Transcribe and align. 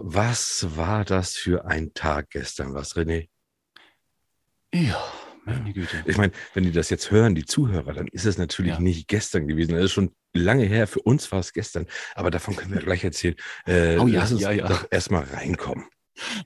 was 0.00 0.66
war 0.76 1.04
das 1.04 1.36
für 1.36 1.64
ein 1.66 1.92
Tag 1.94 2.30
gestern, 2.30 2.74
was, 2.74 2.96
René? 2.96 3.28
Ja, 4.74 5.02
meine 5.44 5.72
Güte. 5.72 6.02
Ich 6.06 6.16
meine, 6.16 6.32
wenn 6.54 6.64
die 6.64 6.72
das 6.72 6.90
jetzt 6.90 7.10
hören, 7.10 7.34
die 7.34 7.44
Zuhörer, 7.44 7.92
dann 7.94 8.08
ist 8.08 8.26
es 8.26 8.36
natürlich 8.38 8.72
Ja. 8.74 8.80
nicht 8.80 9.08
gestern 9.08 9.46
gewesen. 9.48 9.72
Das 9.74 9.84
ist 9.84 9.92
schon 9.92 10.14
lange 10.34 10.64
her. 10.64 10.86
Für 10.86 11.00
uns 11.00 11.30
war 11.32 11.38
es 11.40 11.52
gestern. 11.52 11.86
Aber 12.14 12.30
davon 12.30 12.56
können 12.56 12.74
wir 12.74 12.82
gleich 12.82 13.04
erzählen. 13.04 13.36
Äh, 13.66 13.96
Oh 13.98 14.06
ja, 14.06 14.20
lass 14.20 14.32
uns 14.32 14.42
ja, 14.42 14.50
ja. 14.50 14.66
doch 14.68 14.86
erstmal 14.90 15.24
reinkommen. 15.24 15.86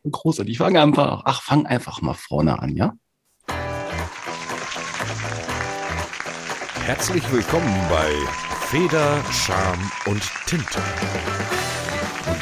Großartig. 0.09 0.59
Fang 0.59 0.77
einfach, 0.77 1.23
ach, 1.25 1.43
fang 1.43 1.67
einfach 1.67 2.01
mal 2.03 2.15
vorne 2.15 2.59
an, 2.61 2.77
ja? 2.77 2.93
Herzlich 6.85 7.31
willkommen 7.33 7.87
bei 7.89 8.11
Feder, 8.67 9.23
Charme 9.33 9.91
und 10.07 10.23
Tinte. 10.47 10.81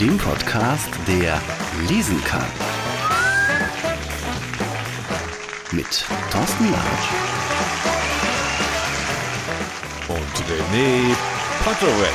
Dem 0.01 0.17
Podcast, 0.17 0.91
der 1.09 1.41
lesen 1.89 2.23
kann. 2.23 2.47
Mit 5.73 6.05
Thorsten 6.31 6.71
Larsch. 6.71 7.09
Und 10.07 10.35
René 10.47 11.17
Potterweg. 11.65 12.15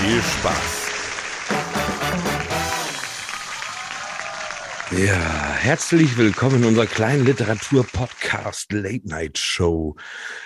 Viel 0.00 0.20
Spaß. 0.20 0.77
Ja, 4.96 5.52
herzlich 5.58 6.16
willkommen 6.16 6.62
in 6.62 6.64
unserer 6.64 6.86
kleinen 6.86 7.26
Literatur-Podcast 7.26 8.72
Late 8.72 9.06
Night 9.06 9.36
Show. 9.36 9.96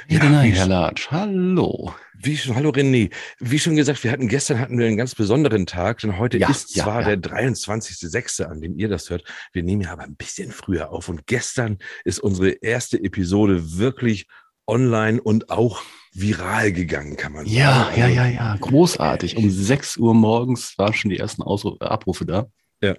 Ja, 0.09 0.19
nein, 0.25 0.53
Herr 0.53 0.67
Larsch. 0.67 1.09
Hallo. 1.13 1.95
Wie 2.19 2.37
schon, 2.37 2.57
hallo 2.57 2.71
René. 2.71 3.13
Wie 3.39 3.61
schon 3.61 3.77
gesagt, 3.77 4.03
wir 4.03 4.11
hatten 4.11 4.27
gestern 4.27 4.59
hatten 4.59 4.77
wir 4.79 4.87
einen 4.89 4.97
ganz 4.97 5.15
besonderen 5.15 5.67
Tag, 5.67 6.01
denn 6.01 6.19
heute 6.19 6.39
Ja, 6.39 6.51
ist 6.51 6.75
ja, 6.75 6.83
zwar 6.83 7.03
ja. 7.09 7.15
der 7.15 7.19
23.06., 7.33 8.43
an 8.43 8.61
dem 8.61 8.77
ihr 8.77 8.89
das 8.89 9.11
hört. 9.11 9.23
Wir 9.53 9.63
nehmen 9.63 9.83
ja 9.83 9.93
aber 9.93 10.03
ein 10.03 10.17
bisschen 10.17 10.51
früher 10.51 10.91
auf 10.91 11.09
und 11.09 11.27
gestern 11.29 11.79
ist 12.05 12.19
unsere 12.19 12.51
erste 12.51 12.99
Episode 13.03 13.79
wirklich 13.79 14.27
online 14.67 15.23
und 15.23 15.51
auch 15.51 15.83
viral 16.15 16.73
gegangen, 16.73 17.17
kann 17.17 17.33
man 17.33 17.47
Ja, 17.47 17.85
sagen. 17.85 17.97
ja, 17.97 18.05
Also, 18.07 18.17
ja, 18.17 18.27
ja. 18.27 18.57
Großartig. 18.61 19.37
Um 19.37 19.51
6 19.51 19.99
Uhr 19.99 20.15
morgens 20.15 20.77
waren 20.79 20.95
schon 20.95 21.11
die 21.11 21.19
ersten 21.19 21.43
Ausru 21.43 21.77
Abrufe 21.79 22.27
da. 22.27 22.47
Äh, 22.83 22.97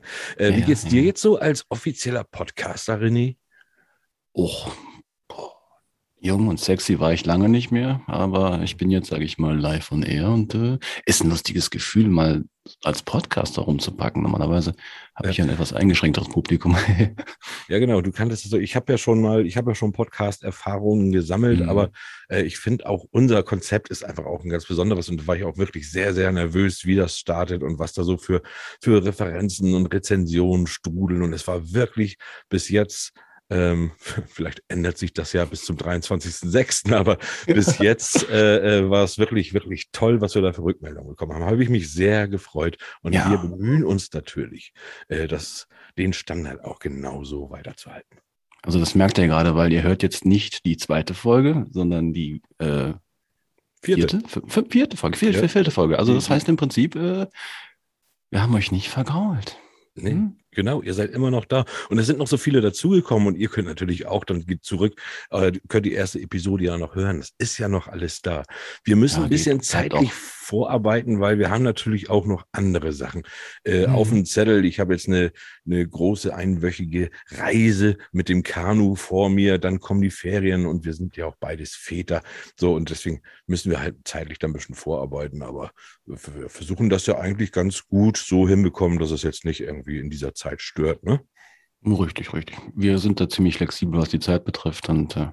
wie 0.56 0.60
Ja, 0.62 0.66
geht's 0.66 0.86
dir 0.86 1.02
ja. 1.02 1.08
jetzt 1.08 1.22
so 1.22 1.38
als 1.38 1.66
offizieller 1.70 2.24
Podcaster, 2.24 3.00
René? 3.00 3.36
Och, 4.36 4.72
jung 6.20 6.48
und 6.48 6.60
sexy 6.60 7.00
war 7.00 7.12
ich 7.14 7.26
lange 7.26 7.50
nicht 7.50 7.72
mehr, 7.72 8.02
aber 8.08 8.62
ich 8.64 8.78
bin 8.78 8.90
jetzt, 8.90 9.10
sage 9.10 9.26
ich 9.26 9.38
mal, 9.38 9.60
live 9.60 9.92
on 9.92 10.04
air 10.04 10.30
und 10.30 10.56
äh, 10.56 10.80
ist 11.06 11.22
ein 11.24 11.30
lustiges 11.30 11.70
Gefühl, 11.70 12.08
mal 12.08 12.44
als 12.84 13.04
Podcaster 13.04 13.62
rumzupacken. 13.64 14.24
Normalerweise 14.24 14.74
habe 15.16 15.30
ich 15.30 15.38
ja 15.38 15.44
ein 15.44 15.50
etwas 15.50 15.74
eingeschränkteres 15.74 16.30
Publikum. 16.30 16.76
Ja, 17.70 17.80
genau. 17.80 18.02
Du 18.02 18.12
kanntest 18.12 18.44
es 18.46 18.52
so. 18.52 18.58
Ich 18.58 18.76
habe 18.76 18.92
ja 18.92 18.98
schon 18.98 19.22
mal, 19.22 19.46
ich 19.46 19.56
habe 19.56 19.72
ja 19.72 19.76
schon 19.76 19.94
Podcast-Erfahrungen 19.94 21.12
gesammelt, 21.12 21.62
Mhm. 21.62 21.70
aber 21.70 21.92
äh, 22.30 22.42
ich 22.44 22.58
finde 22.58 22.88
auch 22.88 23.06
unser 23.12 23.42
Konzept 23.44 23.90
ist 23.90 24.04
einfach 24.04 24.26
auch 24.26 24.44
ein 24.44 24.50
ganz 24.50 24.66
besonderes 24.66 25.10
und 25.10 25.22
da 25.22 25.28
war 25.28 25.36
ich 25.38 25.44
auch 25.44 25.58
wirklich 25.58 25.90
sehr, 25.90 26.14
sehr 26.14 26.32
nervös, 26.32 26.86
wie 26.86 26.96
das 26.96 27.18
startet 27.18 27.64
und 27.64 27.80
was 27.80 27.94
da 27.94 28.04
so 28.04 28.18
für, 28.18 28.42
für 28.82 29.04
Referenzen 29.06 29.74
und 29.76 29.88
Rezensionen 29.94 30.68
strudeln. 30.68 31.22
Und 31.24 31.34
es 31.34 31.48
war 31.48 31.72
wirklich 31.74 32.18
bis 32.50 32.70
jetzt, 32.70 33.14
ähm, 33.54 33.92
vielleicht 34.28 34.64
ändert 34.68 34.98
sich 34.98 35.14
das 35.14 35.32
ja 35.34 35.46
bis 35.46 35.64
zum 35.66 35.78
23.06., 35.78 36.94
aber 36.94 37.18
bis 37.46 37.78
jetzt 37.78 38.28
äh, 38.30 38.80
äh, 38.80 38.90
war 38.90 39.04
es 39.04 39.18
wirklich, 39.18 39.54
wirklich 39.54 39.90
toll, 39.92 40.20
was 40.22 40.36
wir 40.36 40.42
da 40.42 40.54
für 40.54 40.64
Rückmeldungen 40.64 41.10
bekommen 41.10 41.34
haben. 41.34 41.44
Habe 41.46 41.62
ich 41.64 41.70
mich 41.70 41.92
sehr 41.92 42.28
gefreut 42.28 42.78
und 43.02 43.14
Ja. 43.14 43.30
wir 43.30 43.38
bemühen 43.38 43.84
uns 43.86 44.12
natürlich, 44.14 44.74
äh, 45.08 45.28
das, 45.28 45.68
den 45.98 46.14
Standard 46.14 46.64
auch 46.66 46.80
genauso 46.80 47.50
weiterzuhalten. 47.50 48.18
Also 48.64 48.80
das 48.80 48.96
merkt 48.96 49.18
ihr 49.18 49.28
gerade, 49.28 49.56
weil 49.56 49.74
ihr 49.74 49.84
hört 49.84 50.04
jetzt 50.04 50.26
nicht 50.26 50.66
die 50.66 50.78
zweite 50.78 51.14
Folge, 51.14 51.66
sondern 51.72 52.14
die 52.14 52.42
äh, 52.60 52.94
vierte, 53.82 54.22
f- 54.26 54.64
vierte 54.70 54.96
Folge, 54.96 55.18
vierte, 55.18 55.42
Ja. 55.42 55.48
vierte 55.50 55.70
Folge. 55.72 56.00
Also 56.00 56.14
das 56.16 56.30
Mhm. 56.30 56.34
heißt 56.34 56.50
im 56.50 56.56
Prinzip, 56.56 56.96
äh, 56.96 57.28
wir 58.32 58.42
haben 58.42 58.56
euch 58.56 58.72
nicht 58.72 58.90
vergrault. 58.90 59.58
Nee, 59.96 60.12
Hm? 60.12 60.38
Genau, 60.54 60.82
ihr 60.82 60.94
seid 60.94 61.12
immer 61.12 61.32
noch 61.32 61.46
da. 61.46 61.66
Und 61.90 61.98
es 62.00 62.08
sind 62.08 62.20
noch 62.20 62.28
so 62.28 62.38
viele 62.38 62.62
dazugekommen 62.62 63.28
und 63.28 63.36
ihr 63.36 63.50
könnt 63.50 63.68
natürlich 63.68 64.06
auch, 64.08 64.24
dann 64.26 64.46
geht 64.46 64.64
zurück, 64.64 65.00
äh, 65.32 65.52
könnt 65.68 65.86
die 65.86 65.94
erste 65.94 66.20
Episode 66.20 66.66
ja 66.66 66.78
noch 66.78 66.96
hören. 66.96 67.20
Das 67.20 67.32
ist 67.38 67.58
ja 67.58 67.68
noch 67.68 67.88
alles 67.88 68.22
da. 68.22 68.44
Wir 68.84 68.96
müssen 68.96 69.20
Ja, 69.20 69.24
ein 69.26 69.30
bisschen 69.30 69.62
zeitlich 69.62 70.12
vorarbeiten, 70.14 71.20
weil 71.22 71.40
wir 71.40 71.50
haben 71.50 71.64
natürlich 71.64 72.10
auch 72.10 72.26
noch 72.26 72.46
andere 72.52 72.92
Sachen 72.92 73.24
äh, 73.64 73.88
Mhm. 73.88 73.96
auf 73.96 74.10
dem 74.10 74.26
Zettel. 74.26 74.66
Ich 74.66 74.80
habe 74.80 74.94
jetzt 74.94 75.08
eine, 75.08 75.32
eine 75.66 75.88
große 75.88 76.36
einwöchige 76.36 77.10
Reise 77.32 77.98
mit 78.12 78.28
dem 78.30 78.44
Kanu 78.44 78.96
vor 78.96 79.30
mir. 79.30 79.58
Dann 79.58 79.80
kommen 79.80 80.02
die 80.02 80.12
Ferien 80.12 80.66
und 80.66 80.86
wir 80.86 80.94
sind 80.94 81.16
ja 81.16 81.26
auch 81.28 81.36
beides 81.40 81.76
Väter. 81.76 82.22
So, 82.60 82.74
und 82.76 82.90
deswegen 82.90 83.22
müssen 83.48 83.72
wir 83.72 83.80
halt 83.80 83.96
zeitlich 84.06 84.38
dann 84.40 84.52
ein 84.52 84.54
bisschen 84.54 84.76
vorarbeiten. 84.76 85.42
Aber 85.44 85.72
wir 86.06 86.18
wir 86.36 86.50
versuchen 86.50 86.90
das 86.90 87.06
ja 87.06 87.18
eigentlich 87.18 87.52
ganz 87.52 87.88
gut 87.88 88.18
so 88.18 88.48
hinbekommen, 88.48 89.00
dass 89.00 89.12
es 89.12 89.24
jetzt 89.24 89.46
nicht 89.46 89.62
irgendwie 89.62 90.00
in 90.00 90.10
dieser 90.10 90.34
Zeit 90.34 90.43
stört. 90.62 91.04
Ne? 91.04 91.22
Richtig, 91.86 92.34
richtig. 92.34 92.58
Wir 92.76 92.98
sind 93.00 93.20
da 93.20 93.28
ziemlich 93.28 93.58
flexibel, 93.58 94.00
was 94.00 94.10
die 94.10 94.20
Zeit 94.20 94.46
betrifft 94.46 94.88
und 94.90 95.18
äh, 95.18 95.28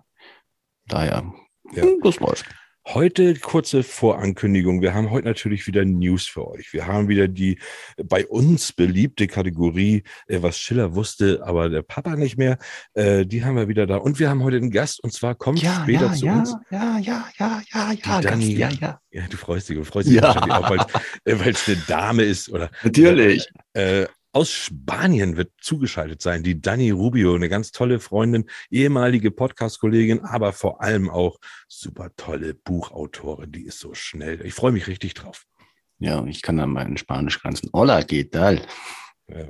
daher, 0.86 1.32
Ja. 1.72 1.82
hm, 1.82 2.00
das 2.02 2.18
läuft. 2.20 2.46
Heute 2.88 3.34
kurze 3.34 3.82
Vorankündigung. 3.82 4.80
Wir 4.80 4.94
haben 4.94 5.10
heute 5.10 5.28
natürlich 5.28 5.66
wieder 5.66 5.84
News 5.84 6.26
für 6.26 6.48
euch. 6.48 6.72
Wir 6.72 6.86
haben 6.86 7.08
wieder 7.08 7.28
die 7.28 7.60
bei 8.02 8.26
uns 8.26 8.72
beliebte 8.72 9.26
Kategorie, 9.28 10.02
äh, 10.26 10.42
was 10.42 10.58
Schiller 10.58 10.94
wusste, 10.94 11.40
aber 11.44 11.68
der 11.68 11.82
Papa 11.82 12.16
nicht 12.16 12.38
mehr. 12.38 12.58
Äh, 12.94 13.26
die 13.26 13.44
haben 13.44 13.54
wir 13.56 13.68
wieder 13.68 13.86
da. 13.86 13.96
Und 13.98 14.18
wir 14.18 14.30
haben 14.30 14.42
heute 14.42 14.56
einen 14.56 14.70
Gast 14.70 15.04
und 15.04 15.12
zwar 15.12 15.34
kommt 15.34 15.60
später 15.60 16.06
ja, 16.06 16.12
zu 16.14 16.26
ja, 16.26 16.38
uns. 16.38 16.56
ja, 16.70 16.98
ja, 16.98 17.28
ja, 17.38 17.62
ja, 17.72 17.92
ja, 17.92 18.20
Dani- 18.20 18.22
ganz, 18.22 18.46
ja, 18.46 18.68
ja. 18.70 19.00
Ja, 19.10 19.22
du 19.28 19.36
freust 19.36 19.68
dich 19.68 19.76
und 19.76 19.84
freust 19.84 20.08
dich 20.08 20.16
Ja. 20.16 20.22
wahrscheinlich 20.22 20.52
auch, 20.54 20.70
weil 20.70 21.50
es 21.52 21.68
eine 21.68 21.76
Dame 21.86 22.22
ist 22.22 22.48
oder 22.48 22.70
Natürlich. 22.82 23.46
äh, 23.74 24.06
aus 24.32 24.50
Spanien 24.50 25.36
wird 25.36 25.52
zugeschaltet 25.60 26.22
sein, 26.22 26.42
die 26.42 26.60
Dani 26.60 26.90
Rubio, 26.90 27.34
eine 27.34 27.48
ganz 27.48 27.72
tolle 27.72 27.98
Freundin, 28.00 28.48
ehemalige 28.70 29.30
Podcast-Kollegin, 29.30 30.20
aber 30.20 30.52
vor 30.52 30.82
allem 30.82 31.10
auch 31.10 31.38
super 31.68 32.10
tolle 32.16 32.54
Buchautorin, 32.54 33.52
die 33.52 33.64
ist 33.64 33.80
so 33.80 33.94
schnell. 33.94 34.44
Ich 34.46 34.54
freue 34.54 34.72
mich 34.72 34.86
richtig 34.86 35.14
drauf. 35.14 35.44
Ja, 35.98 36.24
ich 36.24 36.42
kann 36.42 36.56
dann 36.56 36.70
mal 36.70 36.86
in 36.86 36.96
Spanisch 36.96 37.40
grenzen. 37.40 37.70
Hola, 37.72 38.02
geht 38.02 38.32
tal? 38.32 38.62
Ja. 39.32 39.46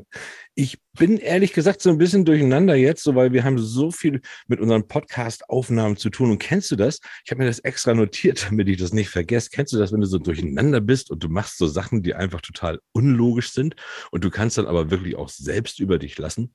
Ich 0.54 0.78
bin 0.98 1.16
ehrlich 1.16 1.52
gesagt 1.52 1.80
so 1.80 1.90
ein 1.90 1.98
bisschen 1.98 2.24
durcheinander 2.24 2.74
jetzt, 2.74 3.02
so 3.02 3.14
weil 3.14 3.32
wir 3.32 3.44
haben 3.44 3.58
so 3.58 3.90
viel 3.90 4.20
mit 4.46 4.60
unseren 4.60 4.86
Podcast-Aufnahmen 4.86 5.96
zu 5.96 6.10
tun. 6.10 6.30
Und 6.30 6.38
kennst 6.38 6.70
du 6.70 6.76
das? 6.76 7.00
Ich 7.24 7.30
habe 7.30 7.40
mir 7.40 7.46
das 7.48 7.60
extra 7.60 7.94
notiert, 7.94 8.46
damit 8.50 8.68
ich 8.68 8.76
das 8.76 8.92
nicht 8.92 9.08
vergesse. 9.08 9.50
Kennst 9.50 9.72
du 9.72 9.78
das, 9.78 9.92
wenn 9.92 10.00
du 10.00 10.06
so 10.06 10.18
durcheinander 10.18 10.80
bist 10.80 11.10
und 11.10 11.22
du 11.24 11.28
machst 11.28 11.58
so 11.58 11.66
Sachen, 11.66 12.02
die 12.02 12.14
einfach 12.14 12.40
total 12.40 12.80
unlogisch 12.92 13.52
sind 13.52 13.74
und 14.10 14.22
du 14.24 14.30
kannst 14.30 14.58
dann 14.58 14.66
aber 14.66 14.90
wirklich 14.90 15.16
auch 15.16 15.28
selbst 15.28 15.80
über 15.80 15.98
dich 15.98 16.18
lassen, 16.18 16.52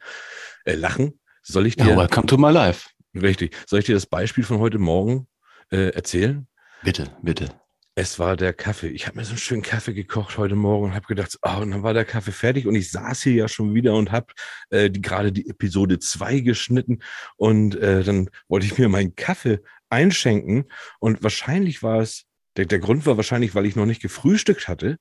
äh, 0.66 0.76
lachen? 0.76 1.20
Soll 1.42 1.68
ich 1.68 1.76
dir, 1.76 1.90
Ja, 1.90 1.98
welcome 1.98 2.28
to 2.28 2.38
my 2.38 2.52
life. 2.52 2.90
richtig, 3.16 3.56
soll 3.68 3.80
ich 3.80 3.86
dir 3.86 3.96
das 3.96 4.06
Beispiel 4.06 4.44
von 4.44 4.60
heute 4.60 4.80
Morgen 4.80 5.28
äh, 5.72 5.90
erzählen? 5.90 6.48
Bitte, 6.84 7.10
bitte. 7.22 7.50
Es 7.98 8.20
war 8.20 8.36
der 8.36 8.52
Kaffee. 8.52 8.90
Ich 8.90 9.08
habe 9.08 9.18
mir 9.18 9.24
so 9.24 9.32
einen 9.32 9.38
schönen 9.38 9.62
Kaffee 9.62 9.94
gekocht 9.94 10.38
heute 10.38 10.56
Morgen 10.56 10.88
und 10.88 10.96
habe 10.96 11.06
gedacht, 11.08 11.40
oh, 11.44 11.62
und 11.62 11.72
dann 11.72 11.82
war 11.82 11.94
der 11.94 12.04
Kaffee 12.04 12.34
fertig 12.34 12.68
und 12.68 12.76
ich 12.76 12.92
saß 12.92 13.24
hier 13.24 13.34
ja 13.34 13.48
schon 13.48 13.74
wieder 13.74 13.96
und 13.96 14.12
habe 14.12 14.34
äh, 14.70 14.90
die, 14.90 15.02
gerade 15.02 15.32
die 15.32 15.50
Episode 15.50 15.98
2 15.98 16.42
geschnitten 16.42 17.00
und 17.38 17.78
äh, 17.78 18.04
dann 18.04 18.30
wollte 18.50 18.66
ich 18.66 18.78
mir 18.78 18.90
meinen 18.90 19.16
Kaffee 19.16 19.62
einschenken 19.90 20.66
und 21.00 21.24
wahrscheinlich 21.24 21.84
war 21.84 22.02
es, 22.02 22.26
der, 22.58 22.66
der 22.66 22.80
Grund 22.80 23.06
war 23.06 23.16
wahrscheinlich, 23.16 23.56
weil 23.56 23.66
ich 23.66 23.78
noch 23.78 23.86
nicht 23.86 24.02
gefrühstückt 24.02 24.68
hatte, 24.68 24.98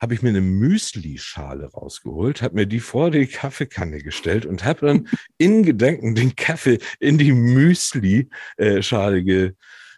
habe 0.00 0.14
ich 0.14 0.22
mir 0.22 0.30
eine 0.30 0.40
Müsli-Schale 0.40 1.66
rausgeholt, 1.66 2.42
habe 2.42 2.56
mir 2.56 2.66
die 2.66 2.80
vor 2.80 3.12
die 3.12 3.28
Kaffeekanne 3.28 3.98
gestellt 3.98 4.46
und 4.46 4.64
habe 4.64 4.86
dann 4.86 5.08
in 5.38 5.62
Gedanken 5.62 6.16
den 6.16 6.34
Kaffee 6.34 6.80
in 6.98 7.18
die 7.18 7.32
Müsli-Schale 7.32 9.22
ge, 9.22 9.52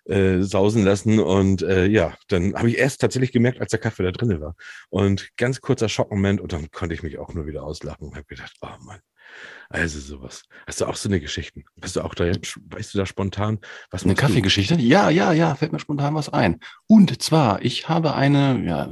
äh, 0.06 0.42
sausen 0.42 0.84
lassen. 0.84 1.18
Und 1.20 1.62
äh, 1.62 1.86
ja, 1.86 2.14
dann 2.28 2.54
habe 2.54 2.70
ich 2.70 2.78
erst 2.78 3.00
tatsächlich 3.00 3.32
gemerkt, 3.32 3.60
als 3.60 3.70
der 3.70 3.80
Kaffee 3.80 4.02
da 4.02 4.12
drin 4.12 4.40
war. 4.40 4.54
Und 4.90 5.28
ganz 5.36 5.60
kurzer 5.60 5.88
Schockmoment 5.88 6.40
und 6.40 6.52
dann 6.52 6.70
konnte 6.70 6.94
ich 6.94 7.02
mich 7.02 7.18
auch 7.18 7.32
nur 7.34 7.46
wieder 7.46 7.62
auslachen 7.62 8.08
und 8.08 8.14
habe 8.14 8.26
gedacht, 8.26 8.52
oh 8.62 8.68
Mann, 8.84 9.00
also 9.68 9.98
sowas. 9.98 10.44
Hast 10.66 10.80
du 10.80 10.86
auch 10.86 10.96
so 10.96 11.08
eine 11.08 11.20
Geschichten? 11.20 11.64
Hast 11.82 11.96
du 11.96 12.02
auch 12.02 12.14
da, 12.14 12.26
weißt 12.26 12.94
du 12.94 12.98
da 12.98 13.06
spontan, 13.06 13.58
was 13.90 14.04
Eine? 14.04 14.14
Kaffeegeschichte? 14.14 14.76
Ja, 14.76 15.10
ja, 15.10 15.32
ja, 15.32 15.54
fällt 15.54 15.72
mir 15.72 15.78
spontan 15.80 16.14
was 16.14 16.28
ein. 16.28 16.60
Und 16.86 17.20
zwar, 17.22 17.62
ich 17.64 17.88
habe 17.88 18.14
eine, 18.14 18.62
ja, 18.64 18.82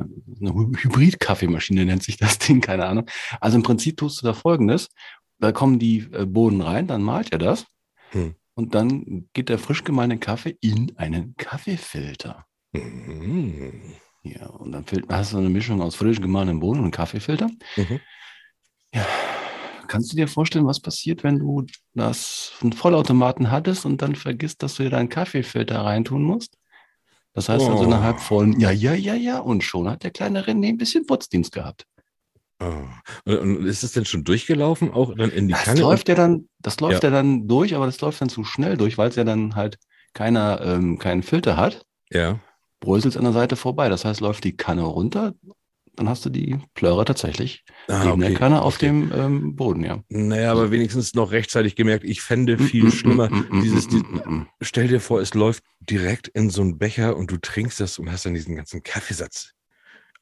eine 0.41 0.51
Hy- 0.51 0.83
Hybrid-Kaffeemaschine 0.83 1.85
nennt 1.85 2.03
sich 2.03 2.17
das 2.17 2.39
Ding, 2.39 2.61
keine 2.61 2.87
Ahnung. 2.87 3.07
Also 3.41 3.57
im 3.57 3.63
Prinzip 3.63 3.99
tust 3.99 4.23
du 4.23 4.27
da 4.27 4.33
folgendes. 4.33 4.89
Da 5.39 5.53
kommen 5.53 5.79
die 5.79 6.09
äh, 6.13 6.25
Bohnen 6.25 6.61
rein, 6.61 6.87
dann 6.87 7.03
malt 7.03 7.33
er 7.33 7.39
das. 7.39 7.67
Hm. 8.11 8.35
Und 8.55 8.75
dann 8.75 9.29
geht 9.33 9.49
der 9.49 9.59
frisch 9.59 9.85
gemahlene 9.85 10.19
Kaffee 10.19 10.57
in 10.61 10.93
einen 10.97 11.35
Kaffeefilter. 11.37 12.47
Mhm. 12.73 13.95
Ja, 14.25 14.47
und 14.47 14.73
dann 14.73 14.85
hast 15.09 15.33
du 15.33 15.39
eine 15.39 15.49
Mischung 15.49 15.81
aus 15.83 15.97
frisch 15.97 16.21
gemahlenem 16.21 16.61
Bohnen 16.61 16.85
und 16.85 16.91
Kaffeefilter. 16.91 17.49
Mhm. 17.77 18.01
Ja, 18.95 19.07
kannst 19.89 20.13
du 20.13 20.17
dir 20.17 20.29
vorstellen, 20.29 20.67
was 20.67 20.81
passiert, 20.81 21.25
wenn 21.25 21.39
du 21.39 21.65
das 21.95 22.53
einen 22.61 22.73
Vollautomaten 22.73 23.51
hattest 23.51 23.85
und 23.85 24.01
dann 24.03 24.15
vergisst, 24.15 24.63
dass 24.63 24.75
du 24.75 24.85
dir 24.85 24.91
deinen 24.91 25.09
Kaffeefilter 25.09 25.81
reintun 25.81 26.23
musst? 26.23 26.59
Das 27.35 27.49
heißt 27.49 27.69
also 27.69 27.85
Oh. 27.85 27.87
eine 27.87 28.03
halbvollen, 28.03 28.61
ja, 28.61 28.71
ja, 28.71 28.93
ja, 28.95 29.15
ja, 29.15 29.39
und 29.39 29.65
schon 29.65 29.89
hat 29.89 30.05
der 30.05 30.11
kleine 30.11 30.45
René 30.47 30.69
ein 30.69 30.77
bisschen 30.77 31.07
Putzdienst 31.07 31.53
gehabt. 31.53 31.87
Oh. 33.27 33.31
Und, 33.33 33.65
ist 33.67 33.83
es 33.83 33.93
denn 33.93 34.05
schon 34.05 34.25
durchgelaufen, 34.25 34.91
auch 34.93 35.15
dann 35.17 35.31
in 35.31 35.49
die 35.49 35.55
Das 35.55 35.65
Kanne? 35.65 35.81
läuft 35.81 36.09
ja 36.09 36.15
dann, 36.15 36.49
das 36.61 36.79
läuft 36.81 37.03
Ja. 37.03 37.09
ja. 37.11 37.17
dann 37.17 37.49
durch, 37.49 37.75
aber 37.75 37.87
das 37.87 38.01
läuft 38.01 38.21
dann 38.21 38.29
zu 38.29 38.45
schnell 38.45 38.77
durch, 38.77 38.99
weil 38.99 39.09
es 39.09 39.17
ja 39.17 39.25
dann 39.25 39.55
halt 39.57 39.79
keiner, 40.15 40.61
ähm, 40.63 40.99
keinen 40.99 41.23
Filter 41.23 41.57
hat. 41.57 41.85
ja. 42.11 42.39
Bröselt 42.81 43.17
an 43.17 43.23
der 43.23 43.33
Seite 43.33 43.55
vorbei. 43.55 43.89
Das 43.89 44.05
heißt, 44.05 44.21
läuft 44.21 44.43
die 44.43 44.57
Kanne 44.57 44.83
runter, 44.83 45.35
dann 45.95 46.09
hast 46.09 46.25
du 46.25 46.31
die 46.31 46.59
Plöre 46.75 47.05
tatsächlich 47.05 47.63
Ah, 47.87 48.05
neben 48.07 48.21
der 48.21 48.31
okay, 48.31 48.39
Kanne 48.41 48.61
auf 48.63 48.75
okay. 48.75 48.87
dem 48.87 49.13
ähm, 49.15 49.55
Boden, 49.55 49.85
ja. 49.85 50.03
Naja, 50.09 50.51
aber 50.51 50.73
wenigstens 50.73 51.15
noch 51.15 51.31
rechtzeitig 51.31 51.77
gemerkt, 51.77 52.03
ich 52.03 52.23
fände 52.23 52.59
viel 52.59 52.91
schlimmer. 52.91 53.29
dieses, 53.63 53.87
die, 53.87 54.03
stell 54.63 54.89
dir 54.89 54.99
vor, 55.01 55.21
es 55.21 55.33
läuft 55.35 55.63
direkt 55.79 56.27
in 56.27 56.51
so 56.51 56.63
einen 56.63 56.77
Becher 56.79 57.17
und 57.17 57.31
du 57.31 57.37
trinkst 57.37 57.79
das 57.79 58.01
und 58.01 58.11
hast 58.11 58.27
dann 58.27 58.35
diesen 58.35 58.57
ganzen 58.57 58.83
Kaffeesatz 58.83 59.53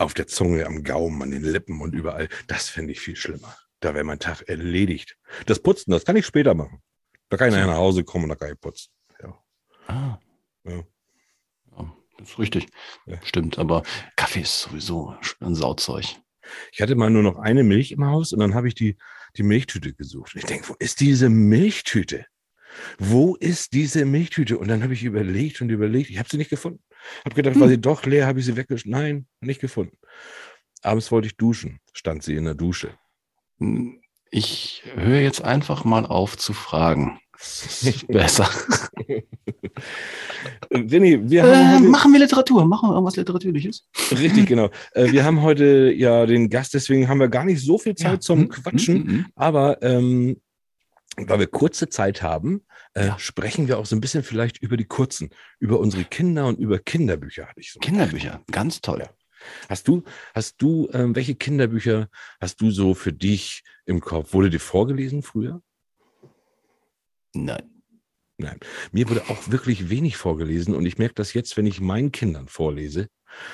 auf 0.01 0.15
der 0.15 0.27
Zunge, 0.27 0.67
am 0.67 0.83
Gaumen, 0.83 1.23
an 1.23 1.31
den 1.31 1.43
Lippen 1.43 1.81
und 1.81 1.95
überall. 1.95 2.29
Das 2.47 2.69
fände 2.69 2.93
ich 2.93 3.01
viel 3.01 3.17
schlimmer. 3.17 3.57
Da 3.81 3.95
wäre 3.95 4.05
mein 4.05 4.19
Tag 4.19 4.43
erledigt. 4.49 5.17
Das 5.47 5.61
Putzen, 5.61 5.91
das 5.91 6.05
kann 6.05 6.17
ich 6.17 6.27
später 6.27 6.55
machen. 6.55 6.83
Da 7.29 7.37
kann 7.37 7.49
ich 7.49 7.55
nachher 7.55 7.67
nach 7.67 7.77
Hause 7.77 8.05
kommen 8.05 8.25
und 8.25 8.31
da 8.31 8.35
kann 8.35 8.53
ich 8.53 8.61
putzen. 8.61 8.91
Ah. 9.87 10.19
Ja. 10.65 10.85
Ja, 11.77 11.97
das 12.19 12.31
ist 12.31 12.39
richtig. 12.39 12.67
Ja. 13.07 13.19
Stimmt, 13.25 13.59
aber 13.59 13.83
Kaffee 14.17 14.43
ist 14.43 14.61
sowieso 14.61 15.15
ein 15.41 15.55
Sauzeug. 15.55 16.05
Ich 16.73 16.81
hatte 16.81 16.95
mal 16.95 17.11
nur 17.11 17.23
noch 17.23 17.39
eine 17.39 17.65
Milch 17.65 17.93
im 17.93 18.05
Haus 18.05 18.33
und 18.33 18.41
dann 18.41 18.55
habe 18.55 18.69
ich 18.69 18.75
die, 18.75 18.97
die 19.37 19.43
Milchtüte 19.43 19.93
gesucht. 19.95 20.35
Und 20.35 20.41
ich 20.41 20.47
denke, 20.47 20.69
wo 20.69 20.75
ist 20.79 21.01
diese 21.01 21.29
Milchtüte? 21.29 22.27
Wo 22.99 23.35
ist 23.35 23.73
diese 23.73 24.05
Milchtüte? 24.05 24.59
Und 24.59 24.69
dann 24.69 24.83
habe 24.83 24.95
ich 24.95 25.03
überlegt 25.03 25.61
und 25.61 25.71
überlegt. 25.71 26.11
Ich 26.11 26.19
habe 26.19 26.29
sie 26.29 26.37
nicht 26.37 26.51
gefunden. 26.51 26.83
Habe 27.25 27.35
gedacht, 27.35 27.59
war 27.61 27.69
sie 27.69 27.81
doch 27.81 28.05
leer, 28.07 28.27
habe 28.27 28.39
ich 28.41 28.47
sie 28.47 28.57
weggeschmissen. 28.57 28.91
Nein, 28.91 29.27
nicht 29.41 29.61
gefunden. 29.61 29.97
Abends 30.83 31.11
wollte 31.13 31.27
ich 31.27 31.37
duschen. 31.37 31.81
Stand 31.93 32.23
sie 32.23 32.37
in 32.37 32.45
der 32.45 32.55
Dusche. 32.55 32.91
Ich 34.31 34.83
höre 34.95 35.21
jetzt 35.21 35.43
einfach 35.43 35.85
mal 35.85 36.07
auf 36.07 36.39
zu 36.39 36.53
fragen. 36.53 37.19
Das 37.33 37.83
ist 37.83 38.07
besser. 38.09 38.49
René, 40.71 41.29
wir 41.29 41.45
Äh, 41.45 41.75
heute, 41.75 41.85
machen 41.89 42.13
wir 42.13 42.21
Literatur, 42.21 42.65
machen 42.65 42.91
wir 42.91 42.95
irgendwas 42.95 43.17
Literatürliches. 43.17 43.89
richtig 44.13 44.47
genau. 44.47 44.71
Äh, 44.95 45.11
wir 45.13 45.25
haben 45.25 45.43
heute 45.43 45.93
ja 45.93 46.27
den 46.27 46.49
Gast, 46.51 46.75
deswegen 46.75 47.09
haben 47.09 47.19
wir 47.21 47.29
gar 47.29 47.45
nicht 47.45 47.63
so 47.65 47.79
viel 47.79 47.95
Zeit 47.95 48.13
Ja. 48.13 48.21
zum 48.21 48.41
Hm, 48.41 48.49
Quatschen. 48.51 48.95
hm, 48.97 49.09
hm, 49.09 49.27
Aber 49.35 49.83
ähm, 49.83 50.41
weil 51.17 51.39
wir 51.41 51.47
kurze 51.49 51.89
Zeit 51.89 52.23
haben, 52.23 52.65
äh, 52.95 53.07
Ja. 53.09 53.19
sprechen 53.19 53.69
wir 53.69 53.79
auch 53.79 53.87
so 53.87 53.97
ein 53.97 54.01
bisschen 54.01 54.23
vielleicht 54.23 54.59
über 54.59 54.77
die 54.77 54.85
kurzen, 54.85 55.31
über 55.59 55.79
unsere 55.81 56.05
Kinder 56.05 56.47
und 56.47 56.59
über 56.59 56.79
Kinderbücher, 56.79 57.47
hatte 57.47 57.61
ich 57.61 57.73
so. 57.73 57.81
Kinderbücher, 57.81 58.43
ganz 58.51 58.81
toll. 58.81 59.09
Hast 59.69 59.89
du, 59.89 60.03
hast 60.35 60.61
du, 60.61 60.89
ähm, 60.93 61.17
welche 61.17 61.35
Kinderbücher 61.35 62.09
hast 62.41 62.61
du 62.61 62.71
so 62.71 62.95
für 62.95 63.13
dich 63.13 63.63
im 63.87 64.01
Kopf? 64.01 64.35
Wurde 64.35 64.51
dir 64.51 64.61
vorgelesen 64.61 65.23
früher? 65.23 65.63
Nein. 67.35 67.80
Mir 68.93 69.09
wurde 69.09 69.23
auch 69.29 69.51
wirklich 69.51 69.91
wenig 69.91 70.17
vorgelesen 70.17 70.75
und 70.75 70.87
ich 70.87 70.99
merke 70.99 71.15
das 71.15 71.35
jetzt, 71.35 71.57
wenn 71.57 71.67
ich 71.67 71.81
meinen 71.81 72.13
Kindern 72.13 72.49
vorlese, 72.49 73.09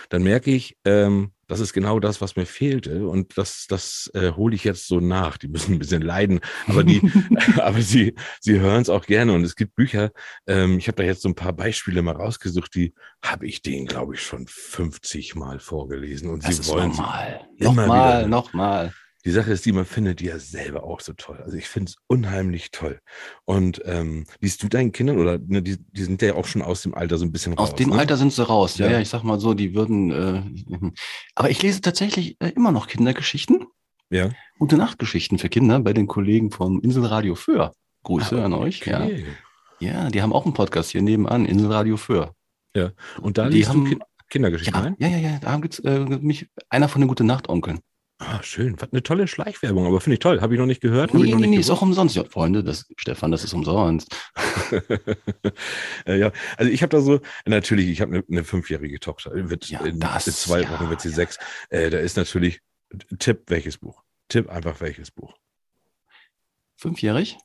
dann 0.08 0.22
merke 0.22 0.50
ich, 0.50 0.76
ähm, 0.84 1.32
das 1.48 1.60
ist 1.60 1.72
genau 1.72 2.00
das, 2.00 2.20
was 2.20 2.34
mir 2.34 2.46
fehlte 2.46 3.06
und 3.06 3.38
das, 3.38 3.66
das 3.68 4.10
äh, 4.14 4.32
hole 4.32 4.54
ich 4.54 4.64
jetzt 4.64 4.88
so 4.88 4.98
nach. 4.98 5.36
Die 5.36 5.48
müssen 5.48 5.74
ein 5.74 5.78
bisschen 5.78 6.02
leiden, 6.02 6.40
aber 6.66 6.82
die, 6.82 7.00
aber 7.60 7.80
sie, 7.80 8.14
sie 8.40 8.58
hören 8.58 8.82
es 8.82 8.88
auch 8.88 9.06
gerne 9.06 9.32
und 9.32 9.44
es 9.44 9.54
gibt 9.54 9.74
Bücher. 9.74 10.10
Ähm, 10.46 10.78
ich 10.78 10.88
habe 10.88 10.96
da 10.96 11.04
jetzt 11.04 11.22
so 11.22 11.28
ein 11.28 11.34
paar 11.34 11.52
Beispiele 11.52 12.02
mal 12.02 12.16
rausgesucht, 12.16 12.74
die 12.74 12.94
habe 13.22 13.46
ich 13.46 13.62
denen, 13.62 13.86
glaube 13.86 14.14
ich, 14.14 14.22
schon 14.22 14.46
50 14.48 15.36
Mal 15.36 15.60
vorgelesen 15.60 16.30
und 16.30 16.44
Das 16.44 16.56
sie 16.56 16.72
wollen 16.72 16.88
nochmal. 16.88 17.48
Nochmal, 17.58 18.28
nochmal. 18.28 18.94
Die 19.26 19.32
Sache 19.32 19.50
ist, 19.52 19.66
die 19.66 19.72
man 19.72 19.84
findet 19.84 20.20
die 20.20 20.26
ja 20.26 20.38
selber 20.38 20.84
auch 20.84 21.00
so 21.00 21.12
toll. 21.12 21.38
Also 21.44 21.56
ich 21.56 21.66
finde 21.68 21.90
es 21.90 21.96
unheimlich 22.06 22.70
toll. 22.70 23.00
Und 23.44 23.82
ähm, 23.84 24.24
liest 24.40 24.62
du 24.62 24.68
deinen 24.68 24.92
Kindern 24.92 25.18
oder 25.18 25.38
ne, 25.38 25.62
die, 25.62 25.76
die 25.78 26.02
sind 26.04 26.22
ja 26.22 26.34
auch 26.34 26.46
schon 26.46 26.62
aus 26.62 26.82
dem 26.82 26.94
Alter 26.94 27.18
so 27.18 27.24
ein 27.26 27.32
bisschen 27.32 27.58
Aus 27.58 27.70
raus. 27.70 27.76
dem 27.76 27.90
ne? 27.90 27.98
Alter 27.98 28.16
sind 28.16 28.32
sie 28.32 28.46
raus. 28.46 28.78
Ja, 28.78 28.86
Ja. 28.86 28.92
ja, 28.92 29.00
ich 29.00 29.08
sag 29.08 29.24
mal 29.24 29.38
so, 29.40 29.52
die 29.52 29.74
würden. 29.74 30.10
Äh, 30.12 30.90
aber 31.34 31.50
ich 31.50 31.60
lese 31.62 31.80
tatsächlich 31.80 32.36
äh, 32.40 32.50
immer 32.50 32.70
noch 32.72 32.86
Kindergeschichten, 32.86 33.66
Ja. 34.10 34.30
gute 34.58 34.76
Nachtgeschichten 34.76 35.38
für 35.38 35.48
Kinder 35.48 35.80
bei 35.80 35.92
den 35.92 36.06
Kollegen 36.06 36.50
vom 36.52 36.80
Inselradio 36.80 37.34
Föhr. 37.34 37.72
Grüße 38.04 38.40
Ah, 38.40 38.44
an 38.44 38.52
euch. 38.54 38.86
Ja. 38.86 39.02
okay. 39.04 39.26
ja, 39.80 40.08
die 40.10 40.22
haben 40.22 40.32
auch 40.32 40.44
einen 40.44 40.54
Podcast 40.54 40.90
hier 40.92 41.02
nebenan, 41.02 41.44
Inselradio 41.46 41.96
Föhr. 41.96 42.32
Und 43.20 43.38
da 43.38 43.48
Die 43.48 43.56
liest 43.58 43.70
haben- 43.70 43.98
Kindergeschichten 44.28 44.74
Ja, 44.80 44.86
ein? 44.86 44.96
ja, 44.98 45.08
ja, 45.08 45.18
ja. 45.18 45.38
Da 45.40 45.56
gibt's 45.58 45.78
äh, 45.80 45.98
mich 46.00 46.48
einer 46.68 46.88
von 46.88 47.00
den 47.00 47.08
Gute 47.08 47.24
Nacht 47.24 47.48
Onkeln. 47.48 47.80
Ah, 48.18 48.42
schön. 48.42 48.80
Was 48.80 48.92
eine 48.92 49.02
tolle 49.02 49.28
Schleichwerbung, 49.28 49.86
aber 49.86 50.00
finde 50.00 50.14
ich 50.14 50.20
toll. 50.20 50.40
Habe 50.40 50.54
ich 50.54 50.58
noch 50.58 50.66
nicht 50.66 50.80
gehört. 50.80 51.12
Nee, 51.12 51.24
ich 51.24 51.30
noch 51.30 51.36
nee, 51.38 51.48
nicht 51.48 51.50
nee, 51.50 51.60
ist 51.60 51.70
auch 51.70 51.82
umsonst. 51.82 52.16
Ja, 52.16 52.24
Freunde, 52.24 52.64
das, 52.64 52.86
Stefan, 52.96 53.30
das 53.30 53.44
ist 53.44 53.52
umsonst. 53.52 54.16
äh, 56.06 56.18
ja, 56.18 56.32
also 56.56 56.70
ich 56.70 56.82
habe 56.82 56.90
da 56.90 57.02
so, 57.02 57.20
natürlich, 57.44 57.88
ich 57.88 58.00
habe 58.00 58.14
eine, 58.14 58.24
eine 58.30 58.44
fünfjährige 58.44 59.00
Tochter. 59.00 59.32
Wird 59.34 59.68
Ja, 59.68 59.84
in, 59.84 60.00
das, 60.00 60.26
in 60.26 60.32
zwei 60.32 60.62
ja, 60.62 60.70
Wochen 60.70 60.88
wird 60.88 61.02
sie 61.02 61.10
ja. 61.10 61.14
sechs. 61.14 61.38
Äh, 61.68 61.90
da 61.90 61.98
ist 61.98 62.16
natürlich 62.16 62.60
Tipp, 63.18 63.42
welches 63.48 63.76
Buch? 63.78 64.02
Tipp 64.28 64.48
einfach 64.48 64.80
welches 64.80 65.10
Buch. 65.10 65.34
Fünfjährig? 66.76 67.36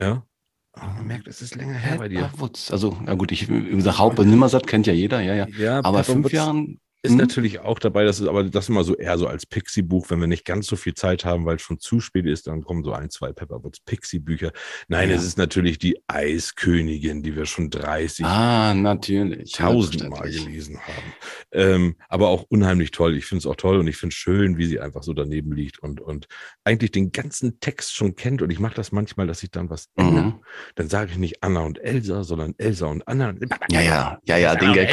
Ja. 0.00 0.26
Oh, 0.74 0.86
man 0.86 1.06
merkt, 1.06 1.28
es 1.28 1.42
ist 1.42 1.54
länger 1.56 1.74
her 1.74 1.98
bei 1.98 2.08
dir. 2.08 2.22
Pepper 2.22 2.40
Woods. 2.40 2.70
Also, 2.70 2.96
na 3.02 3.14
gut, 3.14 3.32
ich 3.32 3.48
wie 3.48 3.70
gesagt, 3.70 3.98
Haupe 3.98 4.24
Nimmersatt 4.24 4.66
kennt 4.66 4.86
ja 4.86 4.92
jeder, 4.92 5.20
ja, 5.20 5.34
ja. 5.34 5.46
Ja, 5.58 5.78
Aber 5.78 5.98
Pepper 5.98 6.04
fünf 6.04 6.24
Woods 6.24 6.34
Jahren. 6.34 6.80
Ist 7.02 7.12
hm? 7.12 7.18
natürlich 7.18 7.60
auch 7.60 7.78
dabei, 7.78 8.04
das 8.04 8.20
ist 8.20 8.26
aber 8.26 8.44
das 8.44 8.68
immer 8.68 8.82
so 8.84 8.96
eher 8.96 9.16
so 9.18 9.26
als 9.26 9.46
Pixie-Buch, 9.46 10.10
wenn 10.10 10.20
wir 10.20 10.26
nicht 10.26 10.44
ganz 10.44 10.66
so 10.66 10.76
viel 10.76 10.94
Zeit 10.94 11.24
haben, 11.24 11.44
weil 11.44 11.56
es 11.56 11.62
schon 11.62 11.78
zu 11.78 12.00
spät 12.00 12.26
ist, 12.26 12.46
dann 12.46 12.62
kommen 12.62 12.82
so 12.82 12.92
ein, 12.92 13.10
zwei 13.10 13.32
Pepperwoods 13.32 13.80
Pixie-Bücher. 13.80 14.52
Nein, 14.88 15.10
Ja. 15.10 15.16
es 15.16 15.24
ist 15.24 15.38
natürlich 15.38 15.78
die 15.78 15.98
Eiskönigin, 16.08 17.22
die 17.22 17.36
wir 17.36 17.46
schon 17.46 17.70
30 17.70 18.24
Ah, 18.24 18.74
natürlich. 18.74 19.52
tausendmal 19.52 20.30
gelesen 20.30 20.78
haben. 20.80 21.12
Ähm, 21.52 21.96
aber 22.08 22.28
auch 22.28 22.44
unheimlich 22.48 22.90
toll. 22.90 23.16
Ich 23.16 23.26
finde 23.26 23.40
es 23.40 23.46
auch 23.46 23.56
toll 23.56 23.78
und 23.78 23.86
ich 23.86 23.96
finde 23.96 24.12
es 24.12 24.18
schön, 24.18 24.58
wie 24.58 24.66
sie 24.66 24.80
einfach 24.80 25.02
so 25.02 25.12
daneben 25.12 25.52
liegt 25.52 25.78
und, 25.78 26.00
und 26.00 26.26
eigentlich 26.64 26.90
den 26.90 27.12
ganzen 27.12 27.60
Text 27.60 27.94
schon 27.94 28.16
kennt. 28.16 28.42
Und 28.42 28.50
ich 28.50 28.58
mache 28.58 28.74
das 28.74 28.92
manchmal, 28.92 29.26
dass 29.26 29.42
ich 29.42 29.50
dann 29.50 29.70
was 29.70 29.88
ändere. 29.96 30.24
Mhm. 30.26 30.34
Dann 30.74 30.88
sage 30.88 31.12
ich 31.12 31.18
nicht 31.18 31.42
Anna 31.42 31.60
und 31.60 31.78
Elsa, 31.78 32.24
sondern 32.24 32.54
Elsa 32.58 32.86
und 32.86 33.06
Anna. 33.06 33.34
Ja, 33.70 33.80
ja, 33.80 34.18
ja, 34.24 34.36
ja, 34.36 34.54
den 34.56 34.72
Gag, 34.72 34.90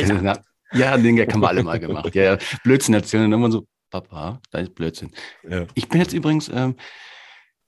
ja, 0.74 0.98
den 0.98 1.16
Gag 1.16 1.34
haben 1.34 1.42
wir 1.42 1.50
alle 1.50 1.64
mal 1.64 1.80
gemacht. 1.80 2.14
Ja, 2.16 2.24
ja, 2.24 2.38
Blödsinn 2.64 2.94
erzählen 2.94 3.26
und 3.26 3.32
dann 3.32 3.40
immer 3.40 3.52
so, 3.52 3.66
Papa, 3.90 4.40
da 4.52 4.60
ist 4.60 4.76
Blödsinn. 4.76 5.12
Ja. 5.48 5.66
Ich 5.76 5.88
bin 5.88 6.00
jetzt 6.00 6.14
übrigens, 6.14 6.50
ähm, 6.54 6.76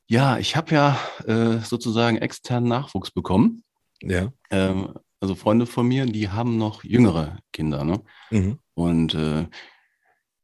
ja, 0.07 0.37
ich 0.37 0.55
habe 0.55 0.73
ja 0.73 0.99
äh, 1.25 1.59
sozusagen 1.59 2.17
externen 2.17 2.69
Nachwuchs 2.69 3.11
bekommen. 3.11 3.63
ja. 4.01 4.31
Ähm, 4.51 4.93
also 5.21 5.33
Freunde 5.33 5.65
von 5.65 5.87
mir, 5.87 6.05
die 6.05 6.29
haben 6.29 6.57
noch 6.57 6.83
jüngere 6.83 7.39
Kinder, 7.51 7.83
ne? 7.83 8.01
Mhm. 8.29 8.59
Und 8.75 9.15
äh, 9.15 9.47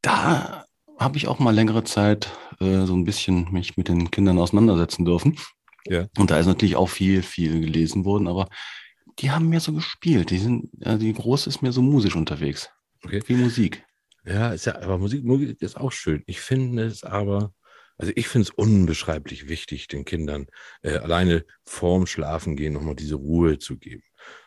da 0.01 0.65
habe 0.97 1.17
ich 1.17 1.27
auch 1.27 1.39
mal 1.39 1.53
längere 1.53 1.83
Zeit 1.83 2.31
äh, 2.59 2.85
so 2.85 2.95
ein 2.95 3.03
bisschen 3.03 3.51
mich 3.51 3.77
mit 3.77 3.89
den 3.89 4.09
Kindern 4.09 4.39
auseinandersetzen 4.39 5.05
dürfen. 5.05 5.37
Ja. 5.87 6.07
Und 6.17 6.31
da 6.31 6.37
ist 6.37 6.45
natürlich 6.45 6.75
auch 6.75 6.89
viel, 6.89 7.21
viel 7.21 7.59
gelesen 7.61 8.05
worden, 8.05 8.27
aber 8.27 8.47
die 9.19 9.31
haben 9.31 9.49
mehr 9.49 9.59
so 9.59 9.73
gespielt. 9.73 10.29
Die 10.31 10.37
sind, 10.37 10.69
äh, 10.81 10.97
die 10.97 11.13
Große 11.13 11.49
ist 11.49 11.61
mehr 11.61 11.71
so 11.71 11.81
musisch 11.81 12.15
unterwegs. 12.15 12.69
Okay. 13.03 13.21
Viel 13.21 13.37
Musik. 13.37 13.83
Ja, 14.25 14.53
ist 14.53 14.65
ja, 14.65 14.75
aber 14.81 14.97
Musik, 14.97 15.23
Musik 15.23 15.61
ist 15.61 15.77
auch 15.77 15.91
schön. 15.91 16.23
Ich 16.27 16.41
finde 16.41 16.85
es 16.85 17.03
aber, 17.03 17.53
also 17.97 18.13
ich 18.15 18.27
finde 18.27 18.43
es 18.43 18.49
unbeschreiblich 18.51 19.47
wichtig, 19.47 19.87
den 19.87 20.05
Kindern 20.05 20.47
äh, 20.83 20.97
alleine 20.97 21.45
vorm 21.65 22.05
Schlafen 22.05 22.55
gehen 22.55 22.73
nochmal 22.73 22.95
diese 22.95 23.15
Ruhe 23.15 23.57
zu 23.57 23.77
geben. 23.77 24.03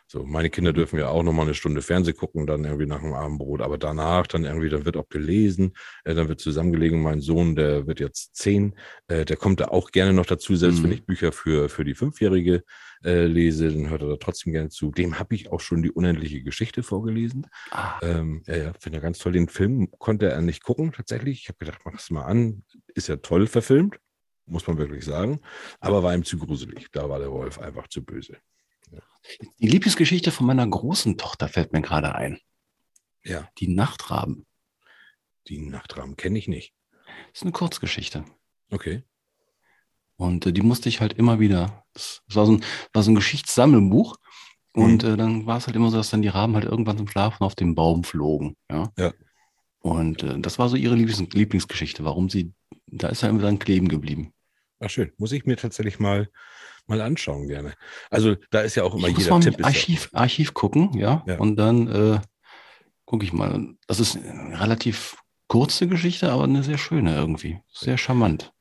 So, 0.07 0.23
meine 0.23 0.51
Kinder 0.51 0.71
dürfen 0.71 0.99
ja 0.99 1.09
auch 1.09 1.23
nochmal 1.23 1.45
eine 1.45 1.55
Stunde 1.55 1.81
Fernseh 1.81 2.13
gucken, 2.13 2.45
dann 2.45 2.63
irgendwie 2.63 2.85
nach 2.85 3.01
dem 3.01 3.13
Abendbrot, 3.13 3.61
aber 3.61 3.79
danach 3.79 4.27
dann 4.27 4.45
irgendwie, 4.45 4.69
dann 4.69 4.85
wird 4.85 4.97
auch 4.97 5.09
gelesen, 5.09 5.73
äh, 6.03 6.13
dann 6.13 6.27
wird 6.29 6.39
zusammengelegen. 6.39 7.01
Mein 7.01 7.21
Sohn, 7.21 7.55
der 7.55 7.87
wird 7.87 7.99
jetzt 7.99 8.35
zehn, 8.35 8.75
äh, 9.07 9.25
der 9.25 9.35
kommt 9.35 9.59
da 9.61 9.69
auch 9.69 9.89
gerne 9.91 10.13
noch 10.13 10.27
dazu, 10.27 10.55
selbst 10.55 10.79
Mhm. 10.79 10.83
wenn 10.83 10.91
ich 10.91 11.05
Bücher 11.07 11.31
für, 11.31 11.69
für 11.69 11.83
die 11.83 11.95
Fünfjährige 11.95 12.63
äh, 13.03 13.25
lese, 13.25 13.69
dann 13.71 13.89
hört 13.89 14.03
er 14.03 14.09
da 14.09 14.15
trotzdem 14.17 14.53
gerne 14.53 14.69
zu. 14.69 14.91
Dem 14.91 15.17
habe 15.17 15.33
ich 15.35 15.51
auch 15.51 15.59
schon 15.59 15.81
die 15.81 15.91
unendliche 15.91 16.43
Geschichte 16.43 16.83
vorgelesen. 16.83 17.47
Ah, 17.71 17.99
Ähm, 18.03 18.43
ja, 18.45 18.57
ja, 18.57 18.73
finde 18.79 18.99
er 18.99 19.01
ganz 19.01 19.17
toll. 19.17 19.31
Den 19.33 19.49
Film 19.49 19.89
konnte 19.97 20.29
er 20.29 20.41
nicht 20.41 20.63
gucken, 20.63 20.91
tatsächlich. 20.91 21.41
Ich 21.41 21.47
habe 21.49 21.57
gedacht, 21.57 21.81
mach 21.83 21.95
es 21.95 22.11
mal 22.11 22.23
an. 22.25 22.63
Ist 22.93 23.07
ja 23.07 23.17
toll 23.17 23.47
verfilmt, 23.47 23.97
muss 24.45 24.67
man 24.67 24.77
wirklich 24.77 25.03
sagen. 25.03 25.41
Aber 25.79 26.03
war 26.03 26.13
ihm 26.13 26.23
zu 26.23 26.37
gruselig. 26.37 26.87
Da 26.91 27.09
war 27.09 27.19
der 27.19 27.31
Wolf 27.31 27.59
einfach 27.59 27.87
zu 27.87 28.03
böse. 28.05 28.37
Die 29.59 29.67
Lieblingsgeschichte 29.67 30.31
von 30.31 30.45
meiner 30.45 30.67
großen 30.67 31.17
Tochter 31.17 31.47
fällt 31.47 31.73
mir 31.73 31.81
gerade 31.81 32.15
ein. 32.15 32.39
Ja. 33.23 33.49
Die 33.57 33.67
Nachtraben. 33.67 34.45
Die 35.47 35.59
Nachtrahmen 35.59 36.15
kenne 36.15 36.37
ich 36.39 36.47
nicht. 36.47 36.73
Das 37.31 37.39
ist 37.39 37.43
eine 37.43 37.51
Kurzgeschichte. 37.51 38.25
Okay. 38.71 39.03
Und 40.17 40.45
äh, 40.45 40.53
die 40.53 40.61
musste 40.61 40.89
ich 40.89 41.01
halt 41.01 41.13
immer 41.13 41.39
wieder. 41.39 41.83
Das, 41.93 42.21
das 42.27 42.35
war, 42.35 42.45
so 42.45 42.53
ein, 42.53 42.63
war 42.93 43.03
so 43.03 43.11
ein 43.11 43.15
Geschichtssammelbuch. 43.15 44.15
Und 44.73 45.03
Mhm. 45.03 45.09
äh, 45.13 45.17
dann 45.17 45.45
war 45.45 45.57
es 45.57 45.67
halt 45.67 45.75
immer 45.75 45.89
so, 45.89 45.97
dass 45.97 46.09
dann 46.09 46.21
die 46.21 46.27
Raben 46.27 46.53
halt 46.55 46.65
irgendwann 46.65 46.97
zum 46.97 47.07
Schlafen 47.07 47.43
auf 47.43 47.55
den 47.55 47.75
Baum 47.75 48.03
flogen. 48.03 48.55
Ja. 48.69 48.91
Ja. 48.97 49.13
Und 49.79 50.23
äh, 50.23 50.39
das 50.39 50.59
war 50.59 50.67
so 50.69 50.75
ihre 50.75 50.95
Lieblings 50.95 51.33
Lieblingsgeschichte, 51.33 52.03
warum 52.03 52.29
sie, 52.29 52.53
da 52.87 53.07
ist 53.07 53.23
er 53.23 53.29
immer 53.29 53.41
dann 53.41 53.59
kleben 53.59 53.87
geblieben. 53.87 54.33
Ach 54.79 54.89
schön. 54.89 55.11
Muss 55.17 55.31
ich 55.31 55.45
mir 55.45 55.55
tatsächlich 55.57 55.99
mal, 55.99 56.29
mal 56.87 57.01
anschauen 57.01 57.47
gerne. 57.47 57.73
Also 58.09 58.35
da 58.51 58.61
ist 58.61 58.75
ja 58.75 58.83
auch 58.83 58.95
immer 58.95 59.07
Ich 59.07 59.15
muss 59.15 59.23
jeder 59.23 59.35
mal 59.35 59.41
Tipp. 59.41 59.53
Ist 59.53 59.59
ja, 59.59 59.65
Archiv, 59.65 60.09
Archiv 60.13 60.53
gucken, 60.53 60.93
ja. 60.97 61.23
Ja. 61.27 61.39
Und 61.39 61.55
dann 61.55 61.87
äh, 61.87 62.19
gucke 63.05 63.25
ich 63.25 63.33
mal. 63.33 63.75
Das 63.87 63.99
ist 63.99 64.17
eine 64.17 64.59
relativ 64.59 65.17
kurze 65.47 65.87
Geschichte, 65.87 66.31
aber 66.31 66.43
eine 66.43 66.63
sehr 66.63 66.77
schöne 66.77 67.15
irgendwie. 67.15 67.59
Sehr 67.71 67.97
charmant. 67.97 68.53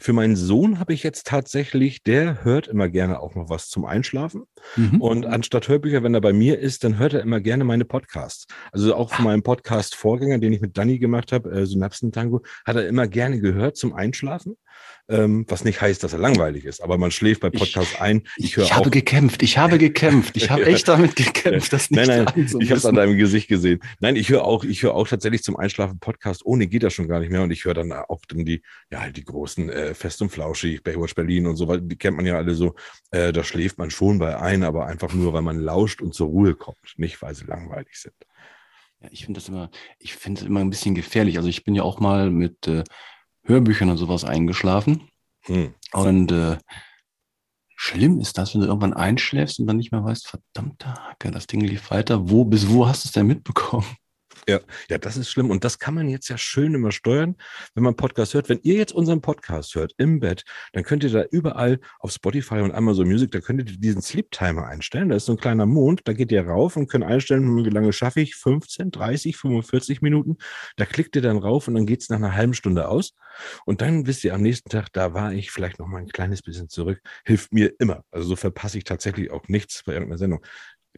Für 0.00 0.12
meinen 0.12 0.36
Sohn 0.36 0.78
habe 0.78 0.92
ich 0.92 1.02
jetzt 1.02 1.26
tatsächlich, 1.26 2.02
der 2.02 2.44
hört 2.44 2.68
immer 2.68 2.88
gerne 2.88 3.20
auch 3.20 3.34
noch 3.34 3.48
was 3.48 3.68
zum 3.68 3.84
Einschlafen. 3.84 4.44
Mhm. 4.76 5.00
Und 5.00 5.26
anstatt 5.26 5.68
Hörbücher, 5.68 6.02
wenn 6.02 6.14
er 6.14 6.20
bei 6.20 6.32
mir 6.32 6.58
ist, 6.58 6.84
dann 6.84 6.98
hört 6.98 7.14
er 7.14 7.20
immer 7.22 7.40
gerne 7.40 7.64
meine 7.64 7.84
Podcasts. 7.84 8.46
Also 8.72 8.94
auch 8.94 9.12
von 9.12 9.24
meinem 9.24 9.42
Podcast-Vorgänger, 9.42 10.38
den 10.38 10.52
ich 10.52 10.60
mit 10.60 10.76
Danny 10.78 10.98
gemacht 10.98 11.32
habe, 11.32 11.50
äh, 11.50 11.66
Synapsen-Tango, 11.66 12.42
hat 12.64 12.76
er 12.76 12.86
immer 12.86 13.06
gerne 13.06 13.40
gehört 13.40 13.76
zum 13.76 13.92
Einschlafen. 13.94 14.56
Ähm, 15.08 15.44
was 15.48 15.64
nicht 15.64 15.80
heißt, 15.80 16.02
dass 16.02 16.12
er 16.12 16.18
langweilig 16.20 16.64
ist, 16.64 16.82
aber 16.82 16.96
man 16.96 17.10
schläft 17.10 17.40
bei 17.42 17.50
Ich- 17.52 17.58
Podcasts 17.60 18.00
ein. 18.00 18.22
Ich 18.36 18.56
Ich, 18.56 18.58
ich 18.58 18.74
habe 18.74 18.88
gekämpft, 18.88 19.42
ich 19.42 19.58
habe 19.58 19.76
gekämpft, 19.76 20.36
ich 20.36 20.48
habe 20.48 20.64
echt 20.66 20.88
damit 20.88 21.16
gekämpft, 21.16 21.72
das 21.72 21.90
nicht 21.90 22.06
Nein, 22.06 22.24
nein, 22.24 22.46
ich 22.60 22.70
habe 22.70 22.78
es 22.78 22.86
an 22.86 22.94
deinem 22.94 23.16
Gesicht 23.18 23.48
gesehen. 23.48 23.80
Nein, 24.00 24.16
ich 24.16 24.30
höre 24.30 24.44
auch, 24.44 24.64
ich 24.64 24.82
höre 24.82 24.94
auch 24.94 25.06
tatsächlich 25.08 25.42
zum 25.42 25.56
Einschlafen 25.56 25.98
Podcast. 25.98 26.46
Ohne 26.46 26.66
geht 26.68 26.84
das 26.84 26.94
schon 26.94 27.08
gar 27.08 27.20
nicht 27.20 27.30
mehr. 27.30 27.42
Und 27.42 27.50
ich 27.50 27.64
höre 27.64 27.74
dann 27.74 27.92
auch 27.92 28.22
dann 28.28 28.44
die, 28.44 28.62
ja, 28.90 29.10
die 29.10 29.24
großen 29.24 29.68
äh, 29.72 29.94
Fest 29.94 30.22
und 30.22 30.30
Flauschig, 30.30 30.82
Baywatch 30.82 31.14
Berlin 31.14 31.46
und 31.46 31.56
so, 31.56 31.68
weil 31.68 31.80
die 31.80 31.96
kennt 31.96 32.16
man 32.16 32.26
ja 32.26 32.36
alle 32.36 32.54
so. 32.54 32.74
Äh, 33.10 33.32
da 33.32 33.42
schläft 33.42 33.78
man 33.78 33.90
schon 33.90 34.18
bei 34.18 34.38
ein, 34.38 34.62
aber 34.64 34.86
einfach 34.86 35.12
nur, 35.12 35.32
weil 35.32 35.42
man 35.42 35.58
lauscht 35.58 36.02
und 36.02 36.14
zur 36.14 36.28
Ruhe 36.28 36.54
kommt, 36.54 36.94
nicht 36.96 37.20
weil 37.22 37.34
sie 37.34 37.44
langweilig 37.44 37.98
sind. 37.98 38.14
Ja, 39.00 39.08
ich 39.10 39.24
finde 39.24 39.40
das 39.40 39.48
immer, 39.48 39.70
ich 39.98 40.14
finde 40.14 40.40
es 40.40 40.46
immer 40.46 40.60
ein 40.60 40.70
bisschen 40.70 40.94
gefährlich. 40.94 41.36
Also 41.36 41.48
ich 41.48 41.64
bin 41.64 41.74
ja 41.74 41.82
auch 41.82 42.00
mal 42.00 42.30
mit 42.30 42.68
äh, 42.68 42.84
Hörbüchern 43.44 43.90
und 43.90 43.96
sowas 43.96 44.24
eingeschlafen. 44.24 45.08
Hm. 45.44 45.74
Und 45.92 46.30
äh, 46.30 46.58
schlimm 47.74 48.20
ist 48.20 48.38
das, 48.38 48.54
wenn 48.54 48.60
du 48.60 48.68
irgendwann 48.68 48.94
einschläfst 48.94 49.58
und 49.58 49.66
dann 49.66 49.76
nicht 49.76 49.90
mehr 49.90 50.04
weißt, 50.04 50.28
verdammte 50.28 50.94
Hacke, 50.94 51.30
das 51.30 51.48
Ding 51.48 51.60
lief 51.60 51.90
weiter. 51.90 52.30
Wo, 52.30 52.44
bis 52.44 52.68
wo 52.68 52.86
hast 52.86 53.04
du 53.04 53.08
es 53.08 53.12
denn 53.12 53.26
mitbekommen? 53.26 53.86
Ja, 54.48 54.58
das 54.98 55.16
ist 55.16 55.30
schlimm. 55.30 55.50
Und 55.50 55.62
das 55.62 55.78
kann 55.78 55.94
man 55.94 56.08
jetzt 56.08 56.28
ja 56.28 56.36
schön 56.36 56.74
immer 56.74 56.90
steuern, 56.90 57.36
wenn 57.74 57.84
man 57.84 57.94
Podcast 57.94 58.34
hört. 58.34 58.48
Wenn 58.48 58.58
ihr 58.62 58.74
jetzt 58.74 58.92
unseren 58.92 59.20
Podcast 59.20 59.74
hört 59.76 59.92
im 59.98 60.18
Bett, 60.18 60.44
dann 60.72 60.82
könnt 60.82 61.04
ihr 61.04 61.10
da 61.10 61.22
überall 61.30 61.78
auf 62.00 62.10
Spotify 62.10 62.56
und 62.56 62.72
Amazon 62.72 63.06
Music, 63.06 63.30
da 63.30 63.40
könnt 63.40 63.60
ihr 63.60 63.76
diesen 63.78 64.02
Sleep 64.02 64.30
Timer 64.32 64.66
einstellen. 64.66 65.10
Da 65.10 65.16
ist 65.16 65.26
so 65.26 65.32
ein 65.32 65.38
kleiner 65.38 65.66
Mond, 65.66 66.02
da 66.04 66.12
geht 66.12 66.32
ihr 66.32 66.44
rauf 66.44 66.76
und 66.76 66.88
könnt 66.88 67.04
einstellen, 67.04 67.64
wie 67.64 67.70
lange 67.70 67.92
schaffe 67.92 68.20
ich? 68.20 68.34
15, 68.34 68.90
30, 68.90 69.36
45 69.36 70.02
Minuten. 70.02 70.36
Da 70.76 70.86
klickt 70.86 71.14
ihr 71.14 71.22
dann 71.22 71.38
rauf 71.38 71.68
und 71.68 71.74
dann 71.74 71.86
geht's 71.86 72.08
nach 72.08 72.16
einer 72.16 72.34
halben 72.34 72.54
Stunde 72.54 72.88
aus. 72.88 73.14
Und 73.64 73.80
dann 73.80 74.06
wisst 74.06 74.24
ihr 74.24 74.34
am 74.34 74.42
nächsten 74.42 74.70
Tag, 74.70 74.92
da 74.92 75.14
war 75.14 75.32
ich 75.32 75.50
vielleicht 75.50 75.78
noch 75.78 75.86
mal 75.86 75.98
ein 75.98 76.08
kleines 76.08 76.42
bisschen 76.42 76.68
zurück. 76.68 77.00
Hilft 77.24 77.52
mir 77.52 77.72
immer. 77.78 78.04
Also 78.10 78.28
so 78.28 78.36
verpasse 78.36 78.78
ich 78.78 78.84
tatsächlich 78.84 79.30
auch 79.30 79.48
nichts 79.48 79.82
bei 79.84 79.92
irgendeiner 79.92 80.18
Sendung. 80.18 80.44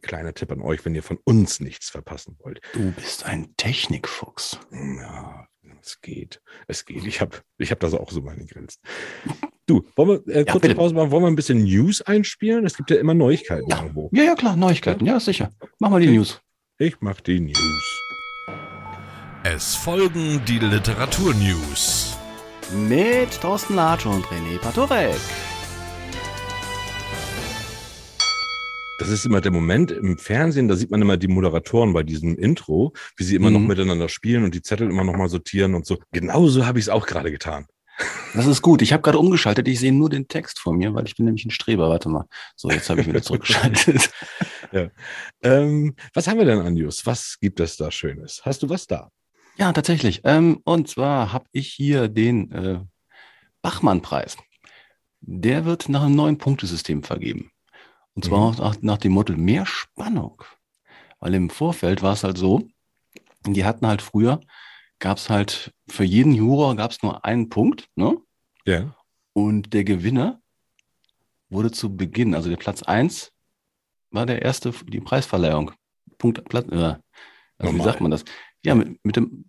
Kleiner 0.04 0.34
Tipp 0.34 0.52
an 0.52 0.60
euch, 0.60 0.84
wenn 0.84 0.94
ihr 0.94 1.02
von 1.02 1.18
uns 1.24 1.60
nichts 1.60 1.88
verpassen 1.88 2.36
wollt. 2.40 2.60
Du 2.74 2.92
bist 2.92 3.24
ein 3.24 3.54
Technikfuchs. 3.56 4.58
Ja, 4.70 5.46
es 5.80 6.00
geht. 6.02 6.42
Es 6.68 6.84
geht. 6.84 7.06
Ich 7.06 7.20
habe 7.22 7.38
ich 7.58 7.70
hab 7.70 7.80
da 7.80 7.88
so 7.88 7.98
auch 7.98 8.10
so 8.10 8.20
meine 8.20 8.44
Grenzen. 8.44 8.80
Du, 9.66 9.86
wollen 9.96 10.20
wir 10.26 10.36
äh, 10.36 10.44
kurze 10.44 10.60
bitte. 10.60 10.74
Pause 10.74 10.94
machen? 10.94 11.10
Wollen 11.10 11.22
wir 11.24 11.28
ein 11.28 11.36
bisschen 11.36 11.64
News 11.64 12.02
einspielen? 12.02 12.66
Es 12.66 12.76
gibt 12.76 12.90
ja 12.90 12.96
immer 12.98 13.14
Neuigkeiten 13.14 13.68
Ja. 13.70 13.78
irgendwo. 13.80 14.10
Ja, 14.12 14.24
ja, 14.24 14.34
klar, 14.34 14.56
Neuigkeiten. 14.56 15.06
Ja, 15.06 15.18
sicher. 15.20 15.50
Mach 15.78 15.88
mal 15.88 16.00
die 16.02 16.08
News. 16.10 16.40
Ich 16.78 16.96
mach 17.00 17.20
die 17.22 17.40
News. 17.40 18.02
Es 19.42 19.74
folgen 19.74 20.42
die 20.46 20.58
Literaturnews. 20.58 22.16
Mit 22.88 23.40
Thorsten 23.40 23.74
Latsch 23.74 24.04
und 24.06 24.24
René 24.26 24.58
Patorek. 24.58 25.16
Das 28.98 29.08
ist 29.08 29.26
immer 29.26 29.40
der 29.40 29.50
Moment 29.50 29.90
im 29.90 30.18
Fernsehen, 30.18 30.68
da 30.68 30.76
sieht 30.76 30.90
man 30.90 31.02
immer 31.02 31.16
die 31.16 31.26
Moderatoren 31.28 31.92
bei 31.92 32.04
diesem 32.04 32.36
Intro, 32.36 32.92
wie 33.16 33.24
sie 33.24 33.34
immer 33.34 33.50
noch 33.50 33.58
Mhm. 33.60 33.66
miteinander 33.66 34.08
spielen 34.08 34.44
und 34.44 34.54
die 34.54 34.62
Zettel 34.62 34.88
immer 34.88 35.02
noch 35.04 35.16
mal 35.16 35.28
sortieren 35.28 35.74
und 35.74 35.84
so. 35.84 35.98
Genauso 36.12 36.64
habe 36.64 36.78
ich 36.78 36.84
es 36.84 36.88
auch 36.88 37.06
gerade 37.06 37.32
getan. 37.32 37.66
Das 38.34 38.46
ist 38.46 38.62
gut. 38.62 38.82
Ich 38.82 38.92
habe 38.92 39.02
gerade 39.02 39.18
umgeschaltet. 39.18 39.68
Ich 39.68 39.78
sehe 39.80 39.92
nur 39.92 40.10
den 40.10 40.26
Text 40.28 40.58
vor 40.58 40.74
mir, 40.74 40.94
weil 40.94 41.06
ich 41.06 41.14
bin 41.16 41.26
nämlich 41.26 41.44
ein 41.44 41.50
Streber. 41.50 41.88
Warte 41.88 42.08
mal. 42.08 42.24
So, 42.56 42.68
jetzt 42.70 42.88
habe 42.90 43.00
ich 43.00 43.06
wieder 43.06 43.22
zurückgeschaltet. 43.22 44.10
Ähm, 45.42 45.94
was 46.12 46.26
haben 46.26 46.38
wir 46.38 46.44
denn 46.44 46.58
an 46.60 46.74
News? 46.74 47.06
Was 47.06 47.36
gibt 47.40 47.60
es 47.60 47.76
da 47.76 47.90
Schönes? 47.90 48.42
Hast 48.44 48.62
du 48.62 48.68
was 48.68 48.86
da? 48.86 49.10
Ja, 49.56 49.72
tatsächlich. 49.72 50.22
Ähm, 50.24 50.60
und 50.64 50.88
zwar 50.88 51.32
habe 51.32 51.46
ich 51.52 51.68
hier 51.72 52.08
den 52.08 52.50
äh, 52.50 52.80
Bachmann-Preis. 53.62 54.36
Der 55.20 55.64
wird 55.64 55.88
nach 55.88 56.02
einem 56.02 56.16
neuen 56.16 56.38
Punktesystem 56.38 57.02
vergeben. 57.04 57.50
Und 58.14 58.24
zwar 58.24 58.52
Mhm. 58.52 58.58
nach, 58.58 58.76
nach 58.82 58.98
dem 58.98 59.12
Motto 59.12 59.32
mehr 59.34 59.66
Spannung. 59.66 60.42
Weil 61.20 61.34
im 61.34 61.50
Vorfeld 61.50 62.02
war 62.02 62.12
es 62.12 62.24
halt 62.24 62.38
so, 62.38 62.68
die 63.46 63.64
hatten 63.64 63.86
halt 63.86 64.02
früher, 64.02 64.40
gab 64.98 65.18
es 65.18 65.28
halt 65.30 65.72
für 65.88 66.04
jeden 66.04 66.32
Juror 66.32 66.76
gab 66.76 66.90
es 66.92 67.02
nur 67.02 67.24
einen 67.24 67.48
Punkt, 67.48 67.88
ne? 67.96 68.16
Ja. 68.66 68.94
Und 69.32 69.72
der 69.74 69.84
Gewinner 69.84 70.40
wurde 71.50 71.70
zu 71.70 71.94
Beginn, 71.96 72.34
also 72.34 72.48
der 72.48 72.56
Platz 72.56 72.82
eins 72.82 73.32
war 74.10 74.26
der 74.26 74.42
erste, 74.42 74.72
die 74.86 75.00
Preisverleihung. 75.00 75.72
Punkt, 76.18 76.44
Platz, 76.48 76.68
äh, 76.70 76.96
also 77.58 77.74
wie 77.74 77.82
sagt 77.82 78.00
man 78.00 78.10
das? 78.10 78.24
Ja, 78.64 78.74
mit, 78.74 79.04
mit 79.04 79.16
dem, 79.16 79.44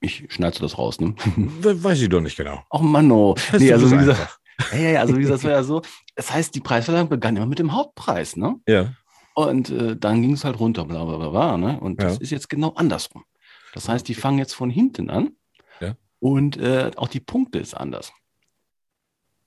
ich 0.00 0.26
schneide 0.32 0.58
das 0.60 0.78
raus, 0.78 0.98
ne? 1.00 1.14
We- 1.36 1.82
Weiß 1.84 2.00
ich 2.00 2.08
doch 2.08 2.20
nicht 2.20 2.36
genau. 2.36 2.62
Ach 2.70 2.80
Manno. 2.80 3.34
Das 3.52 3.60
Nee, 3.62 3.72
also 3.72 3.90
wie 3.90 3.96
gesagt, 3.98 4.37
ja, 4.72 4.78
ja, 4.78 4.90
ja, 4.90 5.00
also 5.00 5.16
wie 5.16 5.20
gesagt, 5.22 5.38
es 5.38 5.44
war 5.44 5.52
ja 5.52 5.62
so, 5.62 5.82
das 6.14 6.32
heißt, 6.32 6.54
die 6.54 6.60
Preisverleihung 6.60 7.08
begann 7.08 7.36
immer 7.36 7.46
mit 7.46 7.58
dem 7.58 7.74
Hauptpreis, 7.74 8.36
ne? 8.36 8.56
Ja. 8.66 8.92
Und 9.34 9.70
äh, 9.70 9.96
dann 9.96 10.20
ging 10.22 10.32
es 10.32 10.44
halt 10.44 10.58
runter, 10.58 10.84
bla 10.84 11.04
bla 11.04 11.16
bla, 11.16 11.28
bla 11.30 11.56
ne? 11.56 11.78
Und 11.80 12.00
das 12.02 12.14
Ja. 12.16 12.20
ist 12.20 12.30
jetzt 12.30 12.48
genau 12.48 12.70
andersrum. 12.74 13.24
Das 13.72 13.88
heißt, 13.88 14.08
die 14.08 14.14
fangen 14.14 14.38
jetzt 14.38 14.54
von 14.54 14.70
hinten 14.70 15.10
an 15.10 15.36
Ja. 15.80 15.94
und 16.18 16.56
äh, 16.56 16.90
auch 16.96 17.08
die 17.08 17.20
Punkte 17.20 17.58
ist 17.58 17.74
anders. 17.74 18.12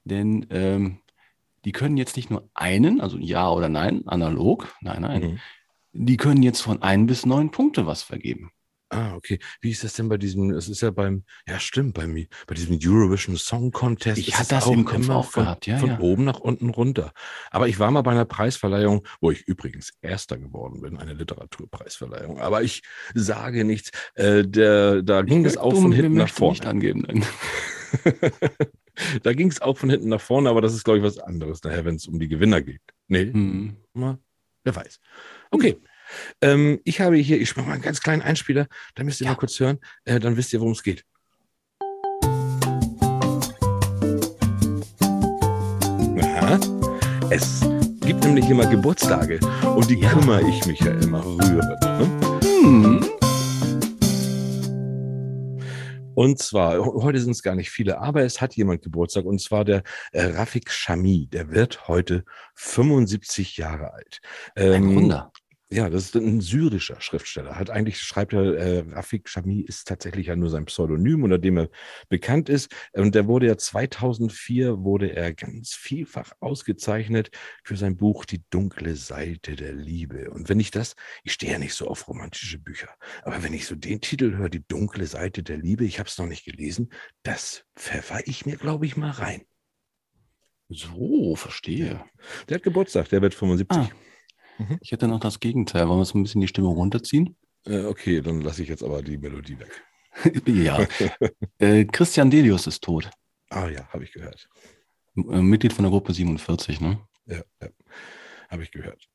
Denn 0.04 0.48
ähm, 0.50 1.00
die 1.66 1.72
können 1.74 1.98
jetzt 1.98 2.16
nicht 2.16 2.30
nur 2.30 2.50
einen, 2.54 3.02
also 3.02 3.18
Ja 3.18 3.50
oder 3.52 3.70
Nein, 3.70 4.04
analog, 4.08 4.74
nein, 4.82 5.02
nein, 5.02 5.22
Mhm. 5.22 5.40
die 5.94 6.18
können 6.18 6.42
jetzt 6.42 6.62
von 6.62 6.82
ein 6.82 7.06
bis 7.06 7.26
neun 7.26 7.52
Punkte 7.52 7.86
was 7.86 8.02
vergeben. 8.02 8.52
Ah, 8.94 9.16
okay. 9.16 9.40
Wie 9.62 9.72
ist 9.72 9.86
das 9.86 9.94
denn 9.94 10.10
bei 10.10 10.18
diesem, 10.18 10.52
es 10.52 10.68
ist 10.68 10.82
ja 10.82 10.92
beim, 10.92 11.24
ja 11.48 11.60
stimmt, 11.62 11.94
bei 11.94 12.08
mir, 12.08 12.28
bei 12.46 12.56
diesem 12.56 12.78
Eurovision 12.84 13.38
Song 13.38 13.72
Contest. 13.72 14.18
Ich 14.18 14.38
hatte 14.38 14.50
das 14.50 14.68
im 14.68 14.84
Kopf 14.84 15.06
immer 15.06 15.16
auch 15.16 15.32
von, 15.32 15.44
gehabt, 15.46 15.66
ja, 15.66 15.78
Von 15.78 15.90
ja. 15.92 16.00
oben 16.00 16.26
nach 16.26 16.42
unten 16.42 16.70
runter. 16.70 17.14
Aber 17.52 17.70
ich 17.70 17.80
war 17.80 17.90
mal 17.90 18.02
bei 18.02 18.12
einer 18.12 18.26
Preisverleihung, 18.26 19.08
wo 19.22 19.32
ich 19.32 19.44
übrigens 19.48 19.94
Erster 20.02 20.38
geworden 20.38 20.82
bin, 20.82 20.98
eine 20.98 21.14
Literaturpreisverleihung. 21.14 22.42
Aber 22.42 22.64
ich 22.64 22.82
sage 23.14 23.64
nichts, 23.64 23.92
äh, 24.16 24.46
der, 24.46 25.02
da 25.04 25.22
ging 25.22 25.46
es 25.46 25.56
auch 25.56 25.74
von 25.74 25.94
hinten 25.94 26.16
nach 26.16 26.24
möchten 26.26 26.50
nicht 26.50 26.58
vorne. 26.64 26.70
angeben. 26.70 27.04
Nein. 27.08 27.26
da 29.24 29.34
ging 29.34 29.50
es 29.50 29.62
auch 29.62 29.78
von 29.78 29.90
hinten 29.90 30.10
nach 30.10 30.22
vorne, 30.22 30.50
aber 30.50 30.60
das 30.60 30.74
ist, 30.74 30.84
glaube 30.84 30.98
ich, 31.00 31.04
was 31.06 31.18
anderes 31.18 31.64
nachher, 31.64 31.86
wenn 31.86 31.96
es 31.96 32.08
um 32.08 32.20
die 32.20 32.28
Gewinner 32.28 32.62
geht. 32.62 32.82
Nee, 33.08 33.32
Hm. 33.32 33.78
wer 33.94 34.76
weiß. 34.76 35.00
Okay. 35.52 35.78
Ähm, 36.42 36.80
ich 36.84 37.02
habe 37.02 37.16
hier, 37.18 37.40
ich 37.42 37.56
mache 37.56 37.68
mal 37.68 37.74
einen 37.74 37.82
ganz 37.82 38.02
kleinen 38.02 38.22
Einspieler, 38.22 38.68
da 38.96 39.04
müsst 39.04 39.22
ihr 39.22 39.26
Ja. 39.26 39.32
mal 39.32 39.38
kurz 39.38 39.60
hören, 39.60 39.80
äh, 40.06 40.20
dann 40.20 40.38
wisst 40.38 40.54
ihr, 40.54 40.60
worum 40.60 40.74
es 40.74 40.84
geht. 40.84 41.06
Aha. 46.22 46.60
Es 47.30 47.62
gibt 48.02 48.24
nämlich 48.24 48.50
immer 48.50 48.66
Geburtstage 48.66 49.40
und 49.76 49.90
die 49.90 50.00
Ja. 50.00 50.10
kümmere 50.10 50.48
ich 50.48 50.66
mich 50.66 50.80
ja 50.80 50.92
immer 50.92 51.24
rührend. 51.24 51.82
Ne? 51.84 52.40
Hm. 52.64 53.06
Und 56.14 56.40
zwar, 56.40 56.78
heute 56.78 57.20
sind 57.20 57.32
es 57.32 57.42
gar 57.42 57.56
nicht 57.56 57.72
viele, 57.72 58.00
aber 58.00 58.22
es 58.24 58.42
hat 58.42 58.56
jemand 58.56 58.82
Geburtstag 58.84 59.26
und 59.26 59.42
zwar 59.42 59.64
der 59.66 59.82
äh, 60.12 60.24
Rafik 60.26 60.70
Shami. 60.70 61.28
Der 61.32 61.50
wird 61.52 61.88
heute 61.88 62.26
75 62.56 63.58
Jahre 63.58 63.94
alt. 63.94 64.20
Ein 64.56 64.74
Ähm, 64.74 64.96
Wunder. 64.96 65.32
Ja, 65.74 65.90
das 65.90 66.04
ist 66.04 66.16
ein 66.18 66.42
syrischer 66.42 67.00
Schriftsteller. 67.00 67.56
Hat 67.58 67.70
eigentlich 67.70 67.98
schreibt 67.98 68.34
er, 68.34 68.58
äh, 68.58 68.80
Rafik 68.92 69.30
Shami 69.30 69.62
ist 69.62 69.88
tatsächlich 69.88 70.28
ja 70.28 70.36
nur 70.36 70.50
sein 70.50 70.66
Pseudonym, 70.66 71.24
unter 71.24 71.38
dem 71.38 71.58
er 71.58 71.70
bekannt 72.10 72.50
ist. 72.50 72.76
Und 72.92 73.16
der 73.16 73.26
wurde 73.28 73.48
ja 73.48 73.58
2004 73.58 74.84
wurde 74.84 75.16
er 75.16 75.34
ganz 75.34 75.74
vielfach 75.74 76.34
ausgezeichnet 76.42 77.32
für 77.64 77.78
sein 77.78 77.96
Buch 77.96 78.26
Die 78.26 78.44
dunkle 78.50 78.98
Seite 78.98 79.56
der 79.56 79.72
Liebe. 79.72 80.30
Und 80.32 80.50
wenn 80.50 80.60
ich 80.60 80.72
das, 80.72 80.98
ich 81.24 81.32
stehe 81.32 81.54
ja 81.54 81.58
nicht 81.58 81.74
so 81.74 81.88
auf 81.88 82.06
romantische 82.10 82.60
Bücher, 82.60 82.90
aber 83.24 83.42
wenn 83.42 83.54
ich 83.54 83.66
so 83.66 83.76
den 83.76 84.02
Titel 84.02 84.36
höre, 84.36 84.50
Die 84.50 84.68
dunkle 84.68 85.08
Seite 85.08 85.42
der 85.42 85.58
Liebe, 85.58 85.86
ich 85.86 86.00
habe 86.00 86.10
es 86.10 86.18
noch 86.18 86.28
nicht 86.28 86.44
gelesen, 86.44 86.92
das 87.24 87.64
pfeffer 87.78 88.20
ich 88.26 88.46
mir, 88.46 88.58
glaube 88.58 88.86
ich, 88.86 88.98
mal 88.98 89.12
rein. 89.12 89.46
So, 90.68 91.38
verstehe. 91.38 92.04
Der 92.50 92.56
hat 92.56 92.64
Geburtstag, 92.64 93.08
der 93.08 93.22
wird 93.22 93.34
75. 93.34 93.78
Ah. 93.78 93.90
Mhm. 94.70 94.78
Ich 94.82 94.92
hätte 94.92 95.08
noch 95.08 95.20
das 95.20 95.40
Gegenteil. 95.40 95.88
Wollen 95.88 96.00
wir 96.00 96.06
so 96.06 96.18
ein 96.18 96.24
bisschen 96.24 96.42
die 96.42 96.48
Stimmung 96.48 96.76
runterziehen? 96.76 97.36
Äh, 97.66 97.86
okay, 97.86 98.22
dann 98.22 98.42
lasse 98.42 98.64
ich 98.64 98.70
jetzt 98.70 98.84
aber 98.84 99.02
die 99.02 99.18
Melodie 99.18 99.58
weg. 99.60 99.84
ja. 100.48 100.86
äh, 101.60 101.86
Christian 101.86 102.30
Delius 102.30 102.68
ist 102.68 102.84
tot. 102.84 103.10
Ah 103.50 103.68
ja, 103.70 103.88
habe 103.90 104.04
ich 104.04 104.12
gehört. 104.12 104.50
M- 105.16 105.30
äh, 105.32 105.42
Mitglied 105.42 105.74
von 105.74 105.84
der 105.84 105.92
Gruppe 105.92 106.14
47, 106.14 106.82
ne? 106.82 107.00
Ja, 107.26 107.42
ja. 107.62 107.70
habe 108.50 108.64
ich 108.64 108.72
gehört. 108.72 109.08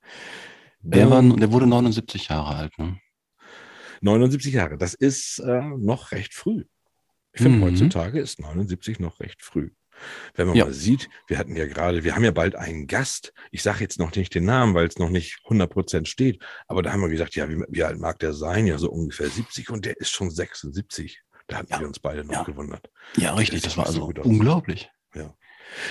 Der, 0.80 1.10
war, 1.10 1.22
der 1.22 1.52
wurde 1.52 1.66
79 1.66 2.28
Jahre 2.28 2.54
alt, 2.54 2.78
ne? 2.78 2.98
79 4.02 4.52
Jahre, 4.54 4.76
das 4.78 4.94
ist 4.94 5.38
äh, 5.40 5.60
noch 5.62 6.12
recht 6.12 6.34
früh. 6.34 6.64
Ich 7.32 7.42
finde, 7.42 7.58
Mhm. 7.58 7.62
heutzutage 7.64 8.20
ist 8.20 8.40
79 8.40 9.00
noch 9.00 9.20
recht 9.20 9.42
früh. 9.42 9.70
Wenn 10.34 10.48
man 10.48 10.56
Ja. 10.56 10.64
mal 10.66 10.72
sieht, 10.74 11.08
wir 11.26 11.38
hatten 11.38 11.56
ja 11.56 11.66
gerade, 11.66 12.04
wir 12.04 12.14
haben 12.14 12.24
ja 12.24 12.30
bald 12.30 12.54
einen 12.56 12.86
Gast. 12.86 13.32
Ich 13.50 13.62
sage 13.62 13.80
jetzt 13.80 13.98
noch 13.98 14.14
nicht 14.14 14.34
den 14.34 14.44
Namen, 14.44 14.74
weil 14.74 14.86
es 14.86 14.98
noch 14.98 15.10
nicht 15.10 15.38
100% 15.48 16.06
steht. 16.06 16.42
Aber 16.68 16.82
da 16.82 16.92
haben 16.92 17.00
wir 17.02 17.08
gesagt, 17.08 17.34
ja, 17.36 17.48
wie, 17.48 17.62
wie 17.68 17.82
alt 17.84 17.98
mag 17.98 18.18
der 18.18 18.32
sein? 18.32 18.66
Ja, 18.66 18.78
so 18.78 18.90
ungefähr 18.90 19.28
70 19.28 19.70
und 19.70 19.84
der 19.84 19.96
ist 19.98 20.10
schon 20.10 20.30
76. 20.30 21.20
Da 21.48 21.58
hatten 21.58 21.72
Ja. 21.72 21.80
wir 21.80 21.86
uns 21.86 21.98
beide 22.00 22.24
noch 22.24 22.32
Ja. 22.34 22.42
gewundert. 22.42 22.90
Ja, 23.16 23.34
richtig. 23.34 23.60
sieht 23.62 23.66
Das 23.70 23.76
war 23.76 23.86
so 23.92 24.06
also 24.06 24.20
aus. 24.20 24.26
unglaublich. 24.26 24.90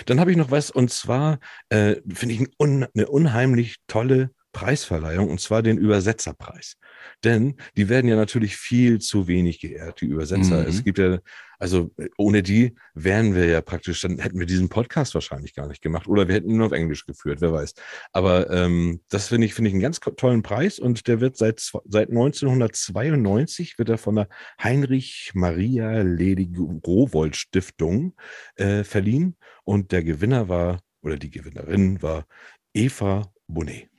Dann 0.06 0.20
habe 0.22 0.32
ich 0.32 0.38
noch 0.38 0.52
was, 0.52 0.72
und 0.72 0.90
zwar 0.90 1.40
äh, 1.70 1.98
finde 2.14 2.36
ich 2.36 2.42
ein 2.42 2.48
un, 2.58 2.86
eine 2.96 3.08
unheimlich 3.08 3.78
tolle 3.88 4.32
Preisverleihung, 4.56 5.30
und 5.30 5.42
zwar 5.42 5.62
den 5.62 5.78
Übersetzerpreis. 5.78 6.78
Denn 7.26 7.58
die 7.76 7.90
werden 7.90 8.08
ja 8.08 8.16
natürlich 8.16 8.56
viel 8.56 9.00
zu 9.00 9.28
wenig 9.28 9.60
geehrt, 9.60 10.00
die 10.00 10.06
Übersetzer. 10.06 10.62
Mhm. 10.62 10.70
Es 10.70 10.82
gibt 10.82 10.98
ja, 10.98 11.20
also 11.60 11.92
ohne 12.18 12.42
die 12.42 12.74
wären 12.94 13.36
wir 13.36 13.48
ja 13.48 13.60
praktisch, 13.60 14.00
dann 14.00 14.18
hätten 14.18 14.40
wir 14.40 14.46
diesen 14.46 14.70
Podcast 14.70 15.14
wahrscheinlich 15.14 15.56
gar 15.56 15.68
nicht 15.68 15.82
gemacht 15.82 16.08
oder 16.08 16.30
wir 16.30 16.36
hätten 16.36 16.50
ihn 16.50 16.56
nur 16.56 16.68
auf 16.68 16.72
Englisch 16.72 17.06
geführt, 17.06 17.42
wer 17.42 17.52
weiß. 17.52 17.74
Aber 18.14 18.50
ähm, 18.50 19.02
das 19.10 19.28
finde 19.28 19.46
ich, 19.46 19.54
finde 19.54 19.68
ich 19.68 19.74
einen 19.74 19.82
ganz 19.82 20.00
tollen 20.00 20.42
Preis 20.42 20.80
und 20.80 21.06
der 21.10 21.20
wird 21.20 21.36
seit, 21.36 21.60
seit 21.60 22.10
1992 22.10 23.78
wird 23.78 23.90
er 23.90 23.98
von 23.98 24.16
der 24.16 24.30
Heinrich 24.64 25.32
Maria 25.34 26.02
Ledig 26.02 26.58
Rowold 26.58 27.36
Stiftung 27.36 28.16
äh, 28.56 28.86
verliehen 28.86 29.36
und 29.66 29.92
der 29.92 30.06
Gewinner 30.06 30.48
war, 30.48 30.80
oder 31.02 31.18
die 31.18 31.30
Gewinnerin 31.30 32.02
war 32.02 32.26
Eva 32.74 33.34
Bonet. 33.48 33.90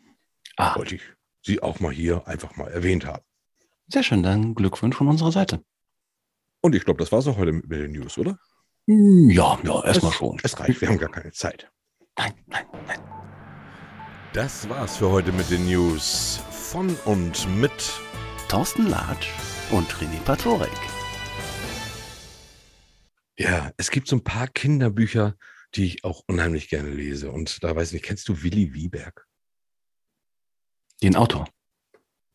Ah, 0.56 0.76
Wollte 0.76 0.96
ich 0.96 1.02
sie 1.42 1.62
auch 1.62 1.80
mal 1.80 1.92
hier 1.92 2.26
einfach 2.26 2.56
mal 2.56 2.68
erwähnt 2.68 3.04
haben. 3.06 3.22
sehr 3.88 4.02
schön. 4.02 4.22
Dann 4.22 4.54
Glückwunsch 4.54 4.96
von 4.96 5.08
unserer 5.08 5.32
Seite. 5.32 5.62
Und 6.62 6.74
ich 6.74 6.84
glaube, 6.84 6.98
das 6.98 7.12
war 7.12 7.18
es 7.20 7.26
auch 7.28 7.36
heute 7.36 7.52
mit 7.52 7.70
den 7.70 7.92
News, 7.92 8.18
oder? 8.18 8.38
Hm, 8.88 9.30
Ja, 9.30 9.58
ja, 9.62 9.84
erstmal 9.84 10.12
schon. 10.12 10.38
Es 10.42 10.58
reicht, 10.58 10.80
wir 10.80 10.88
haben 10.88 10.98
gar 10.98 11.10
keine 11.10 11.32
Zeit. 11.32 11.70
Nein, 12.18 12.32
nein, 12.46 12.64
nein. 12.86 13.00
Das 14.32 14.68
war's 14.68 14.96
für 14.96 15.10
heute 15.10 15.32
mit 15.32 15.50
den 15.50 15.66
News 15.66 16.40
von 16.50 16.94
und 17.04 17.48
mit 17.58 17.72
Thorsten 18.48 18.88
Latsch 18.88 19.28
und 19.70 19.88
René 19.94 20.18
Patorek. 20.24 20.70
Ja, 23.38 23.70
es 23.76 23.90
gibt 23.90 24.08
so 24.08 24.16
ein 24.16 24.24
paar 24.24 24.48
Kinderbücher, 24.48 25.36
die 25.74 25.84
ich 25.84 26.04
auch 26.04 26.22
unheimlich 26.26 26.68
gerne 26.68 26.90
lese. 26.90 27.30
Und 27.30 27.62
da 27.62 27.76
weiß 27.76 27.88
ich 27.88 27.92
nicht, 27.94 28.04
kennst 28.04 28.28
du 28.28 28.42
Willi 28.42 28.72
Wieberg? 28.72 29.25
Den 31.02 31.16
Autor. 31.16 31.46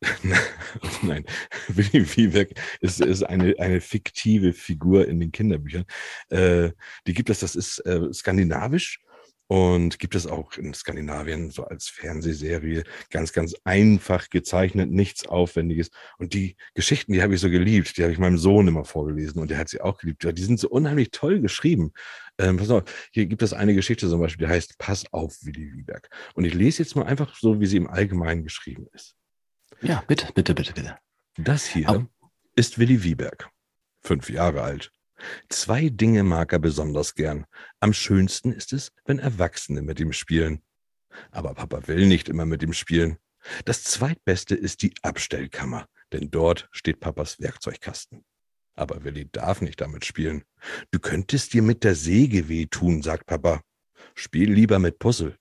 Nein, 1.02 1.24
Willi 1.68 2.16
Wieberg 2.16 2.50
ist, 2.80 3.00
ist 3.00 3.22
eine, 3.22 3.54
eine 3.58 3.80
fiktive 3.80 4.52
Figur 4.52 5.06
in 5.06 5.20
den 5.20 5.30
Kinderbüchern. 5.30 5.84
Äh, 6.28 6.70
die 7.06 7.14
gibt 7.14 7.30
es, 7.30 7.40
das 7.40 7.54
ist 7.54 7.78
äh, 7.86 8.12
skandinavisch 8.12 9.00
und 9.52 9.98
gibt 9.98 10.14
es 10.14 10.26
auch 10.26 10.56
in 10.56 10.72
Skandinavien 10.72 11.50
so 11.50 11.64
als 11.64 11.86
Fernsehserie. 11.86 12.84
Ganz, 13.10 13.34
ganz 13.34 13.54
einfach 13.64 14.30
gezeichnet, 14.30 14.90
nichts 14.90 15.26
Aufwendiges. 15.26 15.90
Und 16.16 16.32
die 16.32 16.56
Geschichten, 16.72 17.12
die 17.12 17.20
habe 17.20 17.34
ich 17.34 17.40
so 17.42 17.50
geliebt. 17.50 17.98
Die 17.98 18.02
habe 18.02 18.14
ich 18.14 18.18
meinem 18.18 18.38
Sohn 18.38 18.66
immer 18.66 18.86
vorgelesen 18.86 19.42
und 19.42 19.50
der 19.50 19.58
hat 19.58 19.68
sie 19.68 19.82
auch 19.82 19.98
geliebt. 19.98 20.24
Ja, 20.24 20.32
die 20.32 20.42
sind 20.42 20.58
so 20.58 20.70
unheimlich 20.70 21.10
toll 21.10 21.38
geschrieben. 21.40 21.92
Ähm, 22.38 22.56
pass 22.56 22.70
auf, 22.70 22.84
hier 23.12 23.26
gibt 23.26 23.42
es 23.42 23.52
eine 23.52 23.74
Geschichte 23.74 24.08
zum 24.08 24.20
Beispiel, 24.20 24.46
die 24.46 24.52
heißt 24.54 24.78
Pass 24.78 25.04
auf, 25.12 25.36
Willi 25.42 25.70
Wieberg. 25.74 26.08
Und 26.32 26.46
ich 26.46 26.54
lese 26.54 26.82
jetzt 26.82 26.96
mal 26.96 27.04
einfach 27.04 27.36
so, 27.36 27.60
wie 27.60 27.66
sie 27.66 27.76
im 27.76 27.88
Allgemeinen 27.88 28.44
geschrieben 28.44 28.86
ist. 28.94 29.16
Ja, 29.82 30.02
bitte, 30.06 30.32
bitte, 30.32 30.54
bitte, 30.54 30.72
bitte. 30.72 30.96
Das 31.36 31.66
hier 31.66 31.90
Au. 31.90 32.06
ist 32.56 32.78
Willi 32.78 33.04
Wieberg, 33.04 33.50
fünf 34.00 34.30
Jahre 34.30 34.62
alt. 34.62 34.92
Zwei 35.48 35.88
Dinge 35.88 36.22
mag 36.22 36.52
er 36.52 36.58
besonders 36.58 37.14
gern. 37.14 37.46
Am 37.80 37.92
schönsten 37.92 38.52
ist 38.52 38.72
es, 38.72 38.92
wenn 39.04 39.18
Erwachsene 39.18 39.82
mit 39.82 40.00
ihm 40.00 40.12
spielen. 40.12 40.62
Aber 41.30 41.54
Papa 41.54 41.86
will 41.88 42.06
nicht 42.06 42.28
immer 42.28 42.46
mit 42.46 42.62
ihm 42.62 42.72
spielen. 42.72 43.18
Das 43.64 43.82
zweitbeste 43.84 44.54
ist 44.54 44.82
die 44.82 44.94
Abstellkammer, 45.02 45.86
denn 46.12 46.30
dort 46.30 46.68
steht 46.70 47.00
Papas 47.00 47.40
Werkzeugkasten. 47.40 48.24
Aber 48.74 49.04
Willi 49.04 49.28
darf 49.30 49.60
nicht 49.60 49.80
damit 49.80 50.04
spielen. 50.04 50.44
Du 50.90 50.98
könntest 50.98 51.52
dir 51.52 51.62
mit 51.62 51.84
der 51.84 51.94
Säge 51.94 52.48
wehtun, 52.48 53.02
sagt 53.02 53.26
Papa. 53.26 53.62
Spiel 54.14 54.52
lieber 54.52 54.78
mit 54.78 54.98
Puzzle. 54.98 55.36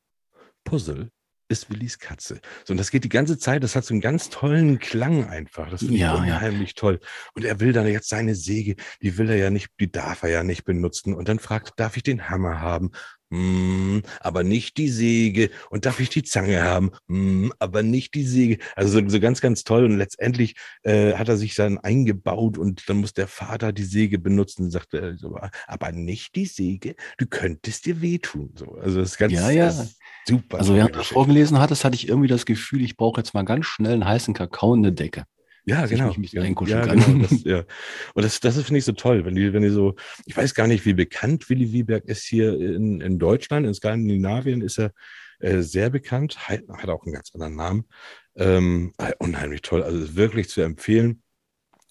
Puzzle 0.64 1.12
ist 1.52 1.70
Willis 1.70 2.00
Katze. 2.00 2.42
So, 2.66 2.72
und 2.74 2.78
das 2.78 2.90
geht 2.92 3.04
die 3.04 3.10
ganze 3.10 3.38
Zeit, 3.38 3.64
das 3.64 3.76
hat 3.76 3.86
so 3.86 3.94
einen 3.94 4.02
ganz 4.02 4.30
tollen 4.30 4.80
Klang 4.80 5.26
einfach. 5.28 5.70
Das 5.70 5.82
finde 5.82 5.98
Ja, 5.98 6.16
ich 6.16 6.20
ja. 6.28 6.36
unheimlich 6.38 6.74
toll. 6.76 7.00
Und 7.34 7.46
er 7.46 7.60
will 7.60 7.74
dann 7.74 7.88
jetzt 7.88 8.10
seine 8.10 8.36
Säge, 8.36 8.76
die 9.02 9.18
will 9.18 9.30
er 9.30 9.38
ja 9.38 9.50
nicht, 9.50 9.70
die 9.80 9.92
darf 9.92 10.24
er 10.24 10.30
ja 10.30 10.44
nicht 10.44 10.64
benutzen. 10.64 11.14
Und 11.14 11.28
dann 11.30 11.40
fragt, 11.40 11.74
darf 11.78 11.98
ich 11.98 12.04
den 12.04 12.30
Hammer 12.30 12.60
haben? 12.62 12.92
Hm, 13.32 14.02
aber 14.20 14.44
nicht 14.44 14.78
die 14.78 14.90
Säge. 14.90 15.50
Und 15.70 15.86
darf 15.86 16.02
ich 16.02 16.10
die 16.10 16.24
Zange 16.24 16.62
haben? 16.64 16.92
Hm, 17.08 17.54
aber 17.60 17.82
nicht 17.82 18.14
die 18.14 18.26
Säge. 18.26 18.58
Also 18.76 19.00
so, 19.00 19.08
so 19.08 19.20
ganz, 19.22 19.40
ganz 19.40 19.64
toll. 19.64 19.86
Und 19.86 19.98
letztendlich 19.98 20.56
äh, 20.84 21.14
hat 21.14 21.30
er 21.30 21.38
sich 21.38 21.56
dann 21.56 21.78
eingebaut 21.78 22.58
und 22.58 22.90
dann 22.90 22.98
muss 22.98 23.14
der 23.14 23.28
Vater 23.28 23.72
die 23.72 23.86
Säge 23.86 24.20
benutzen 24.20 24.66
und 24.66 24.72
sagt, 24.72 24.94
äh, 24.94 25.16
so, 25.16 25.40
aber 25.66 25.92
nicht 25.94 26.36
die 26.36 26.46
Säge. 26.46 26.96
Du 27.18 27.26
könntest 27.26 27.86
dir 27.86 28.02
wehtun. 28.02 28.54
So, 28.56 28.76
also 28.76 29.00
das 29.00 29.12
ist 29.12 29.18
ganz 29.18 29.32
Ja, 29.32 29.50
ja. 29.50 29.66
das 29.68 29.80
ist 29.80 30.00
super. 30.28 30.60
Also 30.60 30.76
während 30.76 30.96
du 30.96 31.00
Geschichte. 31.00 31.14
vorgelesen 31.14 31.60
hattest, 31.60 31.86
hatte 31.86 31.96
ich 31.96 32.10
irgendwie 32.10 32.28
das 32.28 32.46
Gefühl, 32.46 32.82
ich 32.82 32.98
brauche 32.98 33.22
jetzt 33.22 33.34
mal 33.34 33.44
ganz 33.46 33.66
schnell 33.66 33.94
einen 33.94 34.06
heißen 34.06 34.34
Kakao 34.34 34.74
in 34.74 34.82
eine 34.82 34.92
Decke. 34.92 35.24
Ja, 35.66 35.82
dass 35.82 35.92
ich 35.92 35.98
genau. 35.98 36.08
mich 36.10 36.18
ein 36.18 36.22
bisschen 36.56 36.68
ja, 36.68 36.86
kann. 36.86 37.00
Genau, 37.00 37.28
das, 37.30 37.44
ja. 37.44 37.64
Und 38.14 38.24
das, 38.26 38.40
das 38.40 38.56
finde 38.62 38.80
ich 38.80 38.86
so 38.86 38.94
toll, 38.94 39.26
wenn 39.26 39.36
die, 39.36 39.54
wenn 39.54 39.62
die 39.62 39.70
so, 39.70 39.96
ich 40.26 40.36
weiß 40.36 40.54
gar 40.56 40.68
nicht, 40.68 40.86
wie 40.86 40.94
bekannt 40.94 41.50
Willi 41.50 41.72
Wieberg 41.72 42.06
ist 42.06 42.24
hier 42.24 42.60
in, 42.60 43.02
in 43.02 43.20
Deutschland, 43.20 43.66
in 43.68 43.74
Skandinavien 43.74 44.62
ist 44.62 44.80
er 44.80 44.92
äh, 45.40 45.62
sehr 45.62 45.90
bekannt, 45.90 46.50
hat, 46.50 46.62
hat 46.70 46.90
auch 46.90 47.04
einen 47.04 47.14
ganz 47.14 47.32
anderen 47.34 47.56
Namen. 47.56 47.86
Ähm, 48.36 48.94
äh, 48.98 49.12
unheimlich 49.20 49.62
toll, 49.62 49.84
also 49.84 50.16
wirklich 50.16 50.50
zu 50.50 50.62
empfehlen. 50.62 51.22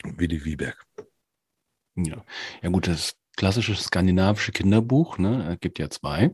Willi 0.04 0.44
Wieberg. 0.44 0.84
Ja. 1.96 2.24
ja 2.62 2.68
gut, 2.70 2.86
das 2.86 3.14
klassische 3.36 3.74
skandinavische 3.74 4.52
Kinderbuch, 4.52 5.18
ne, 5.18 5.52
es 5.54 5.60
gibt 5.60 5.78
ja 5.78 5.90
zwei, 5.90 6.30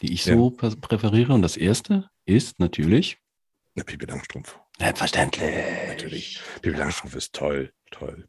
die 0.00 0.12
ich 0.12 0.22
so 0.22 0.48
prä- 0.48 0.80
präferiere. 0.80 1.32
Und 1.32 1.42
das 1.42 1.56
erste 1.56 2.08
ist 2.24 2.60
natürlich 2.60 3.18
Na, 3.78 3.84
Pippi 3.84 4.06
Langstrumpf. 4.06 4.58
selbstverständlich. 4.78 5.50
Natürlich. 5.88 6.40
Pippi 6.62 6.76
Langstrumpf 6.78 7.14
ist 7.14 7.32
toll, 7.34 7.72
toll. 7.90 8.28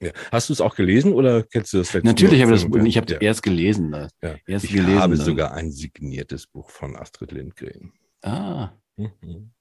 Ja. 0.00 0.10
Hast 0.32 0.48
du 0.48 0.52
es 0.52 0.60
auch 0.60 0.74
gelesen 0.74 1.12
oder 1.12 1.42
kennst 1.44 1.72
du 1.72 1.78
das 1.78 1.92
letzte 1.92 2.08
Natürlich 2.08 2.42
habe 2.42 2.54
ich 2.54 2.64
das, 2.68 2.84
ich 2.86 2.96
habe 2.96 3.12
ja. 3.12 3.18
erst 3.20 3.42
gelesen. 3.42 3.92
Das. 3.92 4.10
ja. 4.20 4.34
erst 4.46 4.64
Ich 4.64 4.72
gelesen, 4.72 4.98
habe 5.00 5.16
dann- 5.16 5.24
sogar 5.24 5.52
ein 5.52 5.70
signiertes 5.70 6.46
Buch 6.48 6.70
von 6.70 6.96
Astrid 6.96 7.32
Lindgren. 7.32 7.92
Ah, 8.22 8.70
Mhm. 8.96 9.52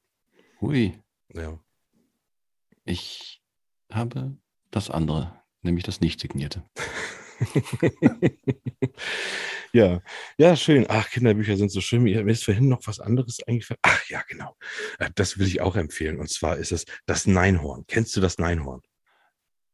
hui. 0.59 0.99
Ja. 1.33 1.59
Ich 2.83 3.41
habe 3.91 4.35
das 4.71 4.89
andere, 4.89 5.41
nämlich 5.61 5.83
das 5.85 6.01
nicht 6.01 6.19
signierte. 6.19 6.63
ja, 9.73 10.01
ja, 10.37 10.55
schön. 10.55 10.85
Ach, 10.89 11.09
Kinderbücher 11.09 11.57
sind 11.57 11.71
so 11.71 11.81
schön. 11.81 12.03
Mir 12.03 12.25
ist 12.27 12.45
vorhin 12.45 12.69
noch 12.69 12.85
was 12.85 12.99
anderes 12.99 13.39
eingefallen. 13.47 13.79
Ach 13.83 14.03
ja, 14.09 14.21
genau. 14.27 14.55
Äh, 14.99 15.09
Das 15.15 15.37
will 15.37 15.47
ich 15.47 15.61
auch 15.61 15.75
empfehlen. 15.75 16.19
Und 16.19 16.29
zwar 16.29 16.57
ist 16.57 16.71
es 16.71 16.85
das 17.05 17.25
Neinhorn. 17.25 17.85
Kennst 17.87 18.15
du 18.15 18.21
das 18.21 18.37
Neinhorn? 18.37 18.81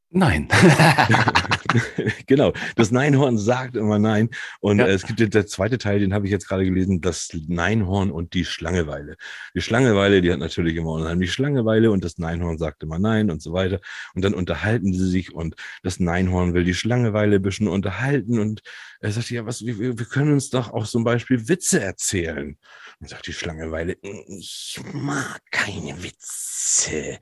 Nein. 0.10 0.48
genau, 2.28 2.54
das 2.76 2.92
Neinhorn 2.92 3.38
sagt 3.38 3.76
immer 3.76 4.00
nein. 4.00 4.30
Und 4.60 4.80
Ja. 4.80 4.88
äh, 4.88 4.92
es 4.92 5.06
gibt 5.06 5.20
den, 5.20 5.30
der 5.30 5.48
zweite 5.48 5.78
Teil, 5.78 6.00
den 6.00 6.14
habe 6.14 6.26
ich 6.26 6.32
jetzt 6.32 6.48
gerade 6.48 6.66
gelesen, 6.66 7.02
das 7.02 7.30
Neinhorn 7.48 8.12
und 8.12 8.34
die 8.34 8.46
Schlangeweile. 8.46 9.16
Die 9.56 9.62
Schlangeweile, 9.62 10.22
die 10.22 10.32
hat 10.32 10.40
natürlich 10.40 10.76
immer 10.76 10.92
unheimlich 10.92 11.32
Schlangeweile 11.34 11.92
und 11.92 12.04
das 12.04 12.18
Neinhorn 12.18 12.58
sagt 12.58 12.84
immer 12.84 13.00
nein 13.00 13.32
und 13.32 13.42
so 13.42 13.54
weiter. 13.54 13.80
Und 14.14 14.24
dann 14.24 14.34
unterhalten 14.34 14.94
sie 14.94 15.10
sich 15.10 15.34
und 15.34 15.56
das 15.84 16.00
Neinhorn 16.00 16.54
will 16.54 16.64
die 16.64 16.74
Schlangeweile 16.74 17.36
ein 17.38 17.42
bisschen 17.42 17.68
unterhalten 17.68 18.40
und 18.40 18.62
er 19.00 19.12
sagt, 19.12 19.30
ja, 19.30 19.46
was, 19.46 19.66
wir, 19.66 19.78
wir 19.80 20.06
können 20.06 20.34
uns 20.34 20.50
doch 20.50 20.72
auch 20.72 20.86
zum 20.88 21.04
Beispiel 21.04 21.48
Witze 21.48 21.80
erzählen. 21.82 22.58
Und 23.00 23.10
sagt 23.10 23.28
die 23.28 23.34
Schlangeweile, 23.34 23.96
ich 24.02 24.80
mag 24.94 25.40
keine 25.52 26.02
Witze. 26.04 27.20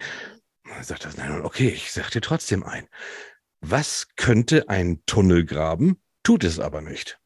Dann 0.64 0.84
sagt 0.84 1.06
das 1.06 1.18
Neinhorn, 1.18 1.44
okay, 1.46 1.70
ich 1.70 1.92
sag 1.92 2.10
dir 2.12 2.22
trotzdem 2.22 2.64
ein. 2.64 2.88
Was 3.68 4.10
könnte 4.16 4.70
ein 4.70 5.02
Tunnel 5.08 5.44
graben, 5.44 5.98
tut 6.22 6.44
es 6.44 6.60
aber 6.60 6.82
nicht? 6.82 7.20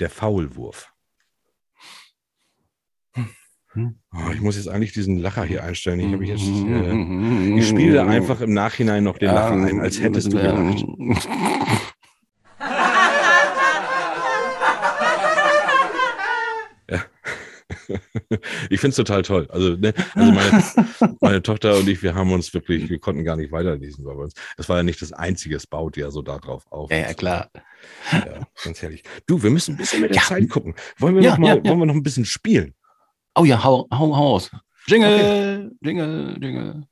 Der 0.00 0.10
Faulwurf. 0.10 0.92
Hm. 3.12 4.00
Oh, 4.12 4.30
ich 4.32 4.40
muss 4.40 4.56
jetzt 4.56 4.66
eigentlich 4.66 4.92
diesen 4.92 5.18
Lacher 5.18 5.44
hier 5.44 5.62
einstellen. 5.62 6.00
Ich, 6.00 6.12
hab 6.12 6.20
ich, 6.20 6.28
jetzt, 6.28 6.42
äh, 6.42 7.58
ich 7.58 7.68
spiele 7.68 8.04
einfach 8.06 8.40
im 8.40 8.52
Nachhinein 8.52 9.04
noch 9.04 9.18
den 9.18 9.28
Lacher 9.28 9.52
ein, 9.52 9.78
als 9.78 10.00
hättest 10.00 10.32
du 10.32 10.38
gelacht. 10.42 10.84
Ich 18.70 18.80
finde 18.80 18.90
es 18.90 18.96
total 18.96 19.22
toll. 19.22 19.46
Also, 19.50 19.76
ne, 19.76 19.92
also 20.14 20.32
meine, 20.32 21.16
meine 21.20 21.42
Tochter 21.42 21.76
und 21.76 21.88
ich, 21.88 22.02
wir 22.02 22.14
haben 22.14 22.32
uns 22.32 22.52
wirklich, 22.54 22.88
wir 22.88 22.98
konnten 22.98 23.24
gar 23.24 23.36
nicht 23.36 23.52
weiterlesen 23.52 24.04
bei 24.04 24.12
uns. 24.12 24.34
Das 24.56 24.68
war 24.68 24.76
ja 24.78 24.82
nicht 24.82 25.00
das 25.02 25.12
einzige, 25.12 25.56
es 25.56 25.66
baut 25.66 25.96
ja 25.96 26.10
so 26.10 26.22
darauf 26.22 26.70
auf. 26.70 26.90
Ja, 26.90 26.98
ja, 26.98 27.14
klar. 27.14 27.50
Ja, 28.12 28.46
ganz 28.62 28.80
herrlich. 28.82 29.02
Du, 29.26 29.42
wir 29.42 29.50
müssen 29.50 29.74
ein 29.74 29.78
bisschen 29.78 30.00
mit 30.00 30.10
der 30.10 30.16
Ja. 30.16 30.22
Zeit 30.22 30.48
gucken. 30.48 30.74
Wollen 30.98 31.16
wir, 31.16 31.22
Ja, 31.22 31.32
noch 31.32 31.38
mal, 31.38 31.48
ja, 31.48 31.54
ja. 31.56 31.64
wollen 31.64 31.78
wir 31.80 31.86
noch 31.86 31.94
ein 31.94 32.02
bisschen 32.02 32.24
spielen? 32.24 32.74
Oh 33.34 33.44
ja, 33.44 33.62
hau, 33.62 33.86
hau, 33.92 34.16
hau 34.16 34.34
aus. 34.34 34.50
Jingle, 34.86 35.72
Jingle, 35.82 36.36
Jingle. 36.40 36.86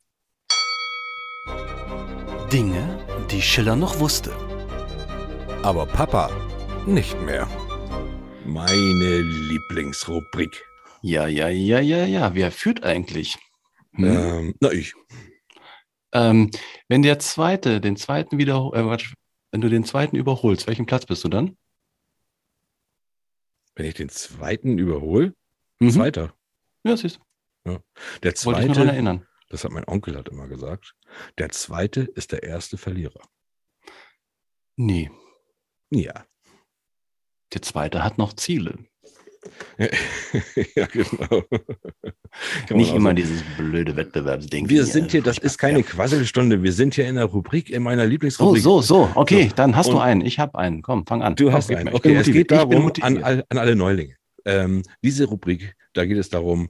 Dinge, 2.52 2.98
die 3.30 3.40
Schiller 3.42 3.76
noch 3.76 3.98
wusste. 4.00 4.32
Aber 5.62 5.86
Papa 5.86 6.30
nicht 6.86 7.20
mehr. 7.22 7.48
Meine 8.44 9.20
Lieblingsrubrik. 9.20 10.64
Ja, 11.02 11.26
ja, 11.26 11.48
ja, 11.48 11.80
ja, 11.80 12.04
ja. 12.06 12.34
Wer 12.34 12.52
führt 12.52 12.84
eigentlich? 12.84 13.36
Hm? 13.94 14.04
Ähm, 14.04 14.54
na, 14.60 14.70
ich. 14.72 14.94
Ähm, 16.12 16.50
wenn 16.88 17.02
der 17.02 17.18
zweite, 17.18 17.80
den 17.80 17.96
zweiten 17.96 18.38
wieder, 18.38 18.70
äh, 18.74 18.98
wenn 19.50 19.60
du 19.60 19.68
den 19.68 19.84
zweiten 19.84 20.16
überholst, 20.16 20.66
welchen 20.66 20.86
Platz 20.86 21.04
bist 21.06 21.24
du 21.24 21.28
dann? 21.28 21.56
Wenn 23.74 23.86
ich 23.86 23.94
den 23.94 24.08
zweiten 24.10 24.78
überhole, 24.78 25.34
Mhm. 25.80 25.90
zweiter. 25.90 26.34
Ja, 26.84 26.96
siehst 26.96 27.18
Der 27.64 27.74
du. 27.74 27.80
Wollte 28.22 28.60
ich 28.60 28.66
daran 28.66 28.74
zweite, 28.74 28.88
erinnern. 28.92 29.26
das 29.48 29.64
hat 29.64 29.72
mein 29.72 29.86
Onkel 29.88 30.16
hat 30.16 30.28
immer 30.28 30.46
gesagt, 30.48 30.94
der 31.38 31.48
zweite 31.50 32.02
ist 32.02 32.32
der 32.32 32.42
erste 32.42 32.76
Verlierer. 32.78 33.22
Nee, 34.76 35.10
Ja. 35.90 36.26
der 37.52 37.62
zweite 37.62 38.04
hat 38.04 38.18
noch 38.18 38.32
Ziele. 38.34 38.78
ja, 40.76 40.86
genau. 40.86 41.42
Nicht 42.70 42.94
immer 42.94 43.12
dieses 43.14 43.42
blöde 43.56 43.96
Wettbewerbsding. 43.96 44.68
Wir 44.68 44.84
sind 44.84 45.10
hier, 45.10 45.22
das 45.22 45.38
ist 45.38 45.58
keine 45.58 45.80
Ja. 45.80 45.84
Quasselstunde, 45.84 46.62
wir 46.62 46.72
sind 46.72 46.94
hier 46.94 47.08
in 47.08 47.16
der 47.16 47.24
Rubrik, 47.24 47.70
in 47.70 47.82
meiner 47.82 48.04
So, 48.04 48.08
Lieblingsrubrik. 48.08 48.62
so, 48.62 48.80
so. 48.80 49.10
Okay, 49.14 49.50
dann 49.54 49.76
hast 49.76 49.88
du 49.88 49.94
Und- 49.96 50.02
einen. 50.02 50.20
Ich 50.22 50.38
habe 50.38 50.58
einen. 50.58 50.82
Komm, 50.82 51.06
fang 51.06 51.22
an. 51.22 51.34
Du 51.34 51.52
hast 51.52 51.70
einen. 51.70 51.86
bin 51.86 51.94
Okay, 51.94 52.14
es 52.14 52.26
geht 52.26 52.50
darum, 52.50 52.92
an, 53.00 53.22
an 53.22 53.42
alle 53.58 53.74
Neulinge. 53.76 54.16
Ähm, 54.44 54.82
diese 55.02 55.24
Rubrik, 55.26 55.74
da 55.92 56.04
geht 56.04 56.18
es 56.18 56.28
darum, 56.30 56.68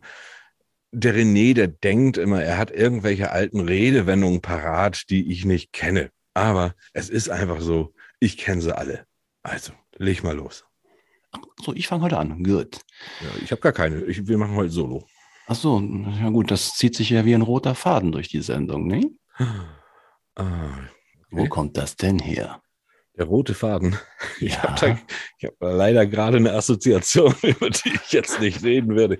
der 0.93 1.15
René, 1.15 1.55
der 1.55 1.69
denkt 1.69 2.19
immer, 2.19 2.43
er 2.43 2.59
hat 2.59 2.71
irgendwelche 2.71 3.31
alten 3.33 3.61
Redewendungen 3.61 4.41
parat, 4.43 5.09
die 5.11 5.31
ich 5.33 5.45
nicht 5.45 5.73
kenne. 5.73 6.11
Aber 6.35 6.75
es 6.93 7.09
ist 7.09 7.29
einfach 7.31 7.61
so, 7.61 7.95
ich 8.21 8.37
kenne 8.37 8.61
sie 8.63 8.77
alle. 8.77 9.07
Also, 9.43 9.73
leg 9.97 10.23
mal 10.23 10.35
los. 10.37 10.65
So, 11.65 11.73
ich 11.75 11.87
fange 11.89 12.03
heute 12.05 12.19
an. 12.19 12.43
Gut. 12.43 12.81
Ja, 13.21 13.37
ich 13.43 13.51
habe 13.53 13.61
gar 13.61 13.73
keine. 13.73 14.05
Ich, 14.05 14.27
wir 14.27 14.39
machen 14.39 14.57
heute 14.57 14.71
Solo. 14.71 15.07
Ach 15.47 15.55
so, 15.55 15.81
ja 15.81 16.29
gut, 16.31 16.51
das 16.51 16.75
zieht 16.75 16.95
sich 16.95 17.11
ja 17.11 17.25
wie 17.25 17.35
ein 17.35 17.43
roter 17.43 17.75
Faden 17.75 18.13
durch 18.13 18.29
die 18.29 18.43
Sendung, 18.43 18.87
ne? 18.87 19.11
Ah, 20.37 20.79
Wo 21.31 21.41
Okay. 21.41 21.49
kommt 21.49 21.77
das 21.77 21.97
denn 21.97 22.19
her? 22.19 22.61
der 23.19 23.27
rote 23.27 23.53
Faden. 23.55 23.97
Ich 24.41 24.55
Ja. 24.55 24.63
habe 24.81 24.99
ich 25.39 25.45
hab 25.45 25.55
leider 25.61 26.07
gerade 26.07 26.39
eine 26.39 26.53
Assoziation, 26.55 27.35
über 27.43 27.69
die 27.71 27.93
ich 27.95 28.13
jetzt 28.13 28.41
nicht 28.41 28.63
reden 28.63 28.97
werde. 28.97 29.19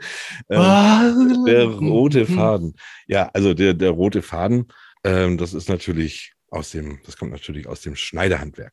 Ähm, 0.49 1.45
Der 1.45 1.65
rote 1.67 2.21
Mhm. 2.21 2.27
Faden. 2.35 2.75
Ja, 3.07 3.29
also 3.35 3.53
der, 3.53 3.75
der 3.75 3.91
rote 3.91 4.23
Faden, 4.23 4.69
ähm, 5.05 5.37
das 5.37 5.53
ist 5.53 5.69
natürlich 5.69 6.33
aus 6.51 6.71
dem, 6.71 7.01
das 7.05 7.17
kommt 7.19 7.33
natürlich 7.33 7.67
aus 7.67 7.83
dem 7.83 7.95
Schneiderhandwerk. 7.95 8.73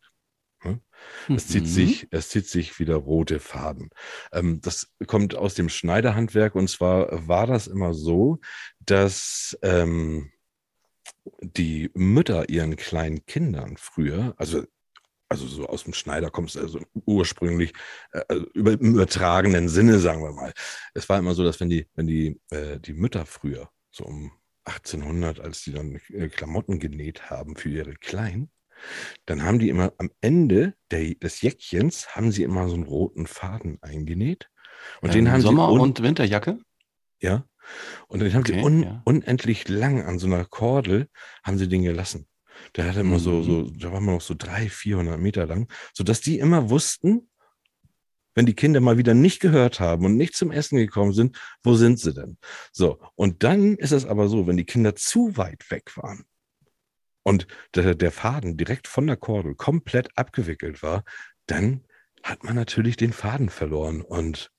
Es 1.35 1.47
zieht 1.47 1.63
Mhm. 1.63 1.67
sich, 1.67 2.07
es 2.11 2.29
zieht 2.29 2.47
sich 2.47 2.79
wieder 2.79 2.95
rote 2.95 3.39
Faden. 3.39 3.89
Ähm, 4.31 4.61
das 4.61 4.91
kommt 5.07 5.35
aus 5.35 5.53
dem 5.55 5.69
Schneiderhandwerk 5.69 6.55
und 6.55 6.69
zwar 6.69 7.27
war 7.27 7.47
das 7.47 7.67
immer 7.67 7.93
so, 7.93 8.39
dass 8.79 9.57
ähm, 9.61 10.31
die 11.41 11.89
Mütter 11.93 12.49
ihren 12.49 12.75
kleinen 12.75 13.25
Kindern 13.25 13.77
früher, 13.77 14.33
also 14.37 14.63
also 15.31 15.47
so 15.47 15.67
aus 15.67 15.83
dem 15.83 15.93
Schneider 15.93 16.31
kommst 16.31 16.55
du 16.55 16.59
also 16.61 16.79
ursprünglich 17.05 17.73
äh, 18.13 18.23
also 18.27 18.45
über, 18.53 18.73
im 18.73 18.95
übertragenen 18.95 19.69
Sinne, 19.69 19.99
sagen 19.99 20.23
wir 20.23 20.31
mal. 20.31 20.53
Es 20.95 21.07
war 21.07 21.19
immer 21.19 21.35
so, 21.35 21.43
dass 21.43 21.59
wenn 21.59 21.69
die, 21.69 21.87
wenn 21.95 22.07
die, 22.07 22.41
äh, 22.49 22.79
die 22.79 22.93
Mütter 22.93 23.25
früher, 23.27 23.69
so 23.91 24.05
um 24.05 24.31
1800, 24.65 25.39
als 25.39 25.63
die 25.63 25.71
dann 25.73 25.99
äh, 26.09 26.29
Klamotten 26.29 26.79
genäht 26.79 27.29
haben 27.29 27.55
für 27.55 27.69
ihre 27.69 27.93
Kleinen, 27.95 28.51
dann 29.25 29.43
haben 29.43 29.59
die 29.59 29.69
immer 29.69 29.93
am 29.97 30.09
Ende 30.21 30.73
der, 30.91 31.15
des 31.15 31.41
Jäckchens 31.41 32.15
haben 32.15 32.31
sie 32.31 32.43
immer 32.43 32.67
so 32.69 32.75
einen 32.75 32.83
roten 32.83 33.27
Faden 33.27 33.77
eingenäht. 33.81 34.49
Und 35.01 35.13
den 35.13 35.25
Ähm, 35.25 35.31
haben 35.33 35.41
Sommer- 35.41 35.67
sie 35.67 35.73
un 35.73 35.79
und 35.81 36.01
Winterjacke? 36.03 36.59
ja. 37.21 37.45
Und 38.07 38.21
den 38.21 38.33
haben 38.33 38.39
Okay, 38.41 38.53
sie 38.59 38.63
un 38.65 38.83
ja. 38.83 39.01
unendlich 39.05 39.67
lang 39.67 40.01
an 40.01 40.17
so 40.17 40.25
einer 40.25 40.43
Kordel 40.45 41.07
haben 41.43 41.59
sie 41.59 41.67
den 41.67 41.83
gelassen. 41.83 42.27
Der 42.75 42.85
hatte 42.87 43.01
immer 43.01 43.19
so, 43.19 43.31
Mhm. 43.33 43.43
so, 43.43 43.69
da 43.69 43.91
war 43.91 43.99
immer 43.99 44.13
noch 44.13 44.21
so 44.21 44.33
300, 44.35 44.71
400 44.71 45.19
Meter 45.19 45.45
lang, 45.45 45.71
sodass 45.93 46.19
die 46.21 46.39
immer 46.39 46.71
wussten, 46.71 47.29
wenn 48.35 48.45
die 48.47 48.55
Kinder 48.55 48.79
mal 48.79 48.97
wieder 48.97 49.13
nicht 49.13 49.39
gehört 49.39 49.79
haben 49.79 50.05
und 50.05 50.15
nicht 50.17 50.35
zum 50.35 50.49
Essen 50.51 50.77
gekommen 50.77 51.13
sind, 51.13 51.37
wo 51.63 51.75
sind 51.75 51.99
sie 51.99 52.13
denn? 52.13 52.37
So. 52.71 52.99
Und 53.15 53.43
dann 53.43 53.75
ist 53.75 53.91
es 53.91 54.05
aber 54.05 54.27
so, 54.29 54.47
wenn 54.47 54.57
die 54.57 54.65
Kinder 54.65 54.95
zu 54.95 55.35
weit 55.37 55.69
weg 55.69 55.95
waren 55.97 56.25
und 57.29 57.45
der, 57.75 57.93
der 57.93 58.11
Faden 58.11 58.57
direkt 58.57 58.87
von 58.87 59.05
der 59.05 59.15
Kordel 59.15 59.53
komplett 59.53 60.09
abgewickelt 60.17 60.81
war, 60.81 61.03
dann 61.45 61.85
hat 62.23 62.43
man 62.43 62.55
natürlich 62.55 62.97
den 62.97 63.13
Faden 63.13 63.49
verloren 63.49 64.01
und 64.01 64.51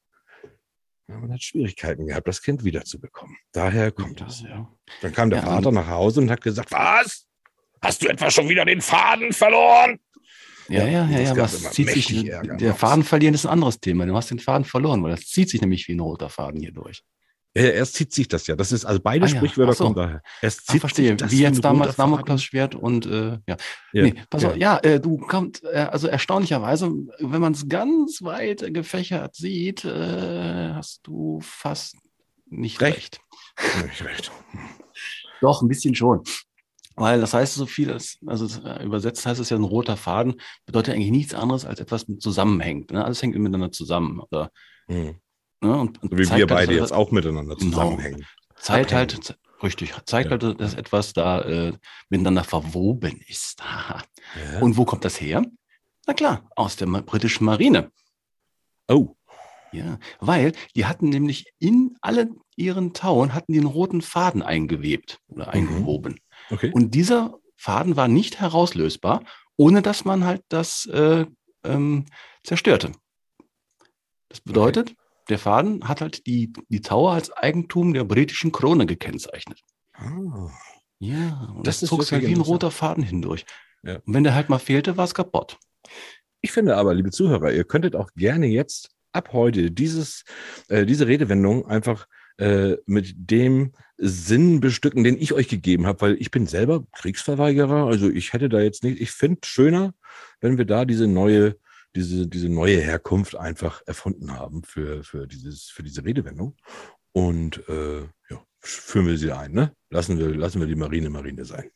man 1.08 1.32
hat 1.32 1.42
Schwierigkeiten 1.42 2.06
gehabt, 2.06 2.28
das 2.28 2.40
Kind 2.40 2.62
wiederzubekommen. 2.62 3.36
Daher 3.50 3.90
kommt 3.90 4.20
das. 4.20 4.42
Ja. 4.42 4.70
Dann 5.02 5.12
kam 5.12 5.30
der 5.30 5.40
Ja, 5.40 5.46
Vater 5.46 5.72
nach 5.72 5.88
Hause 5.88 6.20
und 6.20 6.30
hat 6.30 6.42
gesagt, 6.42 6.70
was? 6.70 7.26
Hast 7.82 8.02
du 8.02 8.08
etwa 8.08 8.30
schon 8.30 8.48
wieder 8.48 8.64
den 8.64 8.80
Faden 8.80 9.32
verloren? 9.32 9.98
Ja, 10.68 10.86
ja, 10.86 11.04
ja, 11.06 11.18
ja, 11.18 11.36
was 11.36 11.72
zieht 11.72 11.90
sich, 11.90 12.06
der 12.06 12.74
Faden 12.76 13.02
verlieren 13.02 13.34
ist 13.34 13.46
ein 13.46 13.50
anderes 13.52 13.80
Thema. 13.80 14.06
Du 14.06 14.14
hast 14.14 14.30
den 14.30 14.38
Faden 14.38 14.64
verloren, 14.64 15.02
weil 15.02 15.10
das 15.10 15.26
zieht 15.26 15.50
sich 15.50 15.60
nämlich 15.60 15.88
wie 15.88 15.94
ein 15.94 16.00
roter 16.00 16.28
Faden 16.28 16.60
hier 16.60 16.70
durch. 16.70 17.02
Erst 17.52 17.94
zieht 17.94 18.12
sich 18.12 18.28
das 18.28 18.46
ja. 18.46 18.54
Das 18.54 18.70
ist, 18.70 18.84
also 18.84 19.00
beide 19.02 19.24
Ah 19.26 19.28
ja, 19.28 19.36
Sprichwörter 19.36 19.72
ach 19.72 19.76
so. 19.76 19.84
kommen 19.84 19.96
daher. 19.96 20.22
Erst 20.40 20.60
Ah, 20.68 20.72
zieht 20.72 20.80
verstehe. 20.80 21.08
sich 21.08 21.16
das 21.16 21.30
Wie 21.32 21.40
jetzt 21.42 21.64
damals. 21.64 21.96
Damoklesschwert 21.96 22.74
und 22.76 23.06
äh, 23.06 23.38
ja. 23.48 23.56
Ja, 23.92 24.02
Nee, 24.04 24.14
pass 24.30 24.42
ja. 24.42 24.48
auf, 24.50 24.56
ja, 24.56 24.78
äh, 24.78 25.00
du 25.00 25.16
kommt, 25.18 25.62
äh, 25.64 25.78
also 25.90 26.06
erstaunlicherweise, 26.06 26.92
wenn 27.18 27.40
man 27.40 27.52
es 27.52 27.68
ganz 27.68 28.22
weit 28.22 28.72
gefächert 28.72 29.34
sieht, 29.34 29.84
äh, 29.84 30.72
hast 30.74 31.00
du 31.04 31.40
fast 31.42 31.96
nicht 32.46 32.80
Recht. 32.80 33.20
recht. 33.58 33.84
Nicht 33.86 34.04
recht. 34.04 34.30
Doch, 35.40 35.62
ein 35.62 35.68
bisschen 35.68 35.94
schon. 35.94 36.22
Weil 36.96 37.20
das 37.20 37.32
heißt 37.34 37.54
so 37.54 37.66
viel, 37.66 37.90
als- 37.90 38.18
also 38.26 38.46
äh, 38.64 38.84
übersetzt 38.84 39.24
heißt 39.26 39.40
es 39.40 39.48
ja 39.50 39.56
ein 39.56 39.64
roter 39.64 39.96
Faden, 39.96 40.34
bedeutet 40.66 40.94
eigentlich 40.94 41.10
nichts 41.12 41.34
anderes 41.34 41.64
als 41.64 41.80
etwas 41.80 42.04
zusammenhängt. 42.18 42.90
Ne? 42.92 43.04
Alles 43.04 43.22
hängt 43.22 43.36
miteinander 43.36 43.72
zusammen. 43.72 44.20
Oder, 44.20 44.50
Hm. 44.88 45.16
Ne? 45.60 45.76
und, 45.78 46.02
und 46.02 46.10
So 46.12 46.18
wie 46.18 46.24
wir 46.24 46.30
halt, 46.30 46.48
beide 46.48 46.74
jetzt 46.74 46.92
auch 46.92 47.10
miteinander 47.10 47.56
Genau. 47.56 47.70
zusammenhängen. 47.70 48.26
zeigt 48.56 48.92
abhängen. 48.92 49.10
halt, 49.10 49.38
richtig, 49.62 49.94
zeigt 50.06 50.30
Ja. 50.30 50.38
halt, 50.38 50.60
dass 50.60 50.74
etwas 50.74 51.12
da 51.12 51.40
äh, 51.42 51.72
miteinander 52.08 52.44
verwoben 52.44 53.20
ist. 53.26 53.62
Ja. 54.52 54.60
Und 54.60 54.76
wo 54.76 54.84
kommt 54.84 55.04
das 55.04 55.20
her? 55.20 55.42
Na 56.06 56.14
klar, 56.14 56.48
aus 56.54 56.76
der 56.76 56.86
britischen 56.86 57.44
Marine. 57.44 57.90
oh, 58.88 59.16
Ja, 59.72 59.98
weil 60.20 60.52
die 60.76 60.86
hatten 60.86 61.08
nämlich 61.08 61.52
in 61.58 61.96
allen 62.00 62.36
ihren 62.56 62.92
Tauen 62.92 63.34
hatten 63.34 63.54
einen 63.54 63.66
roten 63.66 64.02
Faden 64.02 64.42
eingewebt 64.42 65.18
oder 65.28 65.46
Mhm. 65.46 65.50
eingewoben. 65.52 66.20
okay. 66.50 66.70
Und 66.72 66.94
dieser 66.94 67.38
Faden 67.56 67.96
war 67.96 68.06
nicht 68.08 68.38
herauslösbar, 68.40 69.24
ohne 69.56 69.82
dass 69.82 70.04
man 70.04 70.24
halt 70.24 70.42
das 70.48 70.86
äh, 70.86 71.26
ähm, 71.64 72.06
zerstörte. 72.44 72.92
Das 74.28 74.40
bedeutet, 74.40 74.94
der 75.30 75.38
Faden 75.38 75.88
hat 75.88 76.00
halt 76.00 76.26
die, 76.26 76.52
die 76.68 76.80
Tower 76.80 77.12
als 77.12 77.30
Eigentum 77.32 77.94
der 77.94 78.04
britischen 78.04 78.52
Krone 78.52 78.86
gekennzeichnet. 78.86 79.60
Ah. 79.94 80.50
Ja, 80.98 81.52
und 81.56 81.66
Das 81.66 81.80
das, 81.80 81.88
zog 81.88 82.04
sich 82.04 82.20
wie 82.20 82.34
ein 82.34 82.40
roter 82.40 82.70
Faden 82.70 83.02
hindurch. 83.02 83.46
Ja. 83.82 83.96
Und 84.04 84.14
wenn 84.14 84.24
der 84.24 84.34
halt 84.34 84.50
mal 84.50 84.58
fehlte, 84.58 84.96
war 84.96 85.04
es 85.04 85.14
kaputt. 85.14 85.58
Ich 86.42 86.52
finde 86.52 86.76
aber, 86.76 86.94
liebe 86.94 87.10
Zuhörer, 87.10 87.52
ihr 87.52 87.64
könntet 87.64 87.96
auch 87.96 88.10
gerne 88.14 88.46
jetzt 88.46 88.90
ab 89.12 89.30
heute 89.32 89.70
dieses, 89.70 90.24
äh, 90.68 90.86
diese 90.86 91.06
Redewendung 91.06 91.66
einfach 91.66 92.06
äh, 92.38 92.76
mit 92.86 93.14
dem 93.16 93.72
Sinn 93.98 94.60
bestücken, 94.60 95.04
den 95.04 95.20
ich 95.20 95.32
euch 95.32 95.48
gegeben 95.48 95.86
habe, 95.86 96.00
weil 96.00 96.16
ich 96.18 96.30
bin 96.30 96.46
selber 96.46 96.84
Kriegsverweigerer. 96.96 97.86
Also 97.86 98.08
ich 98.08 98.32
hätte 98.32 98.48
da 98.48 98.60
jetzt 98.60 98.82
nicht, 98.82 99.00
ich 99.00 99.10
finde 99.10 99.40
schöner, 99.44 99.92
wenn 100.40 100.56
wir 100.56 100.64
da 100.64 100.84
diese 100.84 101.06
neue, 101.06 101.56
diese, 101.94 102.26
diese 102.26 102.48
neue 102.48 102.80
Herkunft 102.80 103.36
einfach 103.36 103.82
erfunden 103.86 104.32
haben 104.32 104.62
für, 104.64 105.02
für, 105.04 105.26
dieses, 105.26 105.64
für 105.64 105.82
diese 105.82 106.04
Redewendung. 106.04 106.56
Und 107.12 107.68
äh, 107.68 108.02
ja, 108.02 108.44
führen 108.60 109.06
wir 109.06 109.18
sie 109.18 109.32
ein, 109.32 109.52
ne? 109.52 109.74
Lassen 109.90 110.18
wir, 110.18 110.28
lassen 110.28 110.60
wir 110.60 110.68
die 110.68 110.76
Marine 110.76 111.10
Marine 111.10 111.44
sein. 111.44 111.70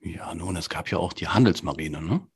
Ja, 0.00 0.34
nun, 0.34 0.56
es 0.56 0.68
gab 0.68 0.90
ja 0.90 0.98
auch 0.98 1.12
die 1.12 1.28
Handelsmarine, 1.28 2.00
ne? 2.00 2.26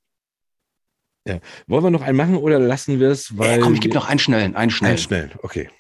Wollen 1.66 1.85
wir 1.85 1.90
noch 1.90 2.03
einen 2.03 2.16
machen 2.16 2.37
oder 2.37 2.59
lassen 2.59 2.99
wir 2.99 3.11
es? 3.11 3.38
Weil 3.38 3.59
Äh, 3.59 3.62
komm, 3.62 3.75
ich 3.75 3.81
gebe 3.81 3.95
noch 3.95 4.09
einen 4.09 4.18
schnellen, 4.18 4.57
einen 4.57 4.71
schnellen. 4.71 4.97
Einen 4.97 5.03
schnell, 5.03 5.31
okay. 5.42 5.71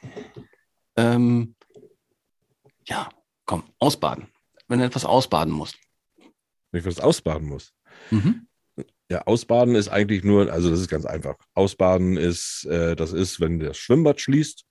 Ähm, 0.96 1.56
ja, 2.86 3.08
komm, 3.44 3.64
ausbaden. 3.78 4.28
Wenn 4.68 4.78
du 4.78 4.84
etwas 4.84 5.04
ausbaden 5.04 5.52
musst. 5.52 5.76
Wenn 6.70 6.80
ich 6.80 6.86
was 6.86 7.00
ausbaden 7.00 7.48
muss. 7.48 7.74
Mhm. 8.10 8.46
Ja, 9.10 9.22
ausbaden 9.22 9.74
ist 9.74 9.88
eigentlich 9.88 10.24
nur, 10.24 10.50
also 10.50 10.70
das 10.70 10.80
ist 10.80 10.88
ganz 10.88 11.04
einfach. 11.04 11.36
Ausbaden 11.54 12.16
ist, 12.16 12.64
äh, 12.66 12.96
das 12.96 13.12
ist, 13.12 13.40
wenn 13.40 13.58
das 13.58 13.76
Schwimmbad 13.76 14.20
schließt, 14.20 14.64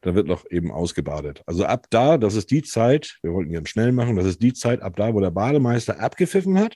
dann 0.00 0.14
wird 0.14 0.26
noch 0.26 0.44
eben 0.50 0.70
ausgebadet. 0.72 1.42
Also 1.46 1.64
ab 1.64 1.86
da, 1.90 2.18
das 2.18 2.34
ist 2.34 2.50
die 2.50 2.62
Zeit, 2.62 3.18
wir 3.22 3.32
wollten 3.32 3.52
ganz 3.52 3.68
schnell 3.68 3.92
machen, 3.92 4.16
das 4.16 4.26
ist 4.26 4.42
die 4.42 4.52
Zeit 4.52 4.82
ab 4.82 4.96
da, 4.96 5.14
wo 5.14 5.20
der 5.20 5.30
Bademeister 5.30 6.00
abgepfiffen 6.00 6.58
hat. 6.58 6.74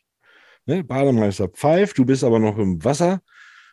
Ne? 0.66 0.84
Bademeister 0.84 1.48
pfeift, 1.48 1.98
du 1.98 2.04
bist 2.04 2.22
aber 2.22 2.38
noch 2.38 2.58
im 2.58 2.84
Wasser. 2.84 3.20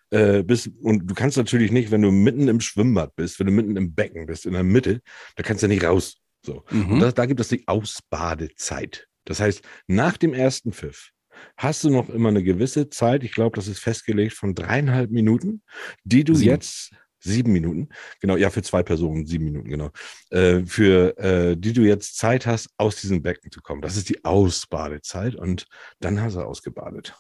Äh, 0.10 0.44
bist, 0.44 0.70
und 0.82 1.06
du 1.06 1.14
kannst 1.14 1.36
natürlich 1.38 1.72
nicht, 1.72 1.92
wenn 1.92 2.02
du 2.02 2.12
mitten 2.12 2.48
im 2.48 2.62
Schwimmbad 2.62 3.14
bist, 3.18 3.40
wenn 3.40 3.48
du 3.48 3.52
mitten 3.52 3.76
im 3.76 3.94
Becken 3.94 4.26
bist, 4.26 4.46
in 4.46 4.54
der 4.54 4.64
Mitte, 4.64 5.02
da 5.36 5.44
kannst 5.44 5.64
du 5.64 5.68
nicht 5.68 5.84
raus. 5.84 6.18
So. 6.46 6.64
Und 6.72 6.90
Mhm. 6.90 7.00
da, 7.00 7.12
da 7.12 7.26
gibt 7.26 7.42
es 7.42 7.50
die 7.50 7.68
Ausbadezeit. 7.68 9.08
Das 9.26 9.42
heißt, 9.42 9.62
nach 9.88 10.16
dem 10.18 10.34
ersten 10.34 10.72
Pfiff 10.72 11.12
hast 11.58 11.84
du 11.84 11.90
noch 11.90 12.10
immer 12.10 12.30
eine 12.30 12.44
gewisse 12.44 12.90
Zeit, 12.90 13.24
ich 13.24 13.34
glaube, 13.34 13.56
das 13.56 13.68
ist 13.68 13.80
festgelegt 13.80 14.34
von 14.34 14.56
dreieinhalb 14.56 15.12
Minuten, 15.12 15.64
die 16.04 16.24
du 16.24 16.36
Sieben. 16.36 16.52
jetzt, 16.52 16.92
sieben 17.20 17.52
Minuten, 17.52 17.90
genau, 18.22 18.36
ja, 18.38 18.50
für 18.50 18.62
zwei 18.62 18.84
Personen, 18.84 19.26
sieben 19.26 19.46
Minuten, 19.46 19.70
genau, 19.70 19.90
äh, 20.30 20.64
für 20.66 21.18
äh, 21.18 21.58
die 21.58 21.74
du 21.74 21.82
jetzt 21.82 22.18
Zeit 22.18 22.46
hast, 22.46 22.70
aus 22.78 22.98
diesem 22.98 23.22
Becken 23.22 23.52
zu 23.52 23.62
kommen. 23.62 23.82
Das 23.82 23.98
ist 23.98 24.10
die 24.10 24.24
Ausbadezeit 24.24 25.36
und 25.36 25.66
dann 26.00 26.22
hast 26.22 26.36
du 26.36 26.42
ausgebadet. 26.42 27.16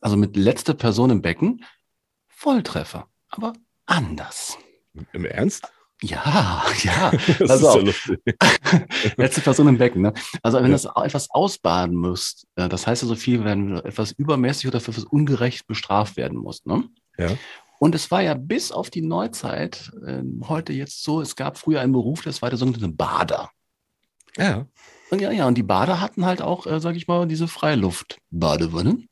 Also 0.00 0.16
mit 0.16 0.36
letzter 0.36 0.74
Person 0.74 1.10
im 1.10 1.22
Becken, 1.22 1.64
Volltreffer, 2.28 3.08
aber 3.28 3.52
anders. 3.86 4.56
Im 5.12 5.24
Ernst? 5.24 5.72
Ja, 6.02 6.64
ja. 6.82 7.10
Das 7.38 7.48
Pass 7.48 7.60
ist 7.60 7.74
ja 7.74 7.80
lustig. 7.80 8.20
Letzte 9.16 9.40
Person 9.40 9.68
im 9.68 9.78
Becken. 9.78 10.02
Ne? 10.02 10.12
Also 10.42 10.58
wenn 10.58 10.70
Ja. 10.70 10.76
du 10.76 10.82
das 10.84 11.04
etwas 11.04 11.30
ausbaden 11.30 11.96
musst, 11.96 12.46
äh, 12.56 12.68
das 12.68 12.86
heißt 12.86 13.02
ja 13.02 13.08
so 13.08 13.14
viel, 13.16 13.44
wenn 13.44 13.70
du 13.70 13.84
etwas 13.84 14.12
übermäßig 14.12 14.68
oder 14.68 14.80
für 14.80 14.92
etwas 14.92 15.04
ungerecht 15.04 15.66
bestraft 15.66 16.16
werden 16.16 16.38
musst. 16.38 16.66
Ne? 16.66 16.84
Ja. 17.18 17.30
Und 17.80 17.94
es 17.94 18.10
war 18.10 18.22
ja 18.22 18.34
bis 18.34 18.72
auf 18.72 18.90
die 18.90 19.02
Neuzeit 19.02 19.92
äh, 20.06 20.22
heute 20.48 20.72
jetzt 20.72 21.04
so, 21.04 21.20
es 21.20 21.36
gab 21.36 21.58
früher 21.58 21.80
einen 21.80 21.92
Beruf, 21.92 22.22
das 22.22 22.42
war 22.42 22.50
der 22.50 22.58
sogenannte 22.58 22.88
Bader. 22.88 23.50
Ja. 24.36 24.66
Und 25.10 25.20
ja, 25.20 25.30
ja, 25.30 25.46
und 25.46 25.54
die 25.56 25.62
Bader 25.62 26.00
hatten 26.00 26.26
halt 26.26 26.42
auch, 26.42 26.66
äh, 26.66 26.80
sag 26.80 26.96
ich 26.96 27.08
mal, 27.08 27.26
diese 27.26 27.48
Freiluft-Badewannen. 27.48 29.08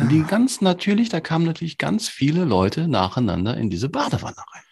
Und 0.00 0.08
die 0.08 0.22
ganz 0.22 0.60
natürlich, 0.60 1.08
da 1.08 1.20
kamen 1.20 1.44
natürlich 1.44 1.78
ganz 1.78 2.08
viele 2.08 2.44
Leute 2.44 2.88
nacheinander 2.88 3.56
in 3.56 3.70
diese 3.70 3.88
Badewanne 3.88 4.36
rein. 4.36 4.62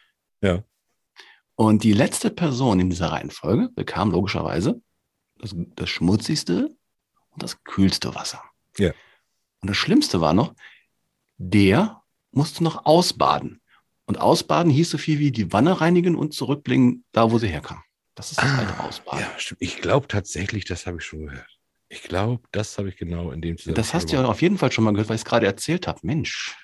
Ja. 0.42 0.62
Und 1.60 1.82
die 1.82 1.92
letzte 1.92 2.30
Person 2.30 2.78
in 2.78 2.88
dieser 2.88 3.08
Reihenfolge 3.08 3.70
bekam 3.74 4.12
logischerweise 4.12 4.80
das, 5.40 5.56
das 5.74 5.90
schmutzigste 5.90 6.76
und 7.30 7.42
das 7.42 7.64
kühlste 7.64 8.14
Wasser. 8.14 8.44
Ja. 8.76 8.92
Und 9.58 9.68
das 9.68 9.76
Schlimmste 9.76 10.20
war 10.20 10.34
noch, 10.34 10.54
der 11.36 12.00
musste 12.30 12.62
noch 12.62 12.86
ausbaden. 12.86 13.60
Und 14.06 14.20
ausbaden 14.20 14.70
hieß 14.70 14.88
so 14.88 14.98
viel 14.98 15.18
wie 15.18 15.32
die 15.32 15.52
Wanne 15.52 15.80
reinigen 15.80 16.14
und 16.14 16.32
zurückbringen, 16.32 17.04
da 17.10 17.32
wo 17.32 17.38
sie 17.38 17.48
herkam. 17.48 17.82
Das 18.14 18.30
ist 18.30 18.40
das 18.40 18.56
alte 18.56 18.78
Ausbaden. 18.78 19.20
Ja, 19.20 19.30
stimmt. 19.36 19.60
Ich 19.60 19.80
glaube 19.80 20.06
tatsächlich, 20.06 20.64
das 20.64 20.86
habe 20.86 20.98
ich 20.98 21.04
schon 21.04 21.26
gehört. 21.26 21.58
Ich 21.88 22.02
glaube, 22.02 22.46
das 22.52 22.78
habe 22.78 22.88
ich 22.88 22.96
genau 22.96 23.32
in 23.32 23.40
dem 23.40 23.58
Zusammenhang. 23.58 23.82
Das 23.82 23.94
hast 23.94 24.12
du 24.12 24.16
ja 24.16 24.24
auf 24.26 24.42
jeden 24.42 24.58
Fall 24.58 24.70
schon 24.70 24.84
mal 24.84 24.92
gehört, 24.92 25.08
weil 25.08 25.16
ich 25.16 25.22
es 25.22 25.24
gerade 25.28 25.46
erzählt 25.46 25.88
habe. 25.88 25.98
Mensch. 26.04 26.56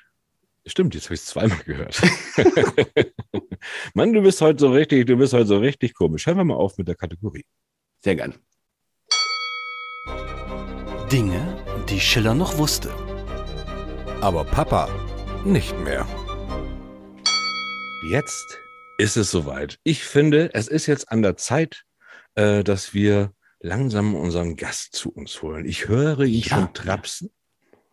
Stimmt, 0.66 0.94
jetzt 0.94 1.04
habe 1.04 1.14
ich 1.14 1.20
es 1.20 1.26
zweimal 1.26 1.58
gehört. 1.58 2.00
Mann, 3.94 4.12
du 4.14 4.22
bist 4.22 4.40
heute 4.40 4.60
so 4.60 4.72
richtig, 4.72 5.06
du 5.06 5.16
bist 5.16 5.34
heute 5.34 5.46
so 5.46 5.58
richtig 5.58 5.92
komisch. 5.94 6.26
Hören 6.26 6.38
wir 6.38 6.44
mal 6.44 6.54
auf 6.54 6.78
mit 6.78 6.88
der 6.88 6.94
Kategorie. 6.94 7.44
Sehr 8.02 8.16
gerne. 8.16 8.34
Dinge, 11.12 11.62
die 11.90 12.00
Schiller 12.00 12.34
noch 12.34 12.56
wusste. 12.56 12.90
Aber 14.22 14.44
Papa 14.44 14.88
nicht 15.44 15.78
mehr. 15.80 16.06
Jetzt 18.08 18.58
ist 18.96 19.16
es 19.18 19.30
soweit. 19.30 19.78
Ich 19.84 20.02
finde, 20.04 20.54
es 20.54 20.68
ist 20.68 20.86
jetzt 20.86 21.10
an 21.10 21.20
der 21.20 21.36
Zeit, 21.36 21.84
äh, 22.36 22.64
dass 22.64 22.94
wir 22.94 23.32
langsam 23.60 24.14
unseren 24.14 24.56
Gast 24.56 24.94
zu 24.94 25.10
uns 25.10 25.42
holen. 25.42 25.66
Ich 25.66 25.88
höre 25.88 26.20
ihn 26.20 26.40
Ja. 26.40 26.56
schon 26.56 26.72
trapsen. 26.72 27.33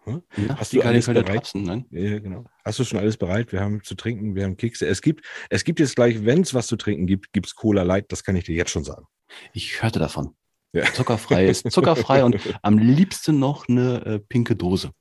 Hm? 0.04 0.24
Ja, 0.36 0.58
Hast 0.58 0.74
die 0.74 0.78
du 0.78 0.84
alles 0.84 1.06
bereit? 1.06 1.26
Trapsen, 1.26 1.64
nein? 1.64 1.86
Ja, 1.92 2.20
genau. 2.20 2.46
Hast 2.66 2.80
du 2.80 2.84
schon 2.84 3.00
alles 3.00 3.18
bereit? 3.18 3.52
Wir 3.52 3.62
haben 3.62 3.84
zu 3.84 3.96
trinken, 3.96 4.36
wir 4.36 4.44
haben 4.44 4.58
Kekse. 4.58 4.88
Es 4.88 5.02
gibt, 5.02 5.26
es 5.50 5.64
gibt 5.64 5.80
jetzt 5.80 5.96
gleich, 5.96 6.26
wenn 6.26 6.42
es 6.42 6.54
was 6.54 6.68
zu 6.68 6.76
trinken 6.76 7.06
gibt, 7.06 7.34
gibt 7.34 7.48
es 7.48 7.56
Cola 7.56 7.84
Light. 7.84 8.12
Das 8.12 8.24
kann 8.24 8.36
ich 8.36 8.46
dir 8.46 8.56
jetzt 8.56 8.72
schon 8.72 8.84
sagen. 8.84 9.06
Ich 9.54 9.82
hörte 9.82 10.00
davon. 10.00 10.36
Ja. 10.74 10.86
Zuckerfrei 10.94 11.48
ist 11.48 11.70
zuckerfrei 11.72 12.24
und 12.24 12.38
am 12.62 12.78
liebsten 12.78 13.40
noch 13.40 13.68
eine 13.68 14.06
äh, 14.06 14.20
pinke 14.20 14.56
Dose. 14.56 14.92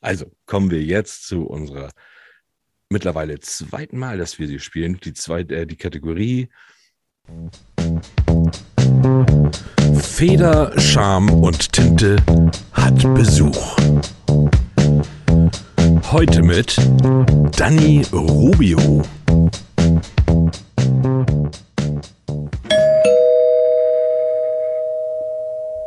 Also 0.00 0.26
kommen 0.46 0.70
wir 0.70 0.82
jetzt 0.82 1.26
zu 1.26 1.46
unserer 1.46 1.90
mittlerweile 2.88 3.40
zweiten 3.40 3.98
Mal, 3.98 4.18
dass 4.18 4.38
wir 4.38 4.46
sie 4.46 4.58
spielen. 4.58 4.98
Die 5.00 5.14
zweite, 5.14 5.56
äh, 5.56 5.66
die 5.66 5.76
Kategorie 5.76 6.48
Feder, 10.22 10.70
Scham 10.78 11.28
und 11.42 11.72
Tinte 11.72 12.14
hat 12.72 12.94
Besuch. 13.12 13.76
Heute 16.12 16.42
mit 16.42 16.76
Danny 17.56 18.02
Rubio. 18.12 19.02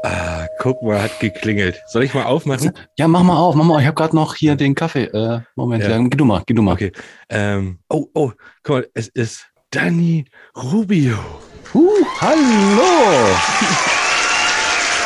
Ah, 0.03 0.47
guck 0.59 0.83
mal, 0.83 1.01
hat 1.01 1.17
geklingelt. 1.21 1.81
Soll 1.87 2.03
ich 2.03 2.13
mal 2.13 2.25
aufmachen? 2.25 2.73
Ja, 2.97 3.07
mach 3.07 3.23
mal 3.23 3.37
auf, 3.37 3.55
mach 3.55 3.63
mal. 3.63 3.79
Ich 3.79 3.87
habe 3.87 3.95
gerade 3.95 4.17
noch 4.17 4.35
hier 4.35 4.57
den 4.57 4.75
Kaffee. 4.75 5.05
Äh, 5.05 5.43
Moment, 5.55 5.81
Ja. 5.85 5.91
ja. 5.91 5.97
geh 5.99 6.17
du 6.17 6.25
mal, 6.25 6.43
geh 6.45 6.53
du 6.53 6.61
mal. 6.61 6.73
Okay. 6.73 6.91
Ähm, 7.29 7.79
oh, 7.87 8.07
oh, 8.13 8.33
guck 8.63 8.75
mal, 8.75 8.87
es 8.95 9.07
ist 9.07 9.45
Danny 9.71 10.25
Rubio. 10.57 11.19
Uh, 11.73 12.05
hallo! 12.19 13.33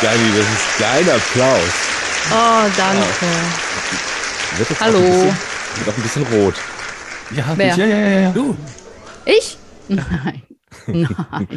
Danny, 0.02 0.30
das 0.30 0.48
ist 0.48 0.80
dein 0.80 1.10
Applaus. 1.10 1.90
Oh, 2.32 2.70
danke. 2.78 3.26
Wird 4.58 4.70
jetzt 4.70 4.80
Hallo. 4.80 4.98
Auch 4.98 5.04
ein 5.04 5.12
bisschen, 5.12 5.36
wird 5.76 5.90
auch 5.90 5.98
ein 5.98 6.04
bisschen 6.04 6.24
rot. 6.24 6.56
Ja, 7.36 7.54
Wer? 7.58 7.76
ja, 7.76 7.86
ja, 7.86 7.98
ja, 7.98 8.20
ja. 8.22 8.32
Du, 8.32 8.56
Ich? 9.26 9.58
Nein. 9.90 10.44
Nein. 10.88 11.48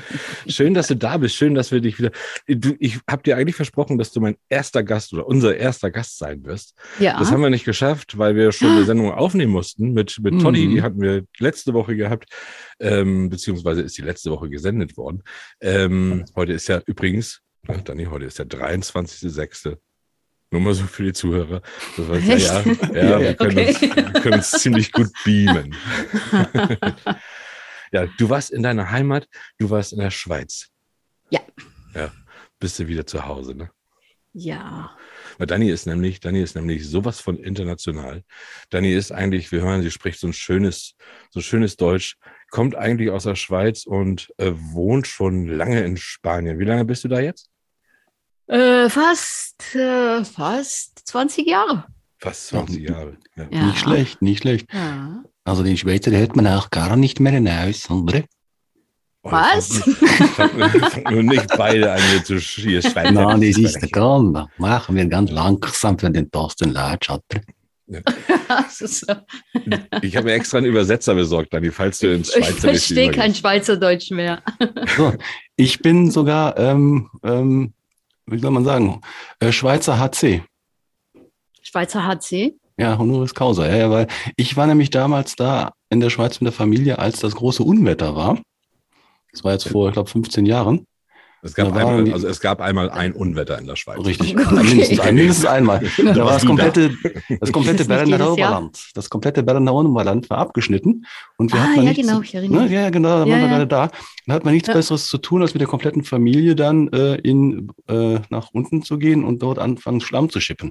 schön, 0.48 0.74
dass 0.74 0.88
du 0.88 0.96
da 0.96 1.18
bist. 1.18 1.36
Schön, 1.36 1.54
dass 1.54 1.70
wir 1.70 1.80
dich 1.80 1.98
wieder. 1.98 2.10
Du, 2.48 2.74
ich 2.80 2.98
habe 3.08 3.22
dir 3.22 3.36
eigentlich 3.36 3.54
versprochen, 3.54 3.96
dass 3.96 4.10
du 4.10 4.20
mein 4.20 4.36
erster 4.48 4.82
Gast 4.82 5.12
oder 5.12 5.26
unser 5.28 5.56
erster 5.56 5.92
Gast 5.92 6.18
sein 6.18 6.44
wirst. 6.44 6.74
Ja. 6.98 7.20
Das 7.20 7.30
haben 7.30 7.42
wir 7.42 7.50
nicht 7.50 7.64
geschafft, 7.64 8.18
weil 8.18 8.34
wir 8.34 8.50
schon 8.50 8.72
eine 8.72 8.84
Sendung 8.84 9.12
aufnehmen 9.12 9.52
mussten 9.52 9.92
mit, 9.92 10.18
mit 10.20 10.40
Toddy. 10.40 10.66
Mhm. 10.66 10.70
Die 10.74 10.82
hatten 10.82 11.00
wir 11.00 11.22
letzte 11.38 11.74
Woche 11.74 11.94
gehabt, 11.94 12.28
ähm, 12.80 13.28
beziehungsweise 13.28 13.82
ist 13.82 13.96
die 13.96 14.02
letzte 14.02 14.32
Woche 14.32 14.48
gesendet 14.48 14.96
worden. 14.96 15.22
Ähm, 15.60 16.24
heute 16.34 16.54
ist 16.54 16.66
ja 16.66 16.82
übrigens, 16.86 17.40
ach, 17.68 17.80
Dani, 17.82 18.04
heute 18.06 18.24
ist 18.26 18.38
der 18.38 18.46
23.06. 18.46 19.76
Nur 20.50 20.60
mal 20.60 20.74
so 20.74 20.84
für 20.84 21.04
die 21.04 21.12
Zuhörer. 21.14 21.62
Das 21.96 22.08
heißt, 22.08 22.26
ja, 22.26 22.36
ja, 22.36 22.60
Echt? 22.60 22.94
ja, 22.94 23.20
wir, 23.20 23.34
können 23.34 23.58
Okay. 23.58 23.68
uns, 23.68 23.80
wir 23.80 24.12
können 24.20 24.34
uns 24.34 24.50
ziemlich 24.50 24.92
gut 24.92 25.08
beamen. 25.24 25.74
ja, 27.92 28.06
du 28.18 28.28
warst 28.28 28.50
in 28.50 28.62
deiner 28.62 28.90
Heimat, 28.90 29.28
du 29.58 29.70
warst 29.70 29.92
in 29.94 30.00
der 30.00 30.10
Schweiz. 30.10 30.68
Ja. 31.30 31.40
Ja, 31.94 32.12
bist 32.58 32.78
du 32.78 32.86
wieder 32.86 33.06
zu 33.06 33.24
Hause, 33.26 33.54
ne? 33.54 33.70
ja. 34.34 34.96
Weil 35.38 35.46
Dani 35.46 35.70
ist 35.70 35.86
nämlich, 35.86 36.20
Dani 36.20 36.42
ist 36.42 36.54
nämlich 36.54 36.86
sowas 36.86 37.18
von 37.18 37.38
international. 37.38 38.22
Dani 38.68 38.92
ist 38.92 39.10
eigentlich, 39.12 39.50
wir 39.50 39.62
hören, 39.62 39.80
sie 39.80 39.90
spricht 39.90 40.20
so 40.20 40.26
ein 40.26 40.34
schönes, 40.34 40.94
so 41.30 41.40
schönes 41.40 41.76
Deutsch, 41.78 42.16
kommt 42.50 42.74
eigentlich 42.74 43.10
aus 43.10 43.24
der 43.24 43.34
Schweiz 43.34 43.86
und 43.86 44.30
äh, 44.36 44.52
wohnt 44.54 45.06
schon 45.06 45.46
lange 45.46 45.80
in 45.82 45.96
Spanien. 45.96 46.58
Wie 46.58 46.64
lange 46.66 46.84
bist 46.84 47.04
du 47.04 47.08
da 47.08 47.18
jetzt? 47.20 47.48
Äh, 48.46 48.88
fast, 48.90 49.74
äh, 49.74 50.24
fast 50.24 51.02
20 51.06 51.46
Jahre. 51.46 51.84
Fast 52.18 52.48
20 52.48 52.88
Jahre. 52.88 53.16
Ja. 53.36 53.46
Ja. 53.50 53.66
Nicht 53.66 53.78
schlecht, 53.78 54.22
nicht 54.22 54.42
schlecht. 54.42 54.66
Ja. 54.72 55.22
Also 55.44 55.62
den 55.62 55.76
Schweizer 55.76 56.10
hält 56.12 56.36
man 56.36 56.46
auch 56.46 56.70
gar 56.70 56.96
nicht 56.96 57.18
mehr 57.20 57.32
hinaus, 57.32 57.88
oder? 57.90 58.22
Oh, 59.24 59.30
Was? 59.30 59.80
Nur 61.10 61.22
nicht 61.22 61.46
beide 61.56 61.92
an 61.92 62.00
hier 62.10 62.24
zu 62.24 62.34
sch- 62.34 62.62
hier 62.62 62.82
Schweizer. 62.82 63.12
Nein, 63.12 63.40
das 63.40 63.56
ist 63.56 63.80
der 63.80 63.88
Grund. 63.88 64.36
Machen 64.58 64.96
wir 64.96 65.06
ganz 65.06 65.30
langsam 65.30 65.98
für 65.98 66.10
den 66.10 66.30
Thorsten 66.30 66.72
ist 68.80 69.06
so. 69.06 69.14
Ich 70.02 70.16
habe 70.16 70.26
mir 70.26 70.32
extra 70.34 70.58
einen 70.58 70.66
Übersetzer 70.68 71.14
besorgt, 71.14 71.52
Dani, 71.54 71.70
falls 71.70 71.98
du 71.98 72.12
ins 72.12 72.28
Ich 72.34 72.44
Schweizer 72.44 72.60
verstehe 72.60 73.10
kein 73.10 73.34
Schweizerdeutsch 73.34 74.10
mehr. 74.10 74.42
So, 74.96 75.12
ich 75.56 75.80
bin 75.80 76.10
sogar, 76.10 76.58
ähm, 76.58 77.10
ähm, 77.22 77.74
wie 78.26 78.38
soll 78.38 78.50
man 78.50 78.64
sagen, 78.64 79.00
äh, 79.40 79.52
Schweizer 79.52 79.98
HC. 79.98 80.42
Schweizer 81.62 82.06
HC? 82.06 82.54
Ja, 82.78 82.98
Honoris 82.98 83.34
Causa. 83.34 83.66
Ja, 83.66 83.76
ja, 83.76 83.90
weil 83.90 84.06
ich 84.36 84.56
war 84.56 84.66
nämlich 84.66 84.90
damals 84.90 85.36
da 85.36 85.72
in 85.90 86.00
der 86.00 86.10
Schweiz 86.10 86.40
mit 86.40 86.46
der 86.46 86.52
Familie, 86.52 86.98
als 86.98 87.20
das 87.20 87.34
große 87.34 87.62
Unwetter 87.62 88.16
war. 88.16 88.40
Das 89.30 89.44
war 89.44 89.52
jetzt 89.52 89.68
vor, 89.68 89.88
ich 89.88 89.94
glaube, 89.94 90.10
15 90.10 90.46
Jahren. 90.46 90.86
Es 91.44 91.54
gab, 91.54 91.70
Da 91.70 91.74
waren 91.74 91.98
einmal, 91.98 92.12
also 92.12 92.28
es 92.28 92.38
gab 92.40 92.60
einmal 92.60 92.88
ein 92.90 93.12
Unwetter 93.14 93.58
in 93.58 93.66
der 93.66 93.74
Schweiz. 93.74 93.98
Richtig. 94.04 94.36
Okay. 94.38 94.54
Mindestens, 94.62 95.00
ein, 95.00 95.14
mindestens 95.16 95.44
einmal. 95.46 95.80
Da 95.98 96.16
war 96.24 96.32
das 96.34 96.42
da. 96.42 96.46
komplette, 96.48 96.94
das 97.40 97.50
komplette 97.52 97.82
Jahr? 97.82 98.32
Oberland. 98.32 98.90
Das 98.94 99.10
komplette 99.10 99.42
Berner 99.42 99.74
Oberland 99.74 100.30
war 100.30 100.38
abgeschnitten. 100.38 101.04
Und 101.38 101.52
wir 101.52 101.58
Ah, 101.60 101.64
hatten 101.64 101.76
ja, 101.78 101.82
nichts, 101.82 102.06
genau, 102.06 102.20
ich 102.20 102.34
erinnere 102.34 102.58
Ne, 102.58 102.64
mich. 102.66 102.72
ja, 102.72 102.80
ja, 102.82 102.90
genau, 102.90 103.08
da 103.08 103.18
waren 103.20 103.28
Ja, 103.28 103.36
wir 103.38 103.42
ja. 103.42 103.48
gerade 103.48 103.66
da. 103.66 103.90
Dann 104.26 104.34
hat 104.36 104.44
man 104.44 104.54
nichts 104.54 104.68
Ja. 104.68 104.74
Besseres 104.74 105.08
zu 105.08 105.18
tun, 105.18 105.42
als 105.42 105.52
mit 105.52 105.60
der 105.60 105.68
kompletten 105.68 106.04
Familie 106.04 106.54
dann 106.54 106.88
äh, 106.92 107.16
in, 107.16 107.72
äh, 107.88 108.20
nach 108.30 108.50
unten 108.52 108.82
zu 108.84 108.98
gehen 108.98 109.24
und 109.24 109.42
dort 109.42 109.58
anfangen, 109.58 110.00
Schlamm 110.00 110.30
zu 110.30 110.38
schippen. 110.40 110.70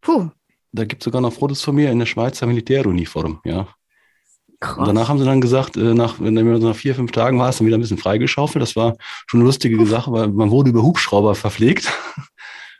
Puh, 0.00 0.28
Da 0.72 0.84
gibt 0.84 1.02
es 1.02 1.04
sogar 1.04 1.20
noch 1.20 1.32
Fotos 1.32 1.62
von 1.62 1.74
mir 1.74 1.90
in 1.90 1.98
der 1.98 2.06
Schweizer 2.06 2.46
Militäruniform, 2.46 3.40
ja. 3.44 3.66
Krass. 4.64 4.78
Und 4.78 4.86
danach 4.86 5.08
haben 5.08 5.18
sie 5.18 5.24
dann 5.24 5.40
gesagt, 5.40 5.76
äh, 5.76 5.94
nach, 5.94 6.18
nach 6.18 6.76
vier, 6.76 6.94
fünf 6.94 7.12
Tagen 7.12 7.38
warst, 7.38 7.60
dann 7.60 7.66
wieder 7.66 7.78
ein 7.78 7.80
bisschen 7.80 7.98
freigeschaufelt. 7.98 8.62
Das 8.62 8.76
war 8.76 8.96
schon 9.26 9.40
eine 9.40 9.46
lustige 9.46 9.84
Sache, 9.86 10.10
weil 10.12 10.28
man 10.28 10.50
wurde 10.50 10.70
über 10.70 10.82
Hubschrauber 10.82 11.34
verpflegt. 11.34 11.92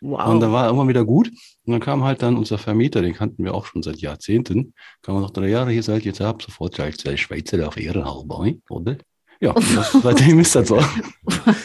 wow. 0.00 0.26
Und 0.28 0.40
da 0.40 0.50
war 0.50 0.68
immer 0.70 0.86
wieder 0.88 1.04
gut. 1.04 1.28
Und 1.66 1.72
dann 1.72 1.80
kam 1.80 2.04
halt 2.04 2.22
dann 2.22 2.36
unser 2.36 2.58
Vermieter, 2.58 3.00
den 3.00 3.14
kannten 3.14 3.42
wir 3.44 3.54
auch 3.54 3.66
schon 3.66 3.82
seit 3.82 3.96
Jahrzehnten, 3.98 4.74
kam 5.02 5.16
und 5.16 5.22
sagte, 5.22 5.46
ja, 5.46 5.66
hier 5.66 5.82
seid 5.82 6.00
ihr 6.00 6.06
jetzt 6.12 6.20
ab, 6.20 6.42
sofort 6.42 6.74
gleich 6.74 6.98
zwei 6.98 7.16
Schweizer 7.16 7.66
auf 7.66 7.76
Ehrenhalber, 7.78 8.52
oder? 8.68 8.96
Ja, 9.40 9.52
das, 9.74 9.92
seitdem 10.02 10.40
ist 10.40 10.54
das 10.54 10.68
so. 10.68 10.78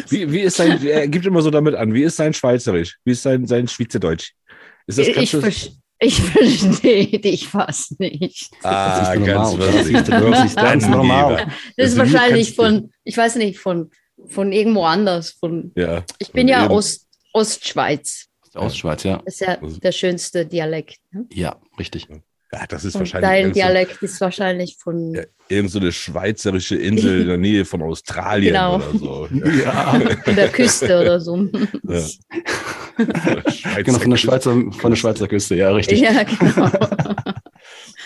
Wie, 0.10 0.32
wie 0.32 0.40
ist 0.40 0.58
sein, 0.58 0.86
er 0.86 1.08
gibt 1.08 1.26
immer 1.26 1.42
so 1.42 1.50
damit 1.50 1.76
an, 1.76 1.94
wie 1.94 2.04
ist 2.04 2.16
sein 2.16 2.34
Schweizerisch? 2.34 2.98
Wie 3.04 3.12
ist 3.12 3.24
sein, 3.24 3.46
sein 3.46 3.68
Schweizerdeutsch? 3.68 4.32
Ist 4.88 5.00
das 5.00 5.08
ich, 5.08 5.32
ver- 5.32 5.52
ich 6.00 6.20
verstehe 6.22 7.20
dich 7.20 7.48
fast 7.48 8.00
nicht. 8.00 8.50
Ah, 8.64 9.00
Das 9.00 9.16
ist 9.18 9.26
ganz 9.26 9.52
normal. 9.54 9.72
Das 9.72 10.46
ist- 10.46 10.56
ganz 10.56 10.88
normal. 10.88 11.48
Das 11.78 11.86
Also, 11.92 11.98
wahrscheinlich 11.98 12.56
von, 12.56 12.92
ich 13.04 13.18
weiß 13.18 13.36
nicht, 13.36 13.60
von, 13.60 13.92
von 14.28 14.52
irgendwo 14.52 14.84
anders. 14.86 15.32
Von, 15.32 15.72
Ja. 15.76 16.04
ich 16.20 16.32
bin 16.32 16.48
ja. 16.48 16.70
Ost, 16.70 17.08
Ostschweiz. 17.34 18.26
Aus 18.56 18.76
Schweiz, 18.78 19.04
ja. 19.04 19.22
Das 19.26 19.36
ist 19.36 19.42
ja 19.42 19.60
Also- 19.62 19.80
der 19.80 19.92
schönste 19.92 20.46
Dialekt. 20.46 20.98
Ne? 21.12 21.26
Ja, 21.32 21.56
richtig. 21.78 22.08
ja, 22.10 22.66
das 22.68 22.84
ist 22.84 22.96
Und 22.96 23.02
wahrscheinlich 23.02 23.30
dein 23.30 23.40
irgend 23.42 23.56
so, 23.56 23.62
Dialekt 23.62 24.02
ist 24.04 24.22
wahrscheinlich 24.22 24.78
von. 24.80 25.14
ja, 25.14 25.24
irgend 25.50 25.72
so 25.72 25.80
eine 25.80 25.92
schweizerische 25.92 26.76
Insel 26.76 27.22
in 27.22 27.28
der 27.28 27.38
Nähe 27.48 27.64
von 27.66 27.82
Australien 27.84 28.54
Genau. 28.54 28.76
oder 28.78 28.98
so. 28.98 29.28
Ja. 29.64 30.00
Von 30.24 30.36
der 30.36 30.50
Küste 30.50 31.00
oder 31.00 31.20
so. 31.22 31.48
Ja. 31.88 32.02
Genau, 33.84 34.00
von 34.00 34.10
der 34.12 34.18
Schweizer, 34.18 34.52
von 34.72 34.92
der 34.92 34.96
Schweizer 34.96 35.28
Küste, 35.28 35.56
ja, 35.56 35.72
richtig. 35.72 36.02
ja, 36.02 36.24
genau. 36.24 36.70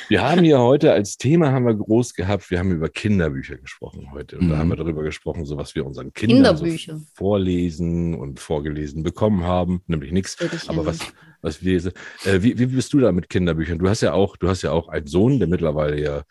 Wir 0.09 0.21
haben 0.21 0.43
hier 0.43 0.59
heute 0.59 0.91
als 0.91 1.17
Thema 1.17 1.51
haben 1.51 1.65
wir 1.65 1.75
groß 1.75 2.13
gehabt, 2.13 2.51
wir 2.51 2.59
haben 2.59 2.71
über 2.71 2.89
Kinderbücher 2.89 3.55
gesprochen 3.57 4.09
heute. 4.11 4.37
Und 4.37 4.49
da 4.49 4.55
Mhm. 4.55 4.59
haben 4.59 4.69
wir 4.69 4.75
darüber 4.75 5.01
gesprochen, 5.01 5.45
so 5.45 5.55
was 5.57 5.75
wir 5.75 5.85
unseren 5.85 6.11
Kindern 6.13 6.57
so 6.57 6.65
vorlesen 7.13 8.13
und 8.13 8.39
vorgelesen 8.39 9.03
bekommen 9.03 9.43
haben. 9.43 9.81
Nämlich 9.87 10.11
nichts. 10.11 10.37
Aber 10.67 10.85
was, 10.85 10.99
was 11.41 11.63
wir, 11.63 11.77
äh, 12.25 12.41
wie, 12.41 12.59
wie 12.59 12.65
bist 12.65 12.91
du 12.93 12.99
da 12.99 13.11
mit 13.13 13.29
Kinderbüchern? 13.29 13.79
Du 13.79 13.87
hast 13.87 14.01
ja 14.01 14.11
auch, 14.13 14.35
du 14.35 14.49
hast 14.49 14.61
ja 14.61 14.71
auch 14.71 14.89
einen 14.89 15.07
Sohn, 15.07 15.39
der 15.39 15.47
mittlerweile 15.47 15.99
ja 16.01 16.23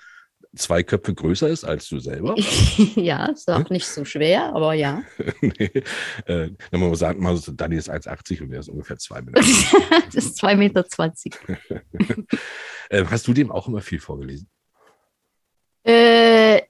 zwei 0.55 0.83
Köpfe 0.83 1.15
größer 1.15 1.49
ist 1.49 1.65
als 1.65 1.89
du 1.89 1.99
selber. 1.99 2.35
ja, 2.95 3.27
ist 3.27 3.49
auch 3.51 3.69
nicht 3.71 3.87
so 3.87 4.05
schwer, 4.05 4.55
aber 4.55 4.75
ja. 4.75 5.03
nee. 5.41 5.83
äh, 6.27 6.51
man 6.71 6.81
muss 6.81 6.99
sagen, 6.99 7.23
mal 7.23 7.39
Dani 7.55 7.77
ist 7.77 7.91
1,80 7.91 8.43
und 8.43 8.53
er 8.53 8.61
ist 8.61 8.69
ungefähr 8.69 8.99
zwei 8.99 9.23
Meter. 9.23 9.41
das 10.13 10.15
ist 10.15 10.43
2,20 10.43 10.57
Meter. 10.57 11.83
äh, 12.91 13.05
hast 13.07 13.27
du 13.27 13.33
dem 13.33 13.51
auch 13.51 13.69
immer 13.69 13.81
viel 13.81 14.01
vorgelesen? 14.01 14.49
Äh, 15.85 16.63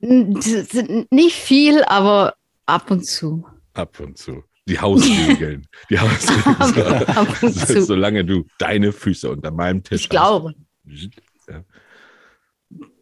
nicht 0.00 1.36
viel, 1.36 1.84
aber 1.84 2.34
ab 2.66 2.90
und 2.90 3.04
zu. 3.06 3.46
Ab 3.74 4.00
und 4.00 4.18
zu. 4.18 4.44
Die 4.66 4.78
Hausregeln. 4.78 5.66
Die 5.88 5.98
Hausregeln. 5.98 7.04
Ab 7.04 7.28
so, 7.40 7.80
solange 7.80 8.24
du 8.24 8.44
deine 8.58 8.92
Füße 8.92 9.30
unter 9.30 9.50
meinem 9.50 9.82
Tisch 9.82 10.02
Ich 10.02 10.08
glaube. 10.08 10.54
hast. 10.88 11.10
Ja. 11.48 11.64